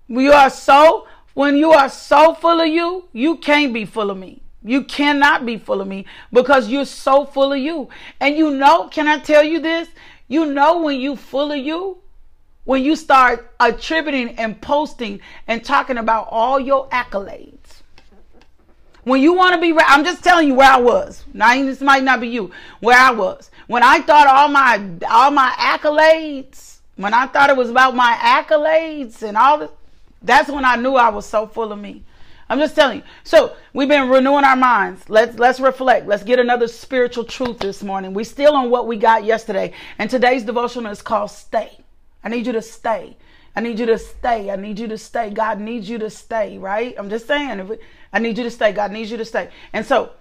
We 0.09 0.31
are 0.31 0.51
so 0.51 1.09
when 1.39 1.57
you 1.57 1.71
are 1.71 1.89
so 1.89 2.35
full 2.35 2.61
of 2.61 2.67
you, 2.67 3.05
you 3.13 3.37
can't 3.37 3.73
be 3.73 3.85
full 3.85 4.11
of 4.11 4.19
me. 4.19 4.43
You 4.65 4.83
cannot 4.83 5.47
be 5.47 5.57
full 5.57 5.81
of 5.81 5.87
me 5.87 6.05
because 6.33 6.67
you're 6.69 6.85
so 6.85 7.25
full 7.25 7.53
of 7.53 7.61
you. 7.61 7.91
And 8.19 8.37
you 8.37 8.51
know, 8.51 8.89
can 8.89 9.07
I 9.07 9.21
tell 9.21 9.45
you 9.45 9.61
this? 9.61 9.87
You 10.27 10.47
know 10.47 10.83
when 10.83 10.99
you 10.99 11.15
full 11.15 11.53
of 11.53 11.59
you, 11.59 11.99
when 12.65 12.83
you 12.83 12.97
start 12.97 13.55
attributing 13.61 14.31
and 14.31 14.61
posting 14.61 15.21
and 15.47 15.65
talking 15.65 15.99
about 15.99 16.27
all 16.29 16.59
your 16.59 16.89
accolades. 16.89 17.83
When 19.05 19.23
you 19.23 19.33
want 19.33 19.55
to 19.55 19.61
be, 19.61 19.73
I'm 19.87 20.05
just 20.05 20.25
telling 20.25 20.49
you 20.49 20.55
where 20.55 20.73
I 20.73 20.81
was. 20.81 21.25
Now 21.33 21.55
this 21.55 21.81
might 21.81 22.03
not 22.03 22.19
be 22.19 22.27
you. 22.27 22.51
Where 22.81 22.99
I 22.99 23.13
was 23.13 23.49
when 23.69 23.85
I 23.85 24.01
thought 24.01 24.27
all 24.27 24.49
my 24.49 24.85
all 25.09 25.31
my 25.31 25.51
accolades. 25.57 26.79
When 26.97 27.15
I 27.15 27.29
thought 27.29 27.49
it 27.49 27.57
was 27.57 27.71
about 27.71 27.95
my 27.95 28.15
accolades 28.21 29.23
and 29.23 29.37
all 29.37 29.59
this, 29.59 29.71
that's 30.23 30.51
when 30.51 30.65
I 30.65 30.77
knew 30.77 30.95
I 30.95 31.09
was 31.11 31.27
so 31.27 31.47
full 31.47 31.73
of 31.73 31.79
me. 31.79 32.05
I'm 32.51 32.59
just 32.59 32.75
telling 32.75 32.99
you. 32.99 33.05
So 33.25 33.57
we've 33.73 33.89
been 33.89 34.09
renewing 34.09 34.45
our 34.45 34.57
minds. 34.57 35.09
Let's 35.11 35.39
let's 35.39 35.61
reflect. 35.61 36.07
Let's 36.07 36.23
get 36.23 36.39
another 36.39 36.67
spiritual 36.67 37.25
truth 37.25 37.59
this 37.59 37.83
morning. 37.83 38.15
We 38.15 38.25
still 38.25 38.55
on 38.55 38.71
what 38.71 38.87
we 38.87 38.97
got 38.97 39.25
yesterday. 39.25 39.73
And 39.99 40.09
today's 40.09 40.45
devotional 40.45 40.91
is 40.91 41.03
called 41.03 41.31
Stay. 41.31 41.79
I 42.25 42.29
need 42.31 42.47
you 42.47 42.53
to 42.53 42.63
stay. 42.63 43.17
I 43.55 43.61
need 43.61 43.79
you 43.79 43.87
to 43.87 43.99
stay. 43.99 44.51
I 44.51 44.57
need 44.57 44.79
you 44.79 44.89
to 44.89 44.99
stay. 44.99 45.31
God 45.31 45.61
needs 45.61 45.91
you 45.91 45.99
to 45.99 46.11
stay, 46.11 46.59
right? 46.59 46.95
I'm 46.97 47.11
just 47.11 47.27
saying. 47.27 47.79
I 48.13 48.19
need 48.19 48.39
you 48.39 48.45
to 48.45 48.51
stay. 48.51 48.73
God 48.73 48.93
needs 48.93 49.11
you 49.11 49.17
to 49.19 49.25
stay. 49.25 49.51
And 49.73 49.85
so 49.85 50.13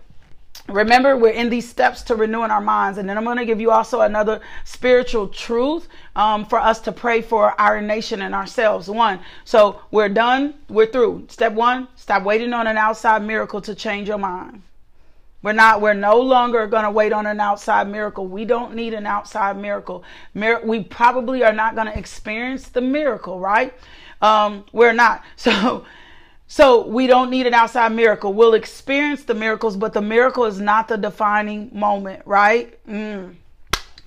Remember, 0.68 1.16
we're 1.16 1.30
in 1.30 1.50
these 1.50 1.68
steps 1.68 2.02
to 2.04 2.16
renewing 2.16 2.52
our 2.52 2.62
minds. 2.62 2.98
And 2.98 3.08
then 3.08 3.18
I'm 3.18 3.24
going 3.24 3.38
to 3.38 3.46
give 3.46 3.62
you 3.62 3.72
also 3.72 4.02
another 4.02 4.42
spiritual 4.66 5.28
truth 5.30 5.88
um, 6.16 6.46
for 6.46 6.60
us 6.60 6.80
to 6.82 6.92
pray 6.92 7.22
for 7.22 7.60
our 7.60 7.82
nation 7.82 8.22
and 8.22 8.36
ourselves. 8.36 8.90
One, 8.90 9.20
so 9.46 9.82
we're 9.92 10.10
done, 10.10 10.56
we're 10.68 10.88
through. 10.88 11.28
Step 11.30 11.54
one, 11.54 11.88
stop 11.96 12.24
waiting 12.24 12.54
on 12.54 12.68
an 12.68 12.78
outside 12.78 13.24
miracle 13.24 13.62
to 13.62 13.74
change 13.74 14.10
your 14.10 14.18
mind. 14.18 14.62
We're 15.42 15.54
not, 15.54 15.80
we're 15.82 15.94
no 15.94 16.20
longer 16.20 16.68
going 16.68 16.84
to 16.84 16.92
wait 16.92 17.14
on 17.14 17.26
an 17.26 17.40
outside 17.40 17.88
miracle. 17.88 18.28
We 18.28 18.44
don't 18.44 18.76
need 18.76 18.94
an 18.94 19.06
outside 19.06 19.58
miracle. 19.58 20.04
Mir- 20.34 20.66
we 20.66 20.84
probably 20.84 21.44
are 21.44 21.54
not 21.54 21.76
going 21.76 21.88
to 21.88 21.98
experience 21.98 22.68
the 22.70 22.82
miracle, 22.82 23.40
right? 23.40 23.74
Um, 24.22 24.66
we're 24.74 24.94
not. 24.94 25.24
So, 25.38 25.86
so 26.48 26.88
we 26.88 27.08
don't 27.08 27.30
need 27.30 27.46
an 27.46 27.54
outside 27.54 27.92
miracle. 27.92 28.34
We'll 28.34 28.54
experience 28.54 29.24
the 29.24 29.34
miracles, 29.34 29.76
but 29.76 29.94
the 29.94 30.02
miracle 30.02 30.46
is 30.46 30.60
not 30.60 30.88
the 30.88 30.98
defining 30.98 31.70
moment, 31.74 32.24
right? 32.26 32.78
Mm. 32.88 33.36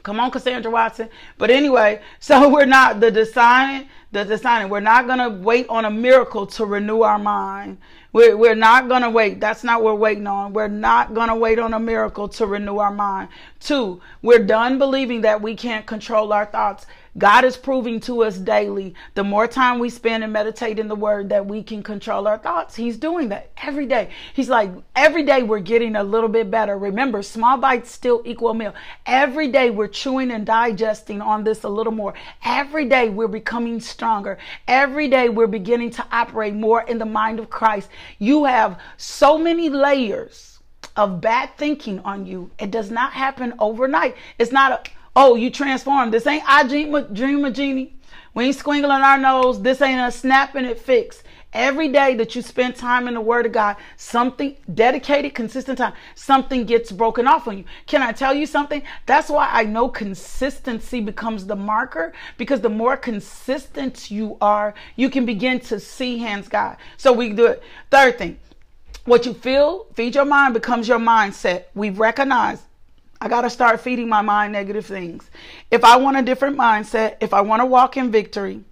Come 0.02 0.18
on, 0.18 0.30
Cassandra 0.30 0.70
Watson. 0.70 1.10
But 1.36 1.50
anyway, 1.50 2.00
so 2.20 2.48
we're 2.48 2.64
not 2.64 3.00
the 3.00 3.10
design, 3.10 3.88
the 4.12 4.24
designing. 4.24 4.70
We're 4.70 4.80
not 4.80 5.06
gonna 5.06 5.28
wait 5.28 5.68
on 5.68 5.84
a 5.84 5.90
miracle 5.90 6.46
to 6.46 6.64
renew 6.64 7.02
our 7.02 7.18
mind. 7.18 7.78
We're, 8.12 8.36
we're 8.36 8.54
not 8.54 8.88
gonna 8.88 9.10
wait. 9.10 9.38
That's 9.38 9.62
not 9.62 9.82
what 9.82 9.94
we're 9.94 10.00
waiting 10.00 10.26
on. 10.26 10.52
We're 10.52 10.68
not 10.68 11.14
gonna 11.14 11.36
wait 11.36 11.58
on 11.58 11.74
a 11.74 11.78
miracle 11.78 12.28
to 12.28 12.46
renew 12.46 12.78
our 12.78 12.90
mind. 12.90 13.28
Two, 13.60 14.00
we're 14.22 14.44
done 14.44 14.78
believing 14.78 15.20
that 15.20 15.42
we 15.42 15.54
can't 15.54 15.86
control 15.86 16.32
our 16.32 16.46
thoughts. 16.46 16.86
God 17.18 17.44
is 17.44 17.56
proving 17.56 17.98
to 18.00 18.22
us 18.22 18.38
daily, 18.38 18.94
the 19.14 19.24
more 19.24 19.46
time 19.46 19.78
we 19.78 19.90
spend 19.90 20.22
and 20.22 20.32
meditate 20.32 20.78
in 20.78 20.88
the 20.88 20.94
word, 20.94 21.28
that 21.30 21.46
we 21.46 21.62
can 21.62 21.82
control 21.82 22.28
our 22.28 22.38
thoughts. 22.38 22.76
He's 22.76 22.96
doing 22.96 23.30
that 23.30 23.50
every 23.62 23.86
day. 23.86 24.10
He's 24.34 24.48
like, 24.48 24.70
every 24.94 25.24
day 25.24 25.42
we're 25.42 25.58
getting 25.58 25.96
a 25.96 26.04
little 26.04 26.28
bit 26.28 26.50
better. 26.50 26.78
Remember, 26.78 27.22
small 27.22 27.56
bites 27.56 27.90
still 27.90 28.22
equal 28.24 28.54
meal. 28.54 28.74
Every 29.06 29.48
day 29.48 29.70
we're 29.70 29.88
chewing 29.88 30.30
and 30.30 30.46
digesting 30.46 31.20
on 31.20 31.42
this 31.42 31.64
a 31.64 31.68
little 31.68 31.92
more. 31.92 32.14
Every 32.44 32.84
day 32.84 33.08
we're 33.08 33.28
becoming 33.28 33.80
stronger. 33.80 34.38
Every 34.68 35.08
day 35.08 35.28
we're 35.28 35.48
beginning 35.48 35.90
to 35.90 36.06
operate 36.12 36.54
more 36.54 36.82
in 36.82 36.98
the 36.98 37.06
mind 37.06 37.40
of 37.40 37.50
Christ. 37.50 37.88
You 38.18 38.44
have 38.44 38.80
so 38.96 39.36
many 39.36 39.68
layers 39.68 40.58
of 40.96 41.20
bad 41.20 41.56
thinking 41.56 41.98
on 42.00 42.26
you. 42.26 42.50
It 42.58 42.70
does 42.70 42.90
not 42.90 43.12
happen 43.12 43.54
overnight. 43.58 44.16
It's 44.38 44.52
not 44.52 44.72
a 44.72 44.90
Oh, 45.16 45.34
you 45.34 45.50
transformed. 45.50 46.14
This 46.14 46.26
ain't 46.26 46.44
I 46.46 46.66
dream, 46.66 46.94
a, 46.94 47.02
dream 47.02 47.44
a 47.44 47.50
genie. 47.50 47.94
We 48.32 48.46
ain't 48.46 48.56
squiggling 48.56 49.02
our 49.02 49.18
nose. 49.18 49.60
This 49.60 49.82
ain't 49.82 50.00
a 50.00 50.12
snapping 50.12 50.64
it 50.64 50.78
fix. 50.78 51.22
Every 51.52 51.88
day 51.88 52.14
that 52.14 52.36
you 52.36 52.42
spend 52.42 52.76
time 52.76 53.08
in 53.08 53.14
the 53.14 53.20
Word 53.20 53.44
of 53.44 53.50
God, 53.50 53.76
something 53.96 54.56
dedicated, 54.72 55.34
consistent 55.34 55.78
time, 55.78 55.94
something 56.14 56.64
gets 56.64 56.92
broken 56.92 57.26
off 57.26 57.48
on 57.48 57.58
you. 57.58 57.64
Can 57.86 58.02
I 58.02 58.12
tell 58.12 58.32
you 58.32 58.46
something? 58.46 58.82
That's 59.06 59.28
why 59.28 59.48
I 59.50 59.64
know 59.64 59.88
consistency 59.88 61.00
becomes 61.00 61.46
the 61.46 61.56
marker 61.56 62.12
because 62.36 62.60
the 62.60 62.68
more 62.68 62.96
consistent 62.96 64.12
you 64.12 64.36
are, 64.40 64.74
you 64.94 65.10
can 65.10 65.26
begin 65.26 65.58
to 65.60 65.80
see 65.80 66.18
hands 66.18 66.46
God. 66.46 66.76
So 66.96 67.12
we 67.12 67.32
do 67.32 67.46
it. 67.46 67.64
Third 67.90 68.16
thing, 68.16 68.38
what 69.06 69.26
you 69.26 69.34
feel, 69.34 69.86
feed 69.94 70.14
your 70.14 70.24
mind 70.24 70.54
becomes 70.54 70.86
your 70.86 71.00
mindset. 71.00 71.64
We've 71.74 71.98
recognized 71.98 72.62
I 73.20 73.28
got 73.28 73.42
to 73.42 73.50
start 73.50 73.80
feeding 73.80 74.08
my 74.08 74.22
mind 74.22 74.52
negative 74.52 74.86
things. 74.86 75.30
If 75.70 75.84
I 75.84 75.96
want 75.96 76.16
a 76.16 76.22
different 76.22 76.56
mindset, 76.56 77.16
if 77.20 77.34
I 77.34 77.42
want 77.42 77.60
to 77.60 77.66
walk 77.66 77.98
in 77.98 78.10
victory, 78.10 78.64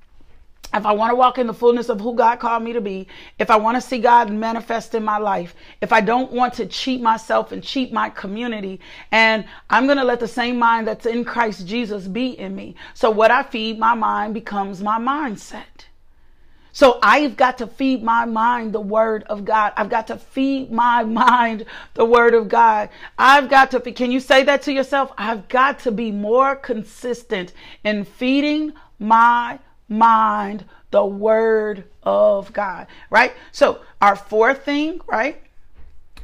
if 0.73 0.85
I 0.85 0.93
want 0.93 1.11
to 1.11 1.17
walk 1.17 1.39
in 1.39 1.47
the 1.47 1.55
fullness 1.55 1.89
of 1.89 2.01
who 2.01 2.15
God 2.15 2.37
called 2.41 2.63
me 2.63 2.73
to 2.75 2.81
be, 2.81 3.09
if 3.39 3.51
I 3.51 3.57
want 3.57 3.77
to 3.77 3.81
see 3.81 3.99
God 3.99 4.31
manifest 4.31 4.95
in 4.95 5.03
my 5.03 5.19
life, 5.19 5.55
if 5.81 5.93
I 5.93 6.01
don't 6.01 6.33
want 6.33 6.55
to 6.55 6.67
cheat 6.67 7.01
myself 7.01 7.53
and 7.53 7.63
cheat 7.63 7.93
my 7.93 8.11
community, 8.11 8.81
and 9.11 9.47
I'm 9.71 9.87
going 9.87 9.99
to 9.99 10.05
let 10.05 10.21
the 10.21 10.29
same 10.29 10.59
mind 10.59 10.87
that's 10.87 11.07
in 11.07 11.25
Christ 11.25 11.67
Jesus 11.67 12.07
be 12.07 12.39
in 12.39 12.55
me. 12.55 12.75
So 12.95 13.11
what 13.11 13.31
I 13.31 13.43
feed 13.43 13.79
my 13.79 13.95
mind 13.95 14.35
becomes 14.35 14.83
my 14.83 14.99
mindset. 14.99 15.88
So 16.79 17.01
I've 17.03 17.37
got 17.37 17.59
to 17.59 17.67
feed 17.67 18.05
my 18.05 18.25
mind 18.25 18.73
the 18.73 18.81
word 18.81 19.25
of 19.25 19.45
God. 19.45 19.73
I've 19.77 19.91
got 19.91 20.07
to 20.07 20.17
feed 20.17 20.71
my 20.71 21.03
mind 21.03 21.65
the 21.95 22.05
word 22.05 22.35
of 22.35 22.49
God. 22.49 22.91
I've 23.19 23.51
got 23.51 23.73
to, 23.73 23.81
can 23.81 24.13
you 24.13 24.21
say 24.21 24.45
that 24.45 24.63
to 24.63 24.73
yourself? 24.73 25.13
I've 25.19 25.49
got 25.49 25.81
to 25.81 25.91
be 25.91 26.13
more 26.13 26.55
consistent 26.55 27.53
in 27.83 28.05
feeding 28.05 28.75
my 29.01 29.59
mind 29.89 30.67
the 30.93 31.05
word 31.05 31.83
of 32.05 32.53
God, 32.53 32.87
right? 33.11 33.33
So 33.51 33.81
our 34.01 34.15
fourth 34.15 34.65
thing, 34.65 35.01
right? 35.09 35.43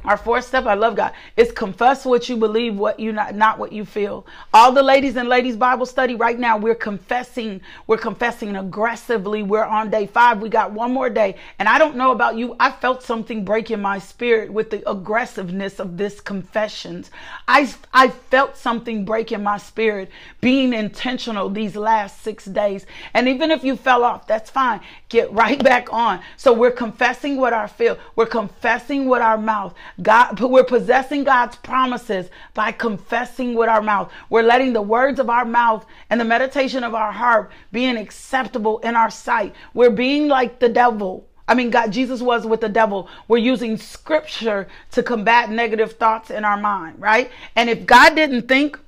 Our 0.05 0.17
fourth 0.17 0.45
step, 0.45 0.65
I 0.65 0.75
love 0.75 0.95
God, 0.95 1.13
is 1.35 1.51
confess 1.51 2.05
what 2.05 2.29
you 2.29 2.37
believe, 2.37 2.75
what 2.75 2.99
you 2.99 3.11
not, 3.11 3.35
not 3.35 3.57
what 3.57 3.71
you 3.71 3.85
feel. 3.85 4.25
All 4.53 4.71
the 4.71 4.83
ladies 4.83 5.15
and 5.15 5.27
ladies 5.27 5.57
Bible 5.57 5.85
study 5.85 6.15
right 6.15 6.37
now, 6.37 6.57
we're 6.57 6.75
confessing, 6.75 7.61
we're 7.87 7.97
confessing 7.97 8.55
aggressively. 8.55 9.41
We're 9.43 9.63
on 9.65 9.89
day 9.89 10.05
five. 10.05 10.41
We 10.41 10.49
got 10.49 10.71
one 10.71 10.93
more 10.93 11.09
day. 11.09 11.35
And 11.59 11.67
I 11.67 11.77
don't 11.77 11.95
know 11.95 12.11
about 12.11 12.37
you. 12.37 12.55
I 12.59 12.71
felt 12.71 13.01
something 13.01 13.43
break 13.43 13.71
in 13.71 13.81
my 13.81 13.99
spirit 13.99 14.51
with 14.51 14.69
the 14.69 14.87
aggressiveness 14.89 15.79
of 15.79 15.97
this 15.97 16.21
confessions. 16.21 17.09
I, 17.47 17.73
I 17.93 18.09
felt 18.09 18.57
something 18.57 19.05
break 19.05 19.31
in 19.31 19.41
my 19.43 19.57
spirit 19.57 20.11
being 20.41 20.73
intentional 20.73 21.49
these 21.49 21.75
last 21.75 22.21
six 22.21 22.45
days. 22.45 22.85
And 23.13 23.27
even 23.27 23.51
if 23.51 23.63
you 23.63 23.75
fell 23.75 24.03
off, 24.03 24.27
that's 24.27 24.49
fine. 24.49 24.81
Get 25.09 25.31
right 25.31 25.61
back 25.63 25.91
on. 25.91 26.21
So 26.37 26.53
we're 26.53 26.71
confessing 26.71 27.37
what 27.37 27.53
our 27.53 27.67
feel. 27.67 27.97
We're 28.15 28.25
confessing 28.25 29.07
what 29.07 29.21
our 29.21 29.37
mouth. 29.37 29.73
God, 30.01 30.39
we're 30.39 30.63
possessing 30.63 31.23
God's 31.23 31.55
promises 31.55 32.29
by 32.53 32.71
confessing 32.71 33.55
with 33.55 33.69
our 33.69 33.81
mouth. 33.81 34.11
We're 34.29 34.43
letting 34.43 34.73
the 34.73 34.81
words 34.81 35.19
of 35.19 35.29
our 35.29 35.45
mouth 35.45 35.85
and 36.09 36.19
the 36.19 36.25
meditation 36.25 36.83
of 36.83 36.93
our 36.93 37.11
heart 37.11 37.51
being 37.71 37.97
acceptable 37.97 38.79
in 38.79 38.95
our 38.95 39.09
sight. 39.09 39.55
We're 39.73 39.89
being 39.89 40.27
like 40.27 40.59
the 40.59 40.69
devil. 40.69 41.27
I 41.47 41.53
mean, 41.53 41.69
God, 41.69 41.91
Jesus 41.91 42.21
was 42.21 42.45
with 42.45 42.61
the 42.61 42.69
devil. 42.69 43.07
We're 43.27 43.37
using 43.37 43.77
scripture 43.77 44.67
to 44.91 45.03
combat 45.03 45.49
negative 45.49 45.93
thoughts 45.93 46.31
in 46.31 46.43
our 46.43 46.59
mind, 46.59 46.99
right? 46.99 47.31
And 47.55 47.69
if 47.69 47.85
God 47.85 48.15
didn't 48.15 48.47
think 48.47 48.79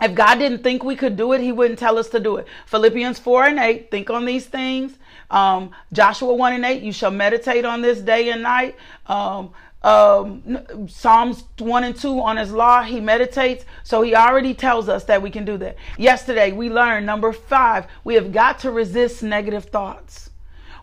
if 0.00 0.16
God 0.16 0.40
didn't 0.40 0.64
think 0.64 0.82
we 0.82 0.96
could 0.96 1.16
do 1.16 1.32
it, 1.32 1.40
He 1.40 1.52
wouldn't 1.52 1.78
tell 1.78 1.96
us 1.96 2.08
to 2.08 2.18
do 2.18 2.36
it. 2.36 2.48
Philippians 2.66 3.20
4 3.20 3.44
and 3.44 3.58
8, 3.60 3.90
think 3.90 4.10
on 4.10 4.24
these 4.24 4.46
things. 4.46 4.98
Um, 5.30 5.70
Joshua 5.92 6.34
1 6.34 6.54
and 6.54 6.64
8, 6.64 6.82
you 6.82 6.92
shall 6.92 7.12
meditate 7.12 7.64
on 7.64 7.82
this 7.82 8.00
day 8.00 8.30
and 8.30 8.42
night. 8.42 8.74
Um, 9.06 9.52
um, 9.84 10.86
Psalms 10.88 11.44
1 11.58 11.84
and 11.84 11.96
2 11.96 12.20
on 12.20 12.36
his 12.36 12.52
law, 12.52 12.82
he 12.82 13.00
meditates. 13.00 13.64
So 13.82 14.02
he 14.02 14.14
already 14.14 14.54
tells 14.54 14.88
us 14.88 15.04
that 15.04 15.22
we 15.22 15.30
can 15.30 15.44
do 15.44 15.56
that. 15.58 15.76
Yesterday, 15.98 16.52
we 16.52 16.70
learned 16.70 17.06
number 17.06 17.32
five, 17.32 17.86
we 18.04 18.14
have 18.14 18.32
got 18.32 18.60
to 18.60 18.70
resist 18.70 19.22
negative 19.22 19.66
thoughts. 19.66 20.30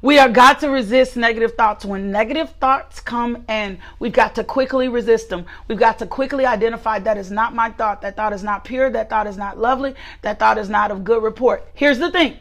We 0.01 0.17
are 0.17 0.29
got 0.29 0.61
to 0.61 0.69
resist 0.69 1.17
negative 1.17 1.55
thoughts. 1.55 1.83
When 1.83 2.09
negative 2.09 2.51
thoughts 2.61 3.01
come 3.01 3.43
in, 3.49 3.79
we've 3.99 4.13
got 4.13 4.33
to 4.35 4.45
quickly 4.45 4.87
resist 4.87 5.29
them. 5.29 5.45
We've 5.67 5.77
got 5.77 5.99
to 5.99 6.05
quickly 6.05 6.45
identify 6.45 6.99
that 6.99 7.17
is 7.17 7.31
not 7.31 7.53
my 7.53 7.71
thought. 7.71 8.01
That 8.01 8.15
thought 8.15 8.31
is 8.31 8.43
not 8.43 8.63
pure. 8.63 8.89
That 8.89 9.09
thought 9.09 9.27
is 9.27 9.37
not 9.37 9.57
lovely. 9.57 9.95
That 10.21 10.39
thought 10.39 10.57
is 10.57 10.69
not 10.69 10.91
of 10.91 11.03
good 11.03 11.21
report. 11.21 11.67
Here's 11.73 11.99
the 11.99 12.11
thing. 12.11 12.37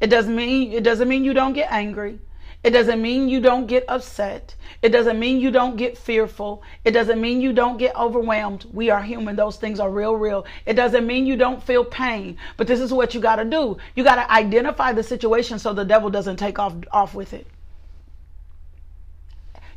It 0.00 0.06
doesn't 0.06 0.34
mean, 0.34 0.72
it 0.72 0.82
doesn't 0.82 1.06
mean 1.06 1.24
you 1.24 1.34
don't 1.34 1.52
get 1.52 1.70
angry. 1.70 2.20
It 2.64 2.70
doesn't 2.70 3.02
mean 3.02 3.28
you 3.28 3.40
don't 3.40 3.66
get 3.66 3.84
upset. 3.88 4.54
It 4.80 4.88
doesn't 4.88 5.18
mean 5.18 5.38
you 5.38 5.50
don't 5.50 5.76
get 5.76 5.98
fearful. 5.98 6.62
It 6.82 6.92
doesn't 6.92 7.20
mean 7.20 7.42
you 7.42 7.52
don't 7.52 7.76
get 7.76 7.94
overwhelmed. 7.94 8.64
We 8.72 8.88
are 8.88 9.02
human. 9.02 9.36
Those 9.36 9.58
things 9.58 9.78
are 9.78 9.90
real, 9.90 10.16
real. 10.16 10.46
It 10.64 10.72
doesn't 10.72 11.06
mean 11.06 11.26
you 11.26 11.36
don't 11.36 11.62
feel 11.62 11.84
pain. 11.84 12.38
But 12.56 12.66
this 12.66 12.80
is 12.80 12.90
what 12.90 13.14
you 13.14 13.20
got 13.20 13.36
to 13.36 13.44
do. 13.44 13.76
You 13.94 14.02
got 14.02 14.14
to 14.14 14.32
identify 14.32 14.92
the 14.94 15.02
situation 15.02 15.58
so 15.58 15.74
the 15.74 15.84
devil 15.84 16.08
doesn't 16.08 16.38
take 16.38 16.58
off, 16.58 16.74
off 16.90 17.14
with 17.14 17.34
it. 17.34 17.46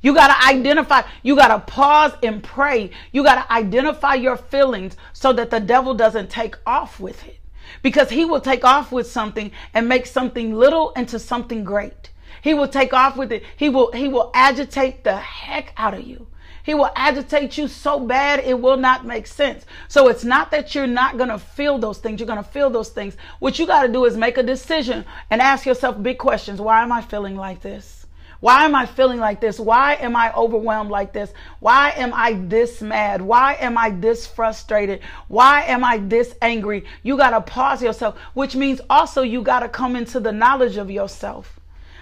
You 0.02 0.14
got 0.14 0.28
to 0.28 0.48
identify, 0.48 1.02
you 1.24 1.36
got 1.36 1.50
to 1.50 1.60
pause 1.60 2.14
and 2.24 2.42
pray. 2.42 2.92
You 3.12 3.22
got 3.22 3.44
to 3.44 3.52
identify 3.52 4.14
your 4.14 4.38
feelings 4.38 4.96
so 5.12 5.34
that 5.34 5.50
the 5.50 5.60
devil 5.60 5.94
doesn't 5.94 6.30
take 6.30 6.56
off 6.66 7.02
with 7.02 7.28
it. 7.28 7.40
Because 7.84 8.10
he 8.10 8.24
will 8.24 8.40
take 8.40 8.64
off 8.64 8.94
with 8.94 9.08
something 9.08 9.52
and 9.74 9.90
make 9.90 10.06
something 10.06 10.54
little 10.54 10.92
into 10.92 11.20
something 11.20 11.66
great. 11.66 12.12
He 12.42 12.54
will 12.54 12.68
take 12.68 12.94
off 12.94 13.18
with 13.18 13.32
it. 13.32 13.44
He 13.56 13.70
will 13.70 13.92
he 13.92 14.08
will 14.08 14.32
agitate 14.34 15.04
the 15.04 15.18
heck 15.18 15.74
out 15.78 15.94
of 15.94 16.04
you. 16.04 16.28
He 16.68 16.74
will 16.74 16.92
agitate 16.98 17.58
you 17.58 17.70
so 17.70 17.98
bad 17.98 18.42
it 18.42 18.60
will 18.60 18.76
not 18.76 19.06
make 19.06 19.26
sense. 19.26 19.66
So 19.88 20.10
it's 20.10 20.26
not 20.26 20.52
that 20.52 20.76
you're 20.76 20.86
not 20.86 21.16
going 21.16 21.30
to 21.30 21.40
feel 21.40 21.78
those 21.78 22.00
things. 22.00 22.20
You're 22.20 22.28
going 22.28 22.44
to 22.44 22.50
feel 22.50 22.70
those 22.70 22.90
things. 22.90 23.16
What 23.40 23.58
you 23.58 23.66
got 23.66 23.84
to 23.84 23.88
do 23.88 24.04
is 24.04 24.18
make 24.18 24.38
a 24.38 24.44
decision 24.44 25.06
and 25.32 25.42
ask 25.42 25.66
yourself 25.66 26.04
big 26.04 26.18
questions. 26.18 26.60
Why 26.60 26.84
am 26.84 26.92
I 26.92 27.02
feeling 27.02 27.38
like 27.38 27.62
this? 27.62 28.06
Why 28.40 28.66
am 28.66 28.76
I 28.76 28.86
feeling 28.86 29.20
like 29.20 29.40
this? 29.40 29.60
Why 29.60 29.96
am 29.96 30.16
I 30.16 30.34
overwhelmed 30.34 30.92
like 30.92 31.14
this? 31.14 31.32
Why 31.60 31.92
am 31.92 32.14
I 32.14 32.34
this 32.34 32.82
mad? 32.82 33.22
Why 33.22 33.54
am 33.56 33.78
I 33.78 33.90
this 33.90 34.28
frustrated? 34.28 35.00
Why 35.30 35.62
am 35.64 35.84
I 35.86 35.98
this 35.98 36.36
angry? 36.42 36.84
You 37.02 37.18
got 37.18 37.30
to 37.30 37.42
pause 37.42 37.82
yourself, 37.82 38.18
which 38.34 38.56
means 38.56 38.82
also 38.90 39.22
you 39.22 39.42
got 39.42 39.62
to 39.62 39.70
come 39.70 39.96
into 39.96 40.20
the 40.20 40.32
knowledge 40.32 40.78
of 40.78 40.92
yourself. 40.92 41.57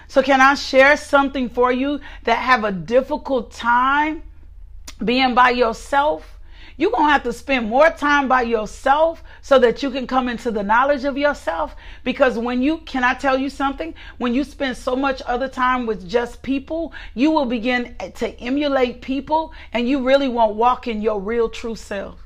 So 0.08 0.22
can 0.22 0.40
I 0.40 0.54
share 0.54 0.96
something 0.96 1.48
for 1.48 1.72
you 1.72 2.00
that 2.24 2.38
have 2.38 2.64
a 2.64 2.72
difficult 2.72 3.52
time 3.52 4.22
being 5.04 5.34
by 5.34 5.50
yourself? 5.50 6.36
You're 6.78 6.90
going 6.90 7.06
to 7.06 7.12
have 7.12 7.22
to 7.22 7.32
spend 7.32 7.70
more 7.70 7.88
time 7.88 8.28
by 8.28 8.42
yourself 8.42 9.22
so 9.40 9.58
that 9.60 9.82
you 9.82 9.90
can 9.90 10.06
come 10.06 10.28
into 10.28 10.50
the 10.50 10.62
knowledge 10.62 11.04
of 11.04 11.16
yourself. 11.16 11.74
Because 12.04 12.38
when 12.38 12.60
you, 12.60 12.78
can 12.78 13.02
I 13.02 13.14
tell 13.14 13.38
you 13.38 13.48
something? 13.48 13.94
When 14.18 14.34
you 14.34 14.44
spend 14.44 14.76
so 14.76 14.94
much 14.94 15.22
other 15.24 15.48
time 15.48 15.86
with 15.86 16.06
just 16.06 16.42
people, 16.42 16.92
you 17.14 17.30
will 17.30 17.46
begin 17.46 17.96
to 18.16 18.40
emulate 18.40 19.00
people 19.00 19.54
and 19.72 19.88
you 19.88 20.04
really 20.04 20.28
won't 20.28 20.56
walk 20.56 20.86
in 20.86 21.00
your 21.00 21.18
real 21.18 21.48
true 21.48 21.76
self. 21.76 22.25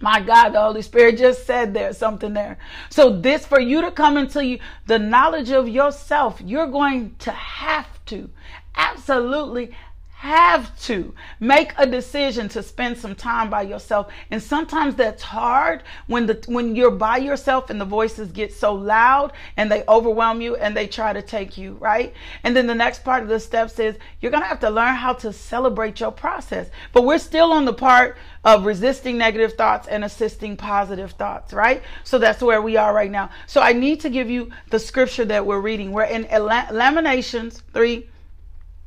My 0.00 0.20
God, 0.20 0.50
the 0.50 0.60
Holy 0.60 0.82
Spirit 0.82 1.18
just 1.18 1.46
said 1.46 1.72
there's 1.72 1.96
something 1.96 2.34
there. 2.34 2.58
So 2.90 3.16
this 3.16 3.46
for 3.46 3.60
you 3.60 3.80
to 3.82 3.90
come 3.90 4.16
into 4.16 4.44
you, 4.44 4.58
the 4.86 4.98
knowledge 4.98 5.50
of 5.50 5.68
yourself, 5.68 6.40
you're 6.44 6.66
going 6.66 7.14
to 7.20 7.30
have 7.30 8.04
to 8.06 8.28
absolutely 8.76 9.70
have 10.24 10.74
to 10.80 11.14
make 11.38 11.74
a 11.76 11.84
decision 11.84 12.48
to 12.48 12.62
spend 12.62 12.96
some 12.96 13.14
time 13.14 13.50
by 13.50 13.60
yourself. 13.60 14.10
And 14.30 14.42
sometimes 14.42 14.94
that's 14.94 15.22
hard 15.22 15.82
when 16.06 16.24
the 16.24 16.42
when 16.46 16.74
you're 16.74 16.90
by 16.90 17.18
yourself 17.18 17.68
and 17.68 17.78
the 17.78 17.84
voices 17.84 18.32
get 18.32 18.50
so 18.50 18.72
loud 18.72 19.34
and 19.58 19.70
they 19.70 19.84
overwhelm 19.86 20.40
you 20.40 20.56
and 20.56 20.74
they 20.74 20.86
try 20.86 21.12
to 21.12 21.20
take 21.20 21.58
you 21.58 21.74
right? 21.74 22.14
And 22.42 22.56
then 22.56 22.66
the 22.66 22.74
next 22.74 23.04
part 23.04 23.22
of 23.22 23.28
the 23.28 23.38
steps 23.38 23.78
is 23.78 23.96
you're 24.22 24.30
going 24.30 24.42
to 24.42 24.48
have 24.48 24.60
to 24.60 24.70
learn 24.70 24.94
how 24.94 25.12
to 25.12 25.30
celebrate 25.30 26.00
your 26.00 26.10
process. 26.10 26.70
But 26.94 27.04
we're 27.04 27.18
still 27.18 27.52
on 27.52 27.66
the 27.66 27.74
part 27.74 28.16
of 28.46 28.64
resisting 28.64 29.18
negative 29.18 29.52
thoughts 29.52 29.88
and 29.88 30.06
assisting 30.06 30.56
positive 30.56 31.12
thoughts 31.12 31.52
right? 31.52 31.82
So 32.02 32.18
that's 32.18 32.42
where 32.42 32.62
we 32.62 32.78
are 32.78 32.94
right 32.94 33.10
now. 33.10 33.28
So 33.46 33.60
i 33.60 33.74
need 33.74 34.00
to 34.00 34.08
give 34.08 34.30
you 34.30 34.50
the 34.70 34.78
scripture 34.78 35.26
that 35.26 35.44
we're 35.44 35.60
reading. 35.60 35.92
We're 35.92 36.04
in 36.04 36.26
lamentations 36.30 37.62
3 37.74 38.08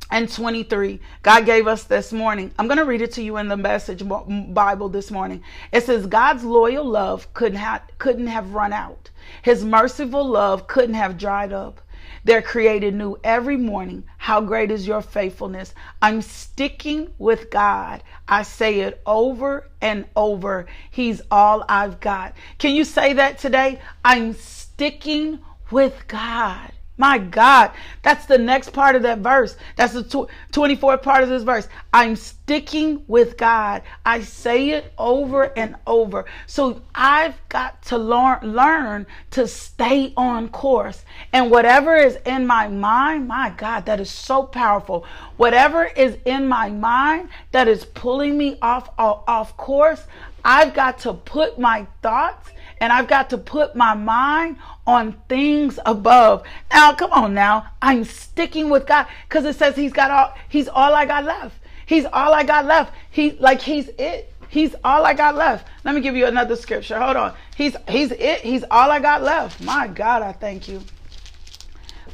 and 0.09 0.31
23 0.31 0.99
god 1.23 1.45
gave 1.45 1.67
us 1.67 1.83
this 1.83 2.13
morning. 2.13 2.51
I'm 2.57 2.67
going 2.67 2.77
to 2.77 2.85
read 2.85 3.01
it 3.01 3.11
to 3.13 3.21
you 3.21 3.37
in 3.37 3.47
the 3.47 3.57
message 3.57 4.03
bible 4.05 4.89
this 4.89 5.11
morning. 5.11 5.43
It 5.71 5.83
says 5.83 6.05
god's 6.07 6.43
loyal 6.43 6.85
love 6.85 7.33
couldn't 7.33 7.57
have 7.57 7.81
couldn't 7.97 8.27
have 8.27 8.53
run 8.53 8.73
out. 8.73 9.09
His 9.41 9.65
merciful 9.65 10.25
love 10.25 10.67
couldn't 10.67 10.95
have 10.95 11.17
dried 11.17 11.51
up. 11.51 11.81
They're 12.23 12.41
created 12.41 12.93
new 12.93 13.17
every 13.23 13.57
morning. 13.57 14.03
How 14.17 14.41
great 14.41 14.71
is 14.71 14.87
your 14.87 15.01
faithfulness. 15.01 15.73
I'm 16.01 16.21
sticking 16.21 17.09
with 17.17 17.49
god. 17.49 18.03
I 18.27 18.43
say 18.43 18.81
it 18.81 19.01
over 19.05 19.69
and 19.81 20.05
over. 20.15 20.67
He's 20.89 21.21
all 21.31 21.65
i've 21.67 21.99
got. 21.99 22.33
Can 22.57 22.75
you 22.75 22.83
say 22.83 23.13
that 23.13 23.39
today? 23.39 23.79
I'm 24.05 24.33
sticking 24.33 25.39
with 25.69 26.07
god 26.07 26.71
my 26.97 27.19
God, 27.19 27.71
that's 28.01 28.25
the 28.25 28.37
next 28.39 28.71
part 28.71 28.95
of 28.95 29.03
that 29.03 29.19
verse. 29.19 29.55
That's 29.75 29.93
the 29.93 30.03
tw- 30.03 30.29
24th 30.51 31.03
part 31.03 31.23
of 31.23 31.29
this 31.29 31.43
verse. 31.43 31.67
I'm 31.93 32.15
sticking 32.15 33.03
with 33.07 33.37
God. 33.37 33.83
I 34.05 34.21
say 34.21 34.71
it 34.71 34.93
over 34.97 35.43
and 35.57 35.75
over. 35.85 36.25
So 36.47 36.81
I've 36.95 37.35
got 37.49 37.81
to 37.83 37.97
learn, 37.99 38.39
learn 38.41 39.05
to 39.31 39.47
stay 39.47 40.13
on 40.17 40.49
course. 40.49 41.05
And 41.31 41.51
whatever 41.51 41.95
is 41.95 42.17
in 42.25 42.47
my 42.47 42.67
mind, 42.67 43.27
my 43.27 43.51
God, 43.51 43.85
that 43.85 43.99
is 43.99 44.09
so 44.09 44.43
powerful. 44.43 45.05
Whatever 45.37 45.85
is 45.85 46.17
in 46.25 46.47
my 46.47 46.69
mind 46.69 47.29
that 47.51 47.67
is 47.67 47.85
pulling 47.85 48.37
me 48.37 48.57
off, 48.61 48.89
off, 48.97 49.23
off 49.27 49.55
course, 49.55 50.03
I've 50.43 50.73
got 50.73 50.99
to 50.99 51.13
put 51.13 51.59
my 51.59 51.85
thoughts 52.01 52.49
and 52.79 52.93
I've 52.93 53.07
got 53.07 53.29
to 53.31 53.37
put 53.37 53.75
my 53.75 53.93
mind 53.93 54.57
on 54.85 55.13
things 55.27 55.79
above. 55.85 56.43
Now, 56.71 56.93
come 56.93 57.11
on 57.11 57.33
now. 57.33 57.67
I'm 57.81 58.03
sticking 58.03 58.69
with 58.69 58.87
God 58.87 59.07
because 59.27 59.45
it 59.45 59.55
says 59.55 59.75
he's 59.75 59.93
got 59.93 60.11
all, 60.11 60.33
he's 60.49 60.67
all 60.67 60.93
I 60.93 61.05
got 61.05 61.23
left. 61.23 61.55
He's 61.85 62.05
all 62.05 62.33
I 62.33 62.43
got 62.43 62.65
left. 62.65 62.93
He, 63.09 63.31
like 63.31 63.61
he's 63.61 63.89
it. 63.97 64.33
He's 64.49 64.75
all 64.83 65.05
I 65.05 65.13
got 65.13 65.35
left. 65.35 65.67
Let 65.83 65.95
me 65.95 66.01
give 66.01 66.15
you 66.15 66.25
another 66.25 66.55
scripture. 66.55 66.99
Hold 66.99 67.17
on. 67.17 67.33
He's, 67.55 67.75
he's 67.87 68.11
it. 68.11 68.41
He's 68.41 68.63
all 68.69 68.91
I 68.91 68.99
got 68.99 69.23
left. 69.23 69.61
My 69.61 69.87
God, 69.87 70.21
I 70.21 70.31
thank 70.31 70.67
you. 70.67 70.81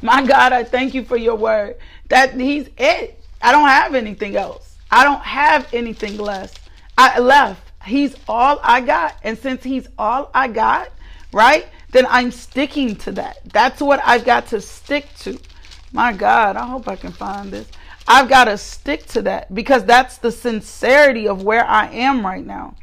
My 0.02 0.24
God, 0.24 0.52
I 0.52 0.64
thank 0.64 0.94
you 0.94 1.04
for 1.04 1.16
your 1.16 1.36
word 1.36 1.76
that 2.08 2.34
he's 2.34 2.68
it. 2.76 3.20
I 3.40 3.52
don't 3.52 3.68
have 3.68 3.94
anything 3.94 4.36
else. 4.36 4.76
I 4.90 5.04
don't 5.04 5.22
have 5.22 5.72
anything 5.72 6.18
less. 6.18 6.52
I 6.96 7.18
left. 7.18 7.63
He's 7.84 8.16
all 8.28 8.60
I 8.62 8.80
got. 8.80 9.16
And 9.22 9.38
since 9.38 9.62
he's 9.62 9.88
all 9.98 10.30
I 10.34 10.48
got, 10.48 10.90
right? 11.32 11.68
Then 11.90 12.06
I'm 12.08 12.30
sticking 12.30 12.96
to 12.96 13.12
that. 13.12 13.38
That's 13.52 13.80
what 13.80 14.00
I've 14.04 14.24
got 14.24 14.46
to 14.48 14.60
stick 14.60 15.06
to. 15.20 15.38
My 15.92 16.12
God, 16.12 16.56
I 16.56 16.66
hope 16.66 16.88
I 16.88 16.96
can 16.96 17.12
find 17.12 17.52
this. 17.52 17.68
I've 18.06 18.28
got 18.28 18.44
to 18.44 18.58
stick 18.58 19.06
to 19.08 19.22
that 19.22 19.54
because 19.54 19.84
that's 19.84 20.18
the 20.18 20.32
sincerity 20.32 21.28
of 21.28 21.42
where 21.42 21.64
I 21.64 21.86
am 21.88 22.24
right 22.24 22.44
now. 22.44 22.74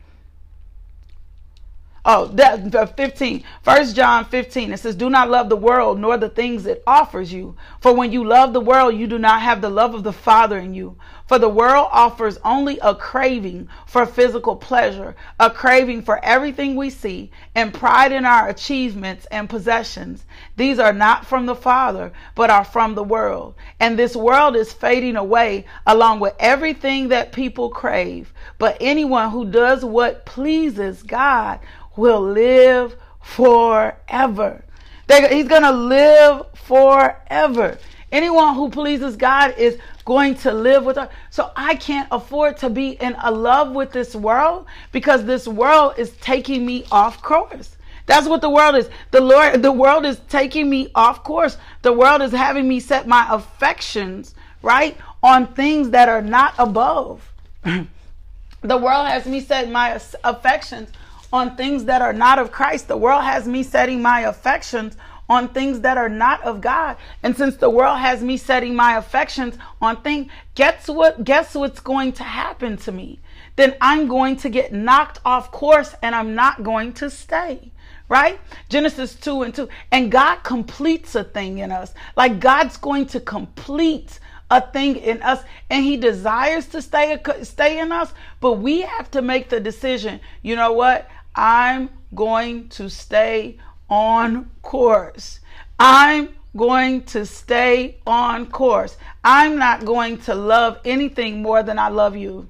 Oh, 2.03 2.25
that 2.27 2.73
uh, 2.73 2.87
15. 2.87 3.43
First 3.61 3.95
John 3.95 4.25
15. 4.25 4.73
It 4.73 4.77
says, 4.79 4.95
Do 4.95 5.09
not 5.09 5.29
love 5.29 5.49
the 5.49 5.55
world 5.55 5.99
nor 5.99 6.17
the 6.17 6.29
things 6.29 6.65
it 6.65 6.81
offers 6.87 7.31
you. 7.31 7.55
For 7.79 7.93
when 7.93 8.11
you 8.11 8.23
love 8.23 8.53
the 8.53 8.59
world, 8.59 8.95
you 8.95 9.05
do 9.05 9.19
not 9.19 9.41
have 9.41 9.61
the 9.61 9.69
love 9.69 9.93
of 9.93 10.03
the 10.03 10.11
Father 10.11 10.57
in 10.57 10.73
you. 10.73 10.97
For 11.27 11.37
the 11.37 11.47
world 11.47 11.89
offers 11.91 12.39
only 12.43 12.79
a 12.79 12.95
craving 12.95 13.69
for 13.85 14.07
physical 14.07 14.55
pleasure, 14.55 15.15
a 15.39 15.51
craving 15.51 16.01
for 16.01 16.19
everything 16.25 16.75
we 16.75 16.89
see, 16.89 17.31
and 17.53 17.73
pride 17.73 18.11
in 18.11 18.25
our 18.25 18.49
achievements 18.49 19.27
and 19.31 19.47
possessions. 19.47 20.25
These 20.57 20.79
are 20.79 20.93
not 20.93 21.25
from 21.25 21.45
the 21.45 21.55
Father, 21.55 22.11
but 22.33 22.49
are 22.49 22.65
from 22.65 22.95
the 22.95 23.03
world. 23.03 23.53
And 23.79 23.97
this 23.97 24.15
world 24.15 24.55
is 24.55 24.73
fading 24.73 25.15
away 25.15 25.65
along 25.85 26.19
with 26.19 26.33
everything 26.39 27.09
that 27.09 27.31
people 27.31 27.69
crave. 27.69 28.33
But 28.57 28.77
anyone 28.81 29.29
who 29.29 29.45
does 29.45 29.85
what 29.85 30.25
pleases 30.25 31.03
God 31.03 31.59
will 31.95 32.21
live 32.21 32.95
forever. 33.21 34.63
he's 35.07 35.47
going 35.47 35.61
to 35.63 35.71
live 35.71 36.45
forever. 36.53 37.77
Anyone 38.11 38.55
who 38.55 38.69
pleases 38.69 39.15
God 39.15 39.55
is 39.57 39.77
going 40.03 40.35
to 40.35 40.51
live 40.51 40.83
with 40.83 40.97
her. 40.97 41.09
So 41.29 41.51
I 41.55 41.75
can't 41.75 42.07
afford 42.11 42.57
to 42.57 42.69
be 42.69 42.89
in 42.89 43.15
a 43.21 43.31
love 43.31 43.71
with 43.71 43.91
this 43.91 44.15
world 44.15 44.65
because 44.91 45.23
this 45.23 45.47
world 45.47 45.93
is 45.97 46.11
taking 46.17 46.65
me 46.65 46.85
off 46.91 47.21
course. 47.21 47.77
That's 48.07 48.27
what 48.27 48.41
the 48.41 48.49
world 48.49 48.75
is. 48.75 48.89
The 49.11 49.21
Lord, 49.21 49.61
the 49.61 49.71
world 49.71 50.05
is 50.05 50.19
taking 50.27 50.69
me 50.69 50.91
off 50.95 51.23
course. 51.23 51.57
The 51.83 51.93
world 51.93 52.21
is 52.21 52.31
having 52.31 52.67
me 52.67 52.79
set 52.79 53.07
my 53.07 53.25
affections, 53.29 54.35
right, 54.61 54.97
on 55.23 55.53
things 55.53 55.91
that 55.91 56.09
are 56.09 56.21
not 56.21 56.53
above. 56.57 57.31
the 57.63 58.77
world 58.77 59.07
has 59.07 59.25
me 59.25 59.39
set 59.39 59.69
my 59.69 59.99
affections 60.23 60.89
on 61.31 61.55
things 61.55 61.85
that 61.85 62.01
are 62.01 62.13
not 62.13 62.39
of 62.39 62.51
Christ. 62.51 62.87
The 62.87 62.97
world 62.97 63.23
has 63.23 63.47
me 63.47 63.63
setting 63.63 64.01
my 64.01 64.21
affections 64.21 64.97
on 65.31 65.47
things 65.47 65.79
that 65.79 65.97
are 65.97 66.09
not 66.09 66.43
of 66.43 66.59
God. 66.59 66.97
And 67.23 67.35
since 67.37 67.55
the 67.55 67.69
world 67.69 67.99
has 67.99 68.21
me 68.21 68.35
setting 68.35 68.75
my 68.75 68.97
affections 68.97 69.57
on 69.81 70.01
things, 70.01 70.29
guess 70.55 70.89
what 70.89 71.23
guess 71.23 71.55
what's 71.55 71.79
going 71.79 72.11
to 72.13 72.23
happen 72.23 72.75
to 72.77 72.91
me? 72.91 73.19
Then 73.55 73.75
I'm 73.79 74.07
going 74.07 74.35
to 74.37 74.49
get 74.49 74.73
knocked 74.73 75.19
off 75.23 75.51
course 75.51 75.95
and 76.01 76.13
I'm 76.13 76.35
not 76.35 76.63
going 76.63 76.93
to 76.93 77.09
stay. 77.09 77.71
Right? 78.09 78.41
Genesis 78.67 79.15
2 79.15 79.43
and 79.43 79.55
2. 79.55 79.69
And 79.91 80.11
God 80.11 80.37
completes 80.43 81.15
a 81.15 81.23
thing 81.23 81.59
in 81.59 81.71
us. 81.71 81.93
Like 82.17 82.41
God's 82.41 82.75
going 82.75 83.05
to 83.07 83.21
complete 83.21 84.19
a 84.49 84.59
thing 84.59 84.97
in 84.97 85.21
us 85.23 85.41
and 85.69 85.85
he 85.85 85.95
desires 85.95 86.67
to 86.67 86.81
stay 86.81 87.17
stay 87.43 87.79
in 87.79 87.93
us, 87.93 88.13
but 88.41 88.53
we 88.55 88.81
have 88.81 89.09
to 89.11 89.21
make 89.21 89.47
the 89.47 89.61
decision. 89.61 90.19
You 90.41 90.57
know 90.57 90.73
what? 90.73 91.09
I'm 91.35 91.89
going 92.13 92.69
to 92.69 92.89
stay 92.89 93.57
on 93.89 94.49
course. 94.61 95.39
I'm 95.79 96.29
going 96.55 97.03
to 97.03 97.25
stay 97.25 97.99
on 98.05 98.47
course. 98.47 98.97
I'm 99.23 99.57
not 99.57 99.85
going 99.85 100.17
to 100.19 100.35
love 100.35 100.79
anything 100.83 101.41
more 101.41 101.63
than 101.63 101.79
I 101.79 101.89
love 101.89 102.15
you. 102.15 102.47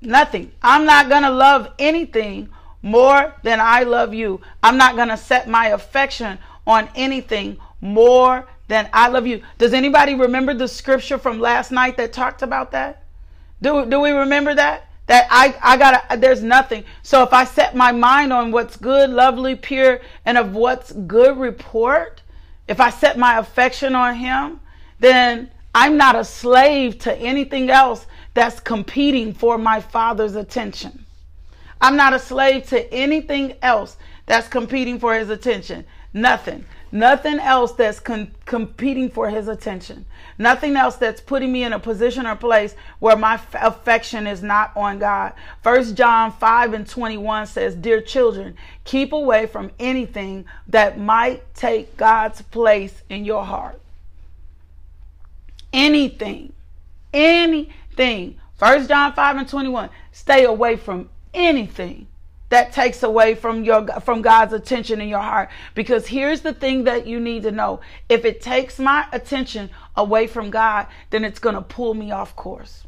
Nothing. 0.00 0.52
I'm 0.62 0.84
not 0.84 1.08
going 1.08 1.22
to 1.22 1.30
love 1.30 1.72
anything 1.78 2.48
more 2.82 3.34
than 3.42 3.60
I 3.60 3.82
love 3.82 4.14
you. 4.14 4.40
I'm 4.62 4.76
not 4.76 4.94
going 4.94 5.08
to 5.08 5.16
set 5.16 5.48
my 5.48 5.68
affection 5.68 6.38
on 6.66 6.88
anything 6.94 7.56
more 7.80 8.46
than 8.68 8.88
I 8.92 9.08
love 9.08 9.26
you. 9.26 9.42
Does 9.58 9.72
anybody 9.72 10.14
remember 10.14 10.54
the 10.54 10.68
scripture 10.68 11.18
from 11.18 11.40
last 11.40 11.72
night 11.72 11.96
that 11.96 12.12
talked 12.12 12.42
about 12.42 12.72
that? 12.72 13.05
Do, 13.60 13.86
do 13.86 14.00
we 14.00 14.10
remember 14.10 14.54
that? 14.54 14.86
that 15.06 15.28
I, 15.30 15.56
I 15.62 15.76
gotta, 15.76 16.16
there's 16.16 16.42
nothing. 16.42 16.84
So 17.02 17.22
if 17.22 17.32
I 17.32 17.44
set 17.44 17.76
my 17.76 17.92
mind 17.92 18.32
on 18.32 18.50
what's 18.50 18.76
good, 18.76 19.10
lovely, 19.10 19.54
pure, 19.54 20.00
and 20.24 20.36
of 20.36 20.54
what's 20.54 20.92
good 20.92 21.38
report, 21.38 22.22
if 22.66 22.80
I 22.80 22.90
set 22.90 23.16
my 23.16 23.38
affection 23.38 23.94
on 23.94 24.16
him, 24.16 24.60
then 24.98 25.50
I'm 25.74 25.96
not 25.96 26.16
a 26.16 26.24
slave 26.24 26.98
to 27.00 27.14
anything 27.14 27.70
else 27.70 28.06
that's 28.34 28.58
competing 28.60 29.32
for 29.32 29.58
my 29.58 29.80
father's 29.80 30.34
attention. 30.34 31.04
I'm 31.80 31.96
not 31.96 32.14
a 32.14 32.18
slave 32.18 32.66
to 32.68 32.92
anything 32.92 33.54
else 33.62 33.96
that's 34.24 34.48
competing 34.48 34.98
for 34.98 35.14
his 35.14 35.30
attention. 35.30 35.84
Nothing. 36.12 36.64
Nothing 36.92 37.40
else 37.40 37.72
that's 37.72 37.98
con- 37.98 38.32
competing 38.44 39.10
for 39.10 39.28
his 39.28 39.48
attention. 39.48 40.06
Nothing 40.38 40.76
else 40.76 40.96
that's 40.96 41.20
putting 41.20 41.50
me 41.50 41.64
in 41.64 41.72
a 41.72 41.78
position 41.78 42.26
or 42.26 42.36
place 42.36 42.74
where 43.00 43.16
my 43.16 43.34
f- 43.34 43.54
affection 43.54 44.26
is 44.26 44.42
not 44.42 44.76
on 44.76 44.98
God. 44.98 45.32
First 45.62 45.96
John 45.96 46.30
5 46.30 46.74
and 46.74 46.88
21 46.88 47.46
says, 47.46 47.74
Dear 47.74 48.00
children, 48.00 48.54
keep 48.84 49.12
away 49.12 49.46
from 49.46 49.72
anything 49.78 50.44
that 50.68 50.98
might 50.98 51.54
take 51.54 51.96
God's 51.96 52.42
place 52.42 53.02
in 53.08 53.24
your 53.24 53.44
heart. 53.44 53.80
Anything. 55.72 56.52
Anything. 57.12 58.38
First 58.56 58.88
John 58.88 59.12
5 59.12 59.36
and 59.36 59.48
21. 59.48 59.90
Stay 60.12 60.44
away 60.44 60.76
from 60.76 61.08
anything 61.34 62.06
that 62.48 62.72
takes 62.72 63.02
away 63.02 63.34
from 63.34 63.64
your 63.64 63.86
from 64.00 64.22
God's 64.22 64.52
attention 64.52 65.00
in 65.00 65.08
your 65.08 65.20
heart. 65.20 65.48
Because 65.74 66.06
here's 66.06 66.42
the 66.42 66.52
thing 66.52 66.84
that 66.84 67.06
you 67.06 67.20
need 67.20 67.42
to 67.42 67.50
know. 67.50 67.80
If 68.08 68.24
it 68.24 68.40
takes 68.40 68.78
my 68.78 69.06
attention 69.12 69.70
away 69.96 70.26
from 70.26 70.50
God 70.50 70.86
then 71.10 71.24
it's 71.24 71.38
going 71.38 71.54
to 71.54 71.62
pull 71.62 71.94
me 71.94 72.10
off 72.12 72.36
course. 72.36 72.84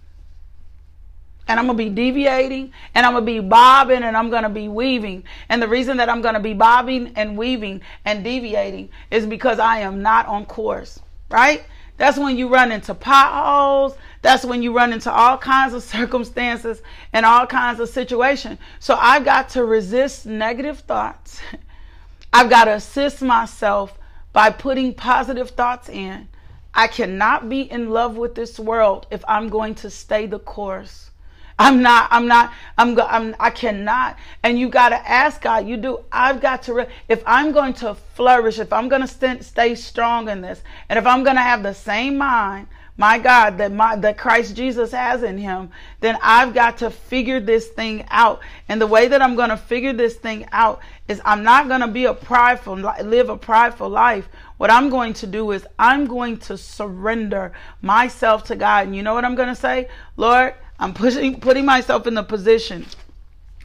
And 1.50 1.58
I'm 1.58 1.66
going 1.66 1.78
to 1.78 1.84
be 1.84 1.90
deviating 1.90 2.72
and 2.94 3.06
I'm 3.06 3.12
going 3.12 3.24
to 3.24 3.32
be 3.32 3.40
bobbing 3.40 4.02
and 4.02 4.16
I'm 4.16 4.28
going 4.28 4.42
to 4.42 4.50
be 4.50 4.68
weaving. 4.68 5.24
And 5.48 5.62
the 5.62 5.68
reason 5.68 5.96
that 5.96 6.10
I'm 6.10 6.20
going 6.20 6.34
to 6.34 6.40
be 6.40 6.52
bobbing 6.52 7.14
and 7.16 7.38
weaving 7.38 7.80
and 8.04 8.22
deviating 8.22 8.90
is 9.10 9.24
because 9.24 9.58
I 9.58 9.78
am 9.78 10.02
not 10.02 10.26
on 10.26 10.44
course 10.44 11.00
right? 11.30 11.64
That's 11.96 12.18
when 12.18 12.36
you 12.38 12.48
run 12.48 12.72
into 12.72 12.94
potholes. 12.94 13.96
That's 14.28 14.44
when 14.44 14.62
you 14.62 14.76
run 14.76 14.92
into 14.92 15.10
all 15.10 15.38
kinds 15.38 15.72
of 15.72 15.82
circumstances 15.96 16.82
and 17.14 17.24
all 17.24 17.46
kinds 17.46 17.80
of 17.80 17.88
situations. 17.88 18.58
So 18.78 18.94
I've 19.00 19.24
got 19.24 19.48
to 19.50 19.64
resist 19.64 20.26
negative 20.26 20.80
thoughts. 20.80 21.40
I've 22.34 22.50
got 22.50 22.66
to 22.66 22.72
assist 22.72 23.22
myself 23.22 23.98
by 24.34 24.50
putting 24.50 24.92
positive 24.92 25.48
thoughts 25.52 25.88
in. 25.88 26.28
I 26.74 26.88
cannot 26.88 27.48
be 27.48 27.62
in 27.62 27.88
love 27.88 28.18
with 28.18 28.34
this 28.34 28.58
world 28.58 29.06
if 29.10 29.24
I'm 29.26 29.48
going 29.48 29.74
to 29.76 29.88
stay 29.88 30.26
the 30.26 30.38
course. 30.38 31.10
I'm 31.58 31.80
not, 31.80 32.08
I'm 32.10 32.28
not, 32.28 32.52
I'm, 32.76 32.94
go, 32.94 33.06
I'm, 33.08 33.34
I 33.40 33.48
cannot. 33.48 34.18
And 34.42 34.58
you 34.58 34.68
got 34.68 34.90
to 34.90 35.10
ask 35.10 35.40
God, 35.40 35.66
you 35.66 35.78
do, 35.78 36.00
I've 36.12 36.42
got 36.42 36.64
to, 36.64 36.74
re- 36.74 36.88
if 37.08 37.22
I'm 37.24 37.52
going 37.52 37.72
to 37.74 37.94
flourish, 37.94 38.58
if 38.58 38.74
I'm 38.74 38.90
going 38.90 39.00
to 39.00 39.08
st- 39.08 39.42
stay 39.42 39.74
strong 39.74 40.28
in 40.28 40.42
this, 40.42 40.62
and 40.90 40.98
if 40.98 41.06
I'm 41.06 41.24
going 41.24 41.36
to 41.36 41.42
have 41.42 41.62
the 41.62 41.72
same 41.72 42.18
mind, 42.18 42.66
my 42.98 43.16
God, 43.16 43.58
that 43.58 43.72
my, 43.72 43.94
that 43.94 44.18
Christ 44.18 44.56
Jesus 44.56 44.90
has 44.90 45.22
in 45.22 45.38
him, 45.38 45.70
then 46.00 46.18
I've 46.20 46.52
got 46.52 46.78
to 46.78 46.90
figure 46.90 47.38
this 47.38 47.68
thing 47.68 48.04
out. 48.10 48.40
And 48.68 48.80
the 48.80 48.88
way 48.88 49.06
that 49.06 49.22
I'm 49.22 49.36
going 49.36 49.50
to 49.50 49.56
figure 49.56 49.92
this 49.92 50.16
thing 50.16 50.48
out 50.50 50.80
is 51.06 51.22
I'm 51.24 51.44
not 51.44 51.68
going 51.68 51.80
to 51.80 51.86
be 51.86 52.06
a 52.06 52.12
prideful, 52.12 52.74
live 52.74 53.28
a 53.28 53.36
prideful 53.36 53.88
life. 53.88 54.28
What 54.56 54.72
I'm 54.72 54.90
going 54.90 55.14
to 55.14 55.28
do 55.28 55.52
is 55.52 55.64
I'm 55.78 56.06
going 56.06 56.38
to 56.38 56.58
surrender 56.58 57.52
myself 57.82 58.42
to 58.44 58.56
God. 58.56 58.88
And 58.88 58.96
you 58.96 59.04
know 59.04 59.14
what 59.14 59.24
I'm 59.24 59.36
going 59.36 59.48
to 59.48 59.54
say? 59.54 59.88
Lord, 60.16 60.54
I'm 60.80 60.92
pushing, 60.92 61.38
putting 61.38 61.64
myself 61.64 62.08
in 62.08 62.14
the 62.14 62.24
position. 62.24 62.84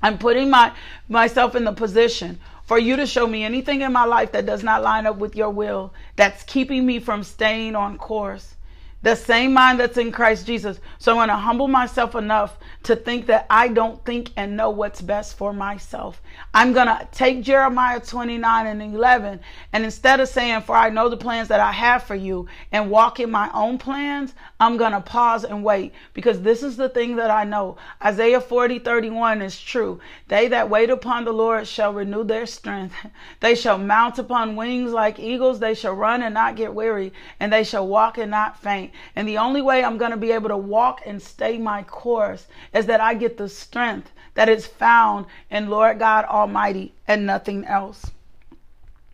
I'm 0.03 0.19
putting 0.19 0.51
my 0.51 0.73
myself 1.09 1.55
in 1.55 1.63
the 1.63 1.71
position 1.71 2.39
for 2.65 2.77
you 2.77 2.97
to 2.97 3.07
show 3.07 3.25
me 3.25 3.43
anything 3.43 3.81
in 3.81 3.91
my 3.91 4.05
life 4.05 4.31
that 4.33 4.45
does 4.45 4.61
not 4.61 4.83
line 4.83 5.07
up 5.07 5.17
with 5.17 5.35
your 5.35 5.49
will, 5.49 5.91
that's 6.15 6.43
keeping 6.43 6.85
me 6.85 6.99
from 6.99 7.23
staying 7.23 7.75
on 7.75 7.97
course 7.97 8.55
the 9.03 9.15
same 9.15 9.53
mind 9.53 9.79
that's 9.79 9.97
in 9.97 10.11
Christ 10.11 10.47
Jesus. 10.47 10.79
So 10.97 11.11
I'm 11.11 11.17
going 11.17 11.27
to 11.27 11.35
humble 11.35 11.67
myself 11.67 12.15
enough 12.15 12.57
to 12.83 12.95
think 12.95 13.27
that 13.27 13.45
I 13.49 13.67
don't 13.67 14.03
think 14.05 14.31
and 14.37 14.57
know 14.57 14.69
what's 14.69 15.01
best 15.01 15.37
for 15.37 15.53
myself. 15.53 16.21
I'm 16.53 16.71
going 16.73 16.87
to 16.87 17.07
take 17.11 17.43
Jeremiah 17.43 17.99
29 17.99 18.65
and 18.67 18.81
11, 18.81 19.39
and 19.73 19.83
instead 19.83 20.19
of 20.19 20.29
saying, 20.29 20.61
For 20.61 20.75
I 20.75 20.89
know 20.89 21.09
the 21.09 21.17
plans 21.17 21.49
that 21.49 21.59
I 21.59 21.71
have 21.71 22.03
for 22.03 22.15
you, 22.15 22.47
and 22.71 22.89
walk 22.89 23.19
in 23.19 23.29
my 23.29 23.49
own 23.53 23.77
plans, 23.77 24.33
I'm 24.59 24.77
going 24.77 24.93
to 24.93 25.01
pause 25.01 25.43
and 25.43 25.63
wait 25.63 25.93
because 26.13 26.41
this 26.41 26.63
is 26.63 26.77
the 26.77 26.89
thing 26.89 27.17
that 27.17 27.29
I 27.29 27.43
know. 27.43 27.77
Isaiah 28.03 28.39
40 28.41 28.79
31 28.79 29.41
is 29.41 29.59
true. 29.59 29.99
They 30.29 30.47
that 30.47 30.69
wait 30.69 30.89
upon 30.89 31.25
the 31.25 31.33
Lord 31.33 31.67
shall 31.67 31.93
renew 31.93 32.23
their 32.23 32.45
strength. 32.45 32.95
They 33.39 33.55
shall 33.55 33.77
mount 33.77 34.19
upon 34.19 34.55
wings 34.55 34.91
like 34.91 35.19
eagles. 35.19 35.59
They 35.59 35.73
shall 35.73 35.93
run 35.93 36.23
and 36.23 36.33
not 36.33 36.55
get 36.55 36.73
weary, 36.73 37.11
and 37.39 37.51
they 37.51 37.63
shall 37.63 37.85
walk 37.85 38.17
and 38.17 38.31
not 38.31 38.57
faint. 38.57 38.92
And 39.15 39.27
the 39.27 39.37
only 39.37 39.61
way 39.61 39.83
I'm 39.83 39.97
going 39.97 40.11
to 40.11 40.17
be 40.17 40.31
able 40.31 40.49
to 40.49 40.57
walk 40.57 41.01
and 41.05 41.21
stay 41.21 41.57
my 41.57 41.83
course 41.83 42.47
is 42.73 42.85
that 42.87 43.01
I 43.01 43.13
get 43.13 43.37
the 43.37 43.49
strength 43.49 44.11
that 44.35 44.49
is 44.49 44.65
found 44.65 45.25
in 45.49 45.69
Lord 45.69 45.99
God 45.99 46.25
Almighty 46.25 46.93
and 47.07 47.25
nothing 47.25 47.65
else. 47.65 48.11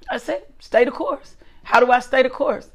That's 0.10 0.30
it. 0.30 0.52
Stay 0.60 0.86
the 0.86 0.92
course. 0.92 1.36
How 1.64 1.80
do 1.80 1.92
I 1.92 2.00
stay 2.00 2.24
the 2.24 2.30
course? 2.30 2.70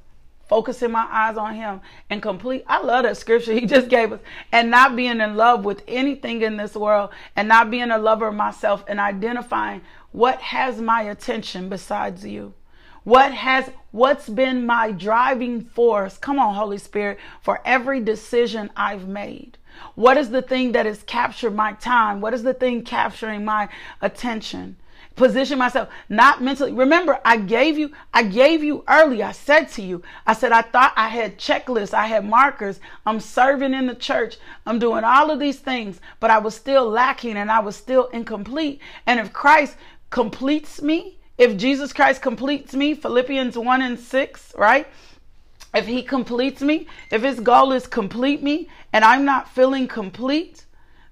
Focusing 0.48 0.92
my 0.92 1.06
eyes 1.10 1.36
on 1.36 1.54
Him 1.54 1.80
and 2.10 2.22
complete. 2.22 2.64
I 2.66 2.80
love 2.80 3.04
that 3.04 3.16
scripture 3.16 3.52
He 3.58 3.66
just 3.66 3.88
gave 3.88 4.12
us. 4.12 4.20
And 4.52 4.70
not 4.70 4.94
being 4.94 5.20
in 5.20 5.36
love 5.36 5.64
with 5.64 5.82
anything 5.88 6.42
in 6.42 6.56
this 6.56 6.74
world 6.74 7.10
and 7.34 7.48
not 7.48 7.70
being 7.70 7.90
a 7.90 7.98
lover 7.98 8.28
of 8.28 8.34
myself 8.34 8.84
and 8.86 9.00
identifying 9.00 9.80
what 10.12 10.40
has 10.40 10.80
my 10.80 11.02
attention 11.02 11.68
besides 11.68 12.24
you. 12.24 12.54
What 13.04 13.32
has 13.32 13.70
what's 13.90 14.28
been 14.30 14.64
my 14.64 14.90
driving 14.90 15.60
force? 15.60 16.16
Come 16.16 16.38
on, 16.38 16.54
Holy 16.54 16.78
Spirit, 16.78 17.18
for 17.42 17.60
every 17.64 18.00
decision 18.00 18.70
I've 18.74 19.06
made. 19.06 19.58
What 19.94 20.16
is 20.16 20.30
the 20.30 20.40
thing 20.40 20.72
that 20.72 20.86
has 20.86 21.02
captured 21.02 21.54
my 21.54 21.74
time? 21.74 22.22
What 22.22 22.32
is 22.32 22.42
the 22.42 22.54
thing 22.54 22.82
capturing 22.82 23.44
my 23.44 23.68
attention? 24.00 24.76
Position 25.16 25.58
myself, 25.58 25.90
not 26.08 26.42
mentally. 26.42 26.72
Remember, 26.72 27.20
I 27.24 27.36
gave 27.36 27.78
you, 27.78 27.92
I 28.12 28.24
gave 28.24 28.64
you 28.64 28.82
early. 28.88 29.22
I 29.22 29.32
said 29.32 29.66
to 29.72 29.82
you, 29.82 30.02
I 30.26 30.32
said, 30.32 30.50
I 30.50 30.62
thought 30.62 30.92
I 30.96 31.08
had 31.08 31.38
checklists, 31.38 31.94
I 31.94 32.06
had 32.06 32.24
markers. 32.24 32.80
I'm 33.06 33.20
serving 33.20 33.74
in 33.74 33.86
the 33.86 33.94
church. 33.94 34.38
I'm 34.66 34.80
doing 34.80 35.04
all 35.04 35.30
of 35.30 35.38
these 35.38 35.60
things, 35.60 36.00
but 36.18 36.30
I 36.30 36.38
was 36.38 36.56
still 36.56 36.88
lacking 36.88 37.36
and 37.36 37.50
I 37.50 37.60
was 37.60 37.76
still 37.76 38.06
incomplete. 38.06 38.80
And 39.06 39.20
if 39.20 39.32
Christ 39.32 39.76
completes 40.10 40.82
me, 40.82 41.13
if 41.36 41.56
Jesus 41.56 41.92
Christ 41.92 42.22
completes 42.22 42.74
me, 42.74 42.94
Philippians 42.94 43.58
1 43.58 43.82
and 43.82 43.98
6, 43.98 44.54
right? 44.56 44.86
If 45.74 45.86
he 45.86 46.02
completes 46.02 46.62
me, 46.62 46.86
if 47.10 47.22
his 47.22 47.40
goal 47.40 47.72
is 47.72 47.86
complete 47.86 48.42
me 48.42 48.68
and 48.92 49.04
I'm 49.04 49.24
not 49.24 49.48
feeling 49.48 49.88
complete, 49.88 50.64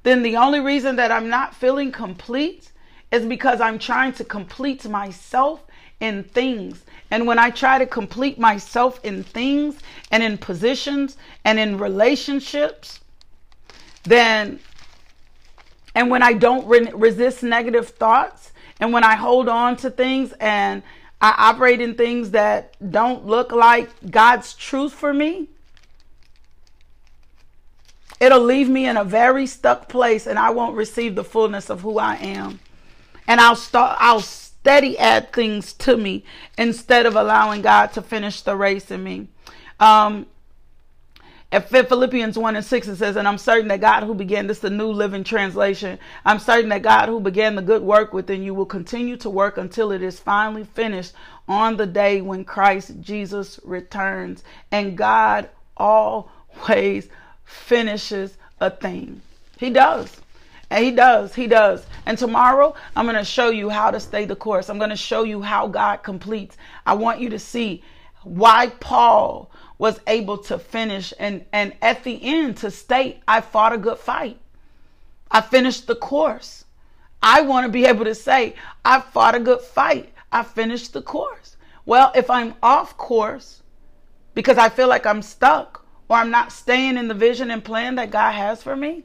then 0.05 0.23
the 0.23 0.37
only 0.37 0.61
reason 0.61 0.97
that 0.97 1.11
I'm 1.11 1.29
not 1.29 1.55
feeling 1.55 1.91
complete 1.91 2.71
is 3.11 3.27
because 3.27 3.61
I'm 3.61 3.79
trying 3.79 4.13
to 4.15 4.25
complete 4.25 4.89
myself 4.89 5.65
in 6.01 6.25
things. 6.25 6.85
And 7.11 7.27
when 7.27 7.39
I 7.39 7.51
try 7.51 7.79
to 7.79 7.87
complete 7.87 8.39
myself 8.39 9.01
in 9.05 9.23
things 9.23 9.79
and 10.11 10.23
in 10.23 10.39
positions 10.39 11.17
and 11.45 11.59
in 11.59 11.79
relationships, 11.79 13.01
then, 14.05 14.61
and 15.95 16.11
when 16.11 16.23
I 16.23 16.33
don't 16.33 16.67
re- 16.67 16.91
resist 16.95 17.43
negative 17.43 17.89
thoughts, 17.91 18.52
and 18.83 18.93
when 18.93 19.05
I 19.05 19.15
hold 19.15 19.49
on 19.49 19.77
to 19.77 19.91
things 19.91 20.35
and 20.41 20.83
I 21.21 21.33
operate 21.39 21.81
in 21.81 21.95
things 21.95 22.33
that 22.33 22.75
don't 22.91 23.25
look 23.25 23.53
like 23.53 23.89
God's 24.11 24.55
truth 24.55 24.93
for 24.93 25.15
me, 25.15 25.49
it'll 28.19 28.43
leave 28.43 28.69
me 28.69 28.87
in 28.89 28.97
a 28.97 29.05
very 29.05 29.47
stuck 29.47 29.89
place 29.89 30.27
and 30.27 30.37
I 30.37 30.51
won't 30.51 30.75
receive 30.75 31.15
the 31.15 31.23
fullness 31.23 31.71
of 31.71 31.83
who 31.83 32.01
I 32.01 32.17
am. 32.17 32.59
And 33.29 33.41
I'll 33.41 33.55
start 33.55 33.99
I'll 34.01 34.21
steady 34.21 34.99
add 34.99 35.33
things 35.33 35.73
to 35.75 35.97
me 35.97 36.25
instead 36.59 37.07
of 37.07 37.15
allowing 37.15 37.63
God 37.63 37.93
to 37.93 38.03
finish 38.03 38.41
the 38.41 38.57
race 38.57 38.91
in 38.91 39.05
me. 39.05 39.29
Um, 39.79 40.27
at 41.53 41.69
Philippians 41.69 42.39
1 42.39 42.57
and 42.57 42.65
6, 42.65 42.89
it 42.89 42.97
says, 42.97 43.17
And 43.17 43.29
I'm 43.29 43.37
certain 43.37 43.69
that 43.69 43.83
God 43.83 44.05
who 44.05 44.15
began 44.15 44.47
this, 44.47 44.61
the 44.61 44.71
New 44.71 44.91
Living 44.91 45.23
Translation, 45.23 45.99
I'm 46.25 46.39
certain 46.39 46.71
that 46.71 46.81
God 46.81 47.11
who 47.11 47.21
began 47.21 47.57
the 47.57 47.63
good 47.63 47.83
work 47.83 48.15
within 48.15 48.43
you 48.43 48.55
will 48.55 48.65
continue 48.65 49.19
to 49.19 49.29
work 49.29 49.59
until 49.59 49.93
it 49.93 50.03
is 50.03 50.19
finally 50.19 50.65
finished 50.65 51.13
on 51.47 51.77
the 51.77 51.87
day 51.87 52.23
when 52.23 52.47
Christ 52.47 52.93
Jesus 53.03 53.61
returns. 53.65 54.45
And 54.71 54.97
God 54.97 55.51
always 55.77 57.11
finishes 57.45 58.39
a 58.61 58.71
thing. 58.71 59.21
He 59.59 59.69
does. 59.69 60.23
And 60.71 60.83
he 60.83 60.91
does. 60.91 61.35
He 61.35 61.47
does. 61.47 61.85
And 62.07 62.17
tomorrow, 62.17 62.75
I'm 62.97 63.05
going 63.05 63.17
to 63.17 63.25
show 63.25 63.51
you 63.51 63.69
how 63.69 63.91
to 63.91 64.01
stay 64.01 64.25
the 64.25 64.37
course. 64.37 64.71
I'm 64.71 64.79
going 64.79 64.89
to 64.89 64.97
show 64.97 65.25
you 65.25 65.43
how 65.43 65.69
God 65.69 65.99
completes. 65.99 66.57
I 66.87 66.95
want 66.95 67.21
you 67.21 67.29
to 67.29 67.39
see 67.39 67.83
why 68.23 68.69
Paul 68.81 69.51
was 69.83 69.99
able 70.07 70.39
to 70.39 70.61
finish 70.61 71.13
and, 71.19 71.45
and 71.53 71.75
at 71.83 72.05
the 72.05 72.21
end 72.23 72.57
to 72.57 72.71
state, 72.71 73.21
I 73.27 73.41
fought 73.41 73.73
a 73.73 73.77
good 73.77 73.99
fight. 73.99 74.39
I 75.29 75.41
finished 75.41 75.89
the 75.89 75.97
course. 75.97 76.65
I 77.21 77.41
want 77.41 77.67
to 77.67 77.73
be 77.73 77.85
able 77.87 78.05
to 78.05 78.15
say, 78.15 78.55
I 78.85 79.01
fought 79.01 79.35
a 79.35 79.41
good 79.41 79.61
fight. 79.61 80.13
I 80.31 80.45
finished 80.45 80.93
the 80.93 81.03
course. 81.03 81.57
Well, 81.85 82.13
if 82.15 82.31
I'm 82.31 82.55
off 82.63 82.97
course 82.97 83.63
because 84.35 84.57
I 84.57 84.69
feel 84.69 84.87
like 84.87 85.05
I'm 85.05 85.21
stuck 85.21 85.85
or 86.09 86.17
I'm 86.17 86.31
not 86.31 86.53
staying 86.53 86.97
in 86.97 87.09
the 87.09 87.15
vision 87.15 87.51
and 87.51 87.65
plan 87.65 87.97
that 87.97 88.13
God 88.13 88.35
has 88.35 88.63
for 88.63 88.77
me, 88.77 89.03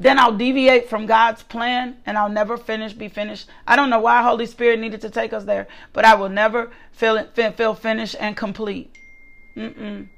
then 0.00 0.18
I'll 0.18 0.36
deviate 0.36 0.88
from 0.88 1.06
God's 1.06 1.42
plan 1.42 1.96
and 2.06 2.16
I'll 2.16 2.28
never 2.28 2.56
finish, 2.56 2.92
be 2.92 3.08
finished. 3.08 3.48
I 3.66 3.74
don't 3.74 3.90
know 3.90 3.98
why 3.98 4.22
Holy 4.22 4.46
Spirit 4.46 4.78
needed 4.78 5.00
to 5.00 5.10
take 5.10 5.32
us 5.32 5.44
there, 5.44 5.66
but 5.92 6.04
I 6.04 6.14
will 6.14 6.28
never 6.28 6.70
feel, 6.92 7.24
feel 7.24 7.74
finished 7.74 8.16
and 8.20 8.36
complete. 8.36 8.94
Mm-mm. 9.56 10.08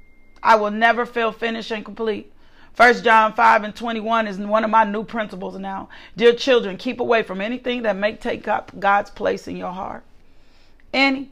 I 0.43 0.57
will 0.57 0.71
never 0.71 1.07
feel 1.07 1.33
finished 1.33 1.71
and 1.71 1.85
complete. 1.85 2.33
First 2.75 3.05
John 3.05 3.33
5 3.33 3.65
and 3.65 3.75
21 3.75 4.27
is 4.27 4.39
one 4.39 4.65
of 4.65 4.71
my 4.71 4.85
new 4.85 5.03
principles 5.03 5.59
now. 5.59 5.89
Dear 6.17 6.35
children, 6.35 6.77
keep 6.77 7.01
away 7.01 7.23
from 7.23 7.41
anything 7.41 7.83
that 7.83 7.97
may 7.97 8.15
take 8.15 8.47
up 8.49 8.73
God's 8.79 9.11
place 9.11 9.49
in 9.49 9.57
your 9.57 9.73
heart. 9.73 10.05
Any, 10.93 11.31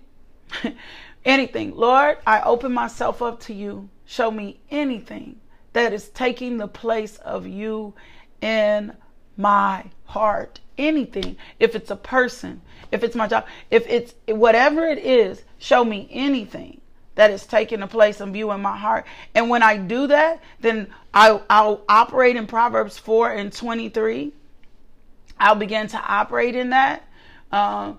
anything. 1.24 1.76
Lord, 1.76 2.18
I 2.26 2.40
open 2.42 2.72
myself 2.72 3.22
up 3.22 3.40
to 3.40 3.54
you. 3.54 3.88
Show 4.06 4.30
me 4.30 4.60
anything 4.70 5.40
that 5.74 5.92
is 5.92 6.08
taking 6.08 6.56
the 6.56 6.68
place 6.68 7.18
of 7.18 7.46
you 7.46 7.94
in 8.40 8.92
my 9.36 9.84
heart. 10.04 10.60
Anything. 10.76 11.36
If 11.58 11.74
it's 11.74 11.90
a 11.90 11.96
person, 11.96 12.60
if 12.92 13.02
it's 13.02 13.16
my 13.16 13.26
job, 13.26 13.46
if 13.70 13.86
it's 13.88 14.14
whatever 14.26 14.84
it 14.84 14.98
is, 14.98 15.42
show 15.58 15.84
me 15.84 16.08
anything 16.10 16.80
that 17.16 17.32
is 17.32 17.44
taking 17.46 17.80
the 17.80 17.86
place 17.86 18.20
of 18.20 18.36
you 18.36 18.52
in 18.52 18.60
my 18.60 18.76
heart. 18.76 19.04
And 19.34 19.50
when 19.50 19.62
I 19.62 19.76
do 19.76 20.06
that, 20.06 20.40
then 20.60 20.88
I, 21.12 21.40
I'll 21.50 21.82
operate 21.88 22.36
in 22.36 22.46
Proverbs 22.46 22.96
4 22.96 23.32
and 23.32 23.52
23. 23.52 24.32
I'll 25.40 25.56
begin 25.56 25.88
to 25.88 25.98
operate 25.98 26.54
in 26.54 26.70
that. 26.70 27.04
Um, 27.50 27.98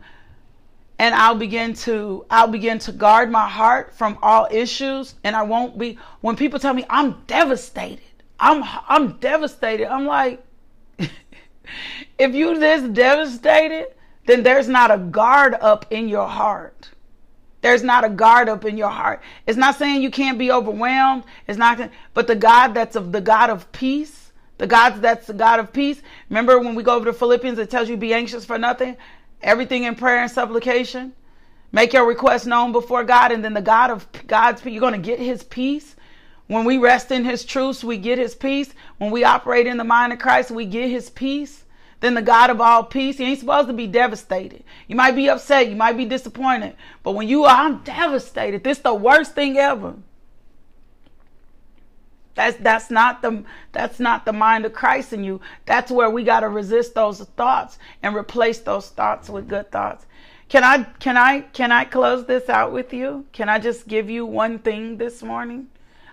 and 1.00 1.16
I'll 1.16 1.36
begin 1.36 1.74
to 1.74 2.26
I'll 2.30 2.48
begin 2.48 2.78
to 2.80 2.92
guard 2.92 3.32
my 3.32 3.48
heart 3.48 3.96
from 3.96 4.20
all 4.22 4.48
issues 4.52 5.16
and 5.24 5.36
I 5.36 5.44
won't 5.44 5.78
be 5.78 5.98
when 6.22 6.36
people 6.36 6.60
tell 6.60 6.74
me 6.74 6.86
I'm 6.90 7.24
devastated 7.26 8.04
I'm 8.40 8.64
I'm 8.88 9.14
devastated. 9.20 9.92
I'm 9.92 10.06
like, 10.06 10.44
if 10.98 12.34
you 12.34 12.60
this 12.60 12.88
devastated, 12.90 13.88
then 14.26 14.44
there's 14.44 14.68
not 14.68 14.92
a 14.92 14.98
guard 14.98 15.56
up 15.56 15.86
in 15.92 16.08
your 16.08 16.28
heart. 16.28 16.90
There's 17.62 17.84
not 17.84 18.06
a 18.06 18.10
guard 18.10 18.48
up 18.48 18.64
in 18.64 18.78
your 18.78 18.90
heart. 18.90 19.22
It's 19.46 19.58
not 19.58 19.76
saying 19.76 20.02
you 20.02 20.12
can't 20.12 20.40
be 20.40 20.52
overwhelmed. 20.52 21.26
It's 21.48 21.58
not, 21.58 21.90
but 22.14 22.28
the 22.28 22.36
God 22.36 22.70
that's 22.74 22.96
of 22.96 23.12
the 23.12 23.22
God 23.22 23.50
of 23.50 23.70
peace, 23.74 24.32
the 24.58 24.68
God 24.68 25.02
that's 25.02 25.28
the 25.28 25.34
God 25.34 25.60
of 25.60 25.74
peace. 25.74 26.02
Remember 26.30 26.60
when 26.60 26.76
we 26.76 26.84
go 26.84 26.96
over 26.96 27.06
to 27.06 27.14
Philippians, 27.14 27.60
it 27.60 27.70
tells 27.70 27.90
you 27.90 27.98
be 27.98 28.14
anxious 28.14 28.46
for 28.46 28.58
nothing, 28.58 28.96
everything 29.42 29.84
in 29.84 29.96
prayer 29.96 30.22
and 30.22 30.32
supplication. 30.32 31.14
Make 31.72 31.94
your 31.94 32.08
request 32.08 32.48
known 32.48 32.72
before 32.72 33.04
God, 33.04 33.32
and 33.32 33.44
then 33.44 33.54
the 33.54 33.62
God 33.62 33.92
of 33.92 34.08
God's 34.26 34.66
you're 34.66 34.80
going 34.80 34.94
to 34.94 35.00
get 35.00 35.20
His 35.20 35.44
peace. 35.44 35.96
When 36.50 36.66
we 36.66 36.80
rest 36.80 37.12
in 37.12 37.26
his 37.26 37.46
truths, 37.46 37.84
we 37.84 37.98
get 37.98 38.18
his 38.18 38.34
peace. 38.34 38.74
When 38.98 39.12
we 39.12 39.24
operate 39.24 39.68
in 39.68 39.78
the 39.78 39.84
mind 39.84 40.14
of 40.14 40.18
Christ, 40.18 40.50
we 40.50 40.66
get 40.66 40.90
his 40.90 41.12
peace. 41.12 41.64
Then 42.00 42.16
the 42.16 42.24
God 42.24 42.50
of 42.50 42.60
all 42.60 42.84
peace, 42.84 43.20
he 43.20 43.26
ain't 43.26 43.40
supposed 43.40 43.68
to 43.68 43.74
be 43.74 43.86
devastated. 43.86 44.64
You 44.88 44.96
might 44.96 45.16
be 45.16 45.30
upset, 45.30 45.70
you 45.70 45.76
might 45.76 45.96
be 45.96 46.06
disappointed. 46.06 46.76
But 47.04 47.12
when 47.12 47.28
you 47.28 47.46
are, 47.46 47.56
I'm 47.56 47.84
devastated. 47.84 48.64
This 48.64 48.80
the 48.80 48.96
worst 48.96 49.36
thing 49.36 49.60
ever. 49.60 49.94
That's 52.34 52.58
that's 52.58 52.90
not 52.90 53.22
the 53.22 53.44
that's 53.72 54.00
not 54.00 54.26
the 54.26 54.34
mind 54.34 54.66
of 54.66 54.74
Christ 54.74 55.14
in 55.14 55.24
you. 55.24 55.42
That's 55.68 55.92
where 55.92 56.10
we 56.10 56.24
got 56.24 56.40
to 56.40 56.50
resist 56.50 56.96
those 56.96 57.20
thoughts 57.20 57.78
and 58.02 58.16
replace 58.16 58.58
those 58.58 58.90
thoughts 58.90 59.30
with 59.30 59.48
good 59.48 59.72
thoughts. 59.72 60.08
Can 60.48 60.64
I 60.64 60.84
can 60.98 61.16
I 61.16 61.42
can 61.42 61.72
I 61.72 61.86
close 61.86 62.26
this 62.26 62.50
out 62.50 62.72
with 62.72 62.92
you? 62.92 63.28
Can 63.34 63.50
I 63.50 63.60
just 63.60 63.88
give 63.88 64.10
you 64.10 64.26
one 64.26 64.58
thing 64.58 64.98
this 64.98 65.22
morning? 65.22 65.68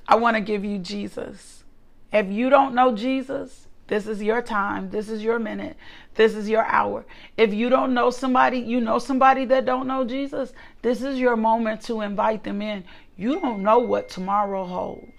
I 0.08 0.16
want 0.16 0.36
to 0.36 0.40
give 0.40 0.64
you 0.64 0.78
Jesus. 0.78 1.64
If 2.12 2.28
you 2.28 2.48
don't 2.50 2.74
know 2.74 2.94
Jesus, 2.94 3.66
this 3.88 4.06
is 4.06 4.22
your 4.22 4.42
time. 4.42 4.90
This 4.90 5.08
is 5.08 5.22
your 5.22 5.38
minute. 5.38 5.76
This 6.14 6.34
is 6.34 6.48
your 6.48 6.64
hour. 6.64 7.04
If 7.36 7.52
you 7.52 7.68
don't 7.68 7.94
know 7.94 8.10
somebody, 8.10 8.58
you 8.58 8.80
know 8.80 8.98
somebody 8.98 9.44
that 9.46 9.64
don't 9.64 9.86
know 9.86 10.04
Jesus, 10.04 10.52
this 10.82 11.02
is 11.02 11.18
your 11.18 11.36
moment 11.36 11.82
to 11.82 12.00
invite 12.00 12.44
them 12.44 12.62
in. 12.62 12.84
You 13.16 13.40
don't 13.40 13.62
know 13.62 13.78
what 13.78 14.08
tomorrow 14.08 14.64
holds. 14.64 15.12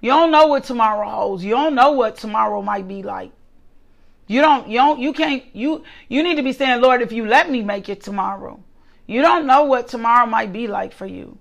You 0.00 0.10
don't 0.10 0.30
know 0.30 0.46
what 0.46 0.64
tomorrow 0.64 1.08
holds. 1.08 1.44
You 1.44 1.52
don't 1.52 1.74
know 1.74 1.92
what 1.92 2.16
tomorrow 2.16 2.62
might 2.62 2.86
be 2.86 3.02
like. 3.02 3.32
You 4.28 4.40
don't 4.40 4.68
you 4.68 4.78
don't 4.78 5.00
you 5.00 5.12
can't 5.12 5.44
you 5.54 5.84
you 6.08 6.22
need 6.22 6.36
to 6.36 6.42
be 6.42 6.52
saying, 6.52 6.80
"Lord, 6.80 7.00
if 7.00 7.12
you 7.12 7.26
let 7.26 7.50
me 7.50 7.62
make 7.62 7.88
it 7.88 8.02
tomorrow." 8.02 8.60
You 9.06 9.22
don't 9.22 9.46
know 9.46 9.64
what 9.64 9.86
tomorrow 9.86 10.26
might 10.26 10.52
be 10.52 10.66
like 10.66 10.92
for 10.92 11.06
you. 11.06 11.38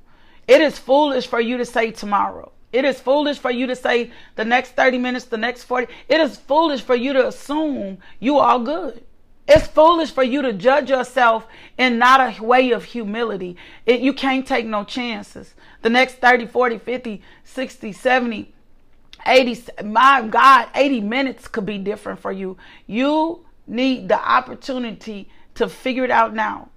It 0.47 0.61
is 0.61 0.77
foolish 0.77 1.27
for 1.27 1.39
you 1.39 1.57
to 1.57 1.65
say 1.65 1.91
tomorrow. 1.91 2.51
It 2.71 2.85
is 2.85 2.99
foolish 2.99 3.37
for 3.37 3.51
you 3.51 3.67
to 3.67 3.75
say 3.75 4.11
the 4.35 4.45
next 4.45 4.71
30 4.71 4.97
minutes, 4.97 5.25
the 5.25 5.37
next 5.37 5.63
40. 5.63 5.91
It 6.09 6.19
is 6.19 6.37
foolish 6.37 6.81
for 6.81 6.95
you 6.95 7.13
to 7.13 7.27
assume 7.27 7.99
you 8.19 8.37
are 8.37 8.59
good. 8.59 9.03
It's 9.47 9.67
foolish 9.67 10.11
for 10.11 10.23
you 10.23 10.41
to 10.41 10.53
judge 10.53 10.89
yourself 10.89 11.47
in 11.77 11.99
not 11.99 12.19
a 12.19 12.43
way 12.43 12.71
of 12.71 12.83
humility. 12.83 13.57
It, 13.85 14.01
you 14.01 14.11
can't 14.11 14.45
take 14.45 14.65
no 14.65 14.83
chances. 14.83 15.53
The 15.83 15.89
next 15.89 16.15
30, 16.15 16.47
40, 16.47 16.79
50, 16.79 17.21
60, 17.43 17.91
70, 17.91 18.53
80, 19.25 19.83
my 19.83 20.27
God, 20.27 20.67
80 20.73 21.01
minutes 21.01 21.47
could 21.47 21.65
be 21.65 21.77
different 21.77 22.19
for 22.19 22.31
you. 22.31 22.57
You 22.87 23.45
need 23.67 24.09
the 24.09 24.19
opportunity 24.19 25.29
to 25.55 25.69
figure 25.69 26.03
it 26.03 26.11
out 26.11 26.33
now. 26.33 26.69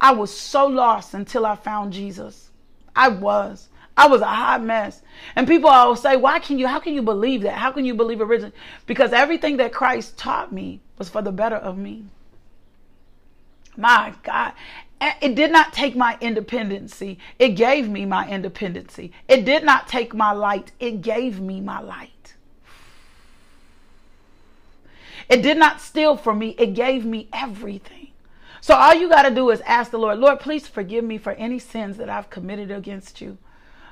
I 0.00 0.12
was 0.12 0.36
so 0.36 0.66
lost 0.66 1.14
until 1.14 1.46
I 1.46 1.56
found 1.56 1.92
Jesus. 1.92 2.45
I 2.96 3.08
was. 3.08 3.68
I 3.96 4.08
was 4.08 4.20
a 4.20 4.26
hot 4.26 4.62
mess. 4.62 5.02
And 5.36 5.46
people 5.46 5.70
always 5.70 6.00
say, 6.00 6.16
why 6.16 6.38
can 6.38 6.58
you, 6.58 6.66
how 6.66 6.80
can 6.80 6.94
you 6.94 7.02
believe 7.02 7.42
that? 7.42 7.54
How 7.54 7.70
can 7.72 7.84
you 7.84 7.94
believe 7.94 8.20
originally? 8.20 8.54
Because 8.86 9.12
everything 9.12 9.58
that 9.58 9.72
Christ 9.72 10.18
taught 10.18 10.52
me 10.52 10.80
was 10.98 11.08
for 11.08 11.22
the 11.22 11.32
better 11.32 11.56
of 11.56 11.78
me. 11.78 12.04
My 13.76 14.14
God. 14.22 14.52
It 15.00 15.34
did 15.34 15.52
not 15.52 15.74
take 15.74 15.94
my 15.94 16.16
independency. 16.20 17.18
It 17.38 17.50
gave 17.50 17.88
me 17.88 18.06
my 18.06 18.28
independency. 18.28 19.12
It 19.28 19.44
did 19.44 19.62
not 19.62 19.88
take 19.88 20.14
my 20.14 20.32
light. 20.32 20.72
It 20.80 21.02
gave 21.02 21.38
me 21.38 21.60
my 21.60 21.80
light. 21.80 22.34
It 25.28 25.42
did 25.42 25.58
not 25.58 25.80
steal 25.80 26.16
from 26.16 26.38
me. 26.38 26.54
It 26.58 26.74
gave 26.74 27.04
me 27.04 27.28
everything. 27.32 28.05
So 28.66 28.74
all 28.74 28.94
you 28.94 29.08
got 29.08 29.22
to 29.22 29.32
do 29.32 29.50
is 29.50 29.60
ask 29.60 29.92
the 29.92 29.98
Lord, 30.00 30.18
Lord, 30.18 30.40
please 30.40 30.66
forgive 30.66 31.04
me 31.04 31.18
for 31.18 31.34
any 31.34 31.60
sins 31.60 31.98
that 31.98 32.10
I've 32.10 32.30
committed 32.30 32.72
against 32.72 33.20
you. 33.20 33.38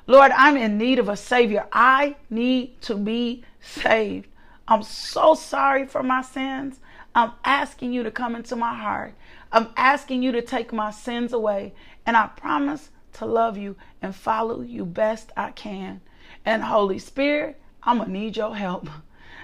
Lord, 0.08 0.32
I'm 0.32 0.56
in 0.56 0.78
need 0.78 0.98
of 0.98 1.08
a 1.08 1.16
Savior. 1.16 1.64
I 1.70 2.16
need 2.28 2.82
to 2.82 2.96
be 2.96 3.44
saved. 3.60 4.26
I'm 4.66 4.82
so 4.82 5.36
sorry 5.36 5.86
for 5.86 6.02
my 6.02 6.22
sins. 6.22 6.80
I'm 7.14 7.34
asking 7.44 7.92
you 7.92 8.02
to 8.02 8.10
come 8.10 8.34
into 8.34 8.56
my 8.56 8.74
heart. 8.74 9.14
I'm 9.52 9.68
asking 9.76 10.24
you 10.24 10.32
to 10.32 10.42
take 10.42 10.72
my 10.72 10.90
sins 10.90 11.32
away. 11.32 11.72
And 12.04 12.16
I 12.16 12.26
promise 12.26 12.90
to 13.12 13.26
love 13.26 13.56
you 13.56 13.76
and 14.02 14.12
follow 14.12 14.60
you 14.60 14.84
best 14.84 15.30
I 15.36 15.52
can. 15.52 16.00
And 16.44 16.64
Holy 16.64 16.98
Spirit, 16.98 17.60
I'm 17.84 17.98
going 17.98 18.08
to 18.08 18.12
need 18.12 18.36
your 18.36 18.56
help. 18.56 18.88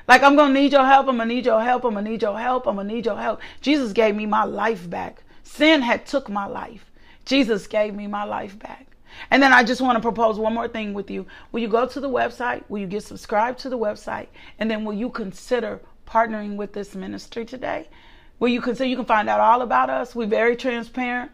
Like 0.09 0.23
I'm 0.23 0.37
gonna 0.37 0.55
need 0.55 0.73
your 0.73 0.85
help. 0.85 1.09
I'm 1.09 1.17
gonna 1.17 1.27
need 1.27 1.47
your 1.47 1.63
help. 1.63 1.85
I'm 1.85 1.95
gonna 1.95 2.09
need 2.09 2.23
your 2.23 2.39
help. 2.39 2.67
I'm 2.67 2.77
gonna 2.77 2.93
need 2.93 3.07
your 3.07 3.17
help. 3.19 3.41
Jesus 3.61 3.93
gave 3.93 4.15
me 4.15 4.27
my 4.27 4.45
life 4.45 4.89
back. 4.89 5.23
Sin 5.43 5.83
had 5.83 6.07
took 6.07 6.29
my 6.29 6.47
life. 6.47 6.91
Jesus 7.25 7.67
gave 7.67 7.95
me 7.95 8.07
my 8.07 8.25
life 8.25 8.59
back. 8.59 8.87
And 9.31 9.43
then 9.43 9.53
I 9.53 9.65
just 9.65 9.81
want 9.81 9.97
to 9.97 10.01
propose 10.01 10.39
one 10.39 10.55
more 10.55 10.69
thing 10.69 10.95
with 10.95 11.11
you. 11.11 11.27
Will 11.53 11.61
you 11.61 11.69
go 11.69 11.87
to 11.87 12.01
the 12.01 12.09
website? 12.09 12.63
Will 12.69 12.79
you 12.79 12.87
get 12.87 13.03
subscribed 13.03 13.59
to 13.61 13.69
the 13.69 13.79
website? 13.79 14.29
And 14.59 14.71
then 14.71 14.85
will 14.85 14.95
you 14.95 15.11
consider 15.11 15.81
partnering 16.07 16.57
with 16.57 16.73
this 16.73 16.95
ministry 16.95 17.45
today? 17.45 17.89
Will 18.39 18.49
you 18.49 18.61
consider 18.61 18.89
you 18.89 18.97
can 18.97 19.05
find 19.05 19.29
out 19.29 19.41
all 19.41 19.63
about 19.63 19.91
us? 19.91 20.15
We're 20.15 20.27
very 20.27 20.57
transparent. 20.57 21.31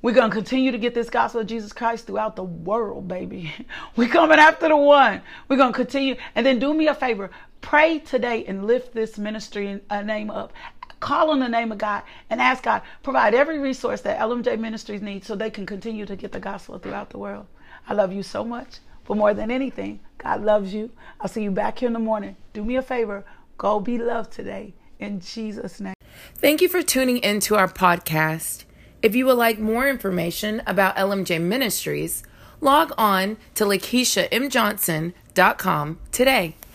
We're 0.00 0.14
going 0.14 0.30
to 0.30 0.34
continue 0.34 0.70
to 0.70 0.78
get 0.78 0.94
this 0.94 1.10
gospel 1.10 1.40
of 1.40 1.48
Jesus 1.48 1.72
Christ 1.72 2.06
throughout 2.06 2.36
the 2.36 2.44
world, 2.44 3.08
baby. 3.08 3.52
We're 3.96 4.08
coming 4.08 4.38
after 4.38 4.68
the 4.68 4.76
one. 4.76 5.20
We're 5.48 5.56
going 5.56 5.72
to 5.72 5.76
continue. 5.76 6.14
And 6.36 6.46
then 6.46 6.60
do 6.60 6.72
me 6.72 6.86
a 6.86 6.94
favor. 6.94 7.30
Pray 7.60 7.98
today 7.98 8.44
and 8.46 8.66
lift 8.66 8.94
this 8.94 9.18
ministry 9.18 9.80
a 9.90 9.96
uh, 9.96 10.02
name 10.02 10.30
up. 10.30 10.52
Call 11.00 11.30
on 11.30 11.40
the 11.40 11.48
name 11.48 11.70
of 11.70 11.78
God 11.78 12.02
and 12.28 12.40
ask 12.40 12.64
God, 12.64 12.82
provide 13.02 13.34
every 13.34 13.58
resource 13.58 14.00
that 14.00 14.18
LMJ 14.18 14.58
Ministries 14.58 15.02
needs 15.02 15.26
so 15.26 15.36
they 15.36 15.50
can 15.50 15.66
continue 15.66 16.06
to 16.06 16.16
get 16.16 16.32
the 16.32 16.40
gospel 16.40 16.78
throughout 16.78 17.10
the 17.10 17.18
world. 17.18 17.46
I 17.88 17.94
love 17.94 18.12
you 18.12 18.22
so 18.22 18.44
much. 18.44 18.78
But 19.08 19.16
more 19.16 19.32
than 19.32 19.50
anything, 19.50 20.00
God 20.18 20.42
loves 20.42 20.74
you. 20.74 20.90
I'll 21.20 21.28
see 21.28 21.42
you 21.42 21.50
back 21.50 21.78
here 21.78 21.86
in 21.86 21.94
the 21.94 21.98
morning. 21.98 22.36
Do 22.52 22.62
me 22.62 22.76
a 22.76 22.82
favor. 22.82 23.24
Go 23.56 23.80
be 23.80 23.96
loved 23.96 24.32
today. 24.32 24.74
In 24.98 25.20
Jesus' 25.20 25.80
name. 25.80 25.94
Thank 26.34 26.60
you 26.60 26.68
for 26.68 26.82
tuning 26.82 27.16
into 27.18 27.54
our 27.56 27.68
podcast. 27.68 28.64
If 29.00 29.16
you 29.16 29.24
would 29.26 29.38
like 29.38 29.58
more 29.58 29.88
information 29.88 30.62
about 30.66 30.96
LMJ 30.96 31.40
Ministries, 31.40 32.22
log 32.60 32.92
on 32.98 33.38
to 33.54 33.64
LakeishaMJohnson.com 33.64 35.98
today. 36.12 36.56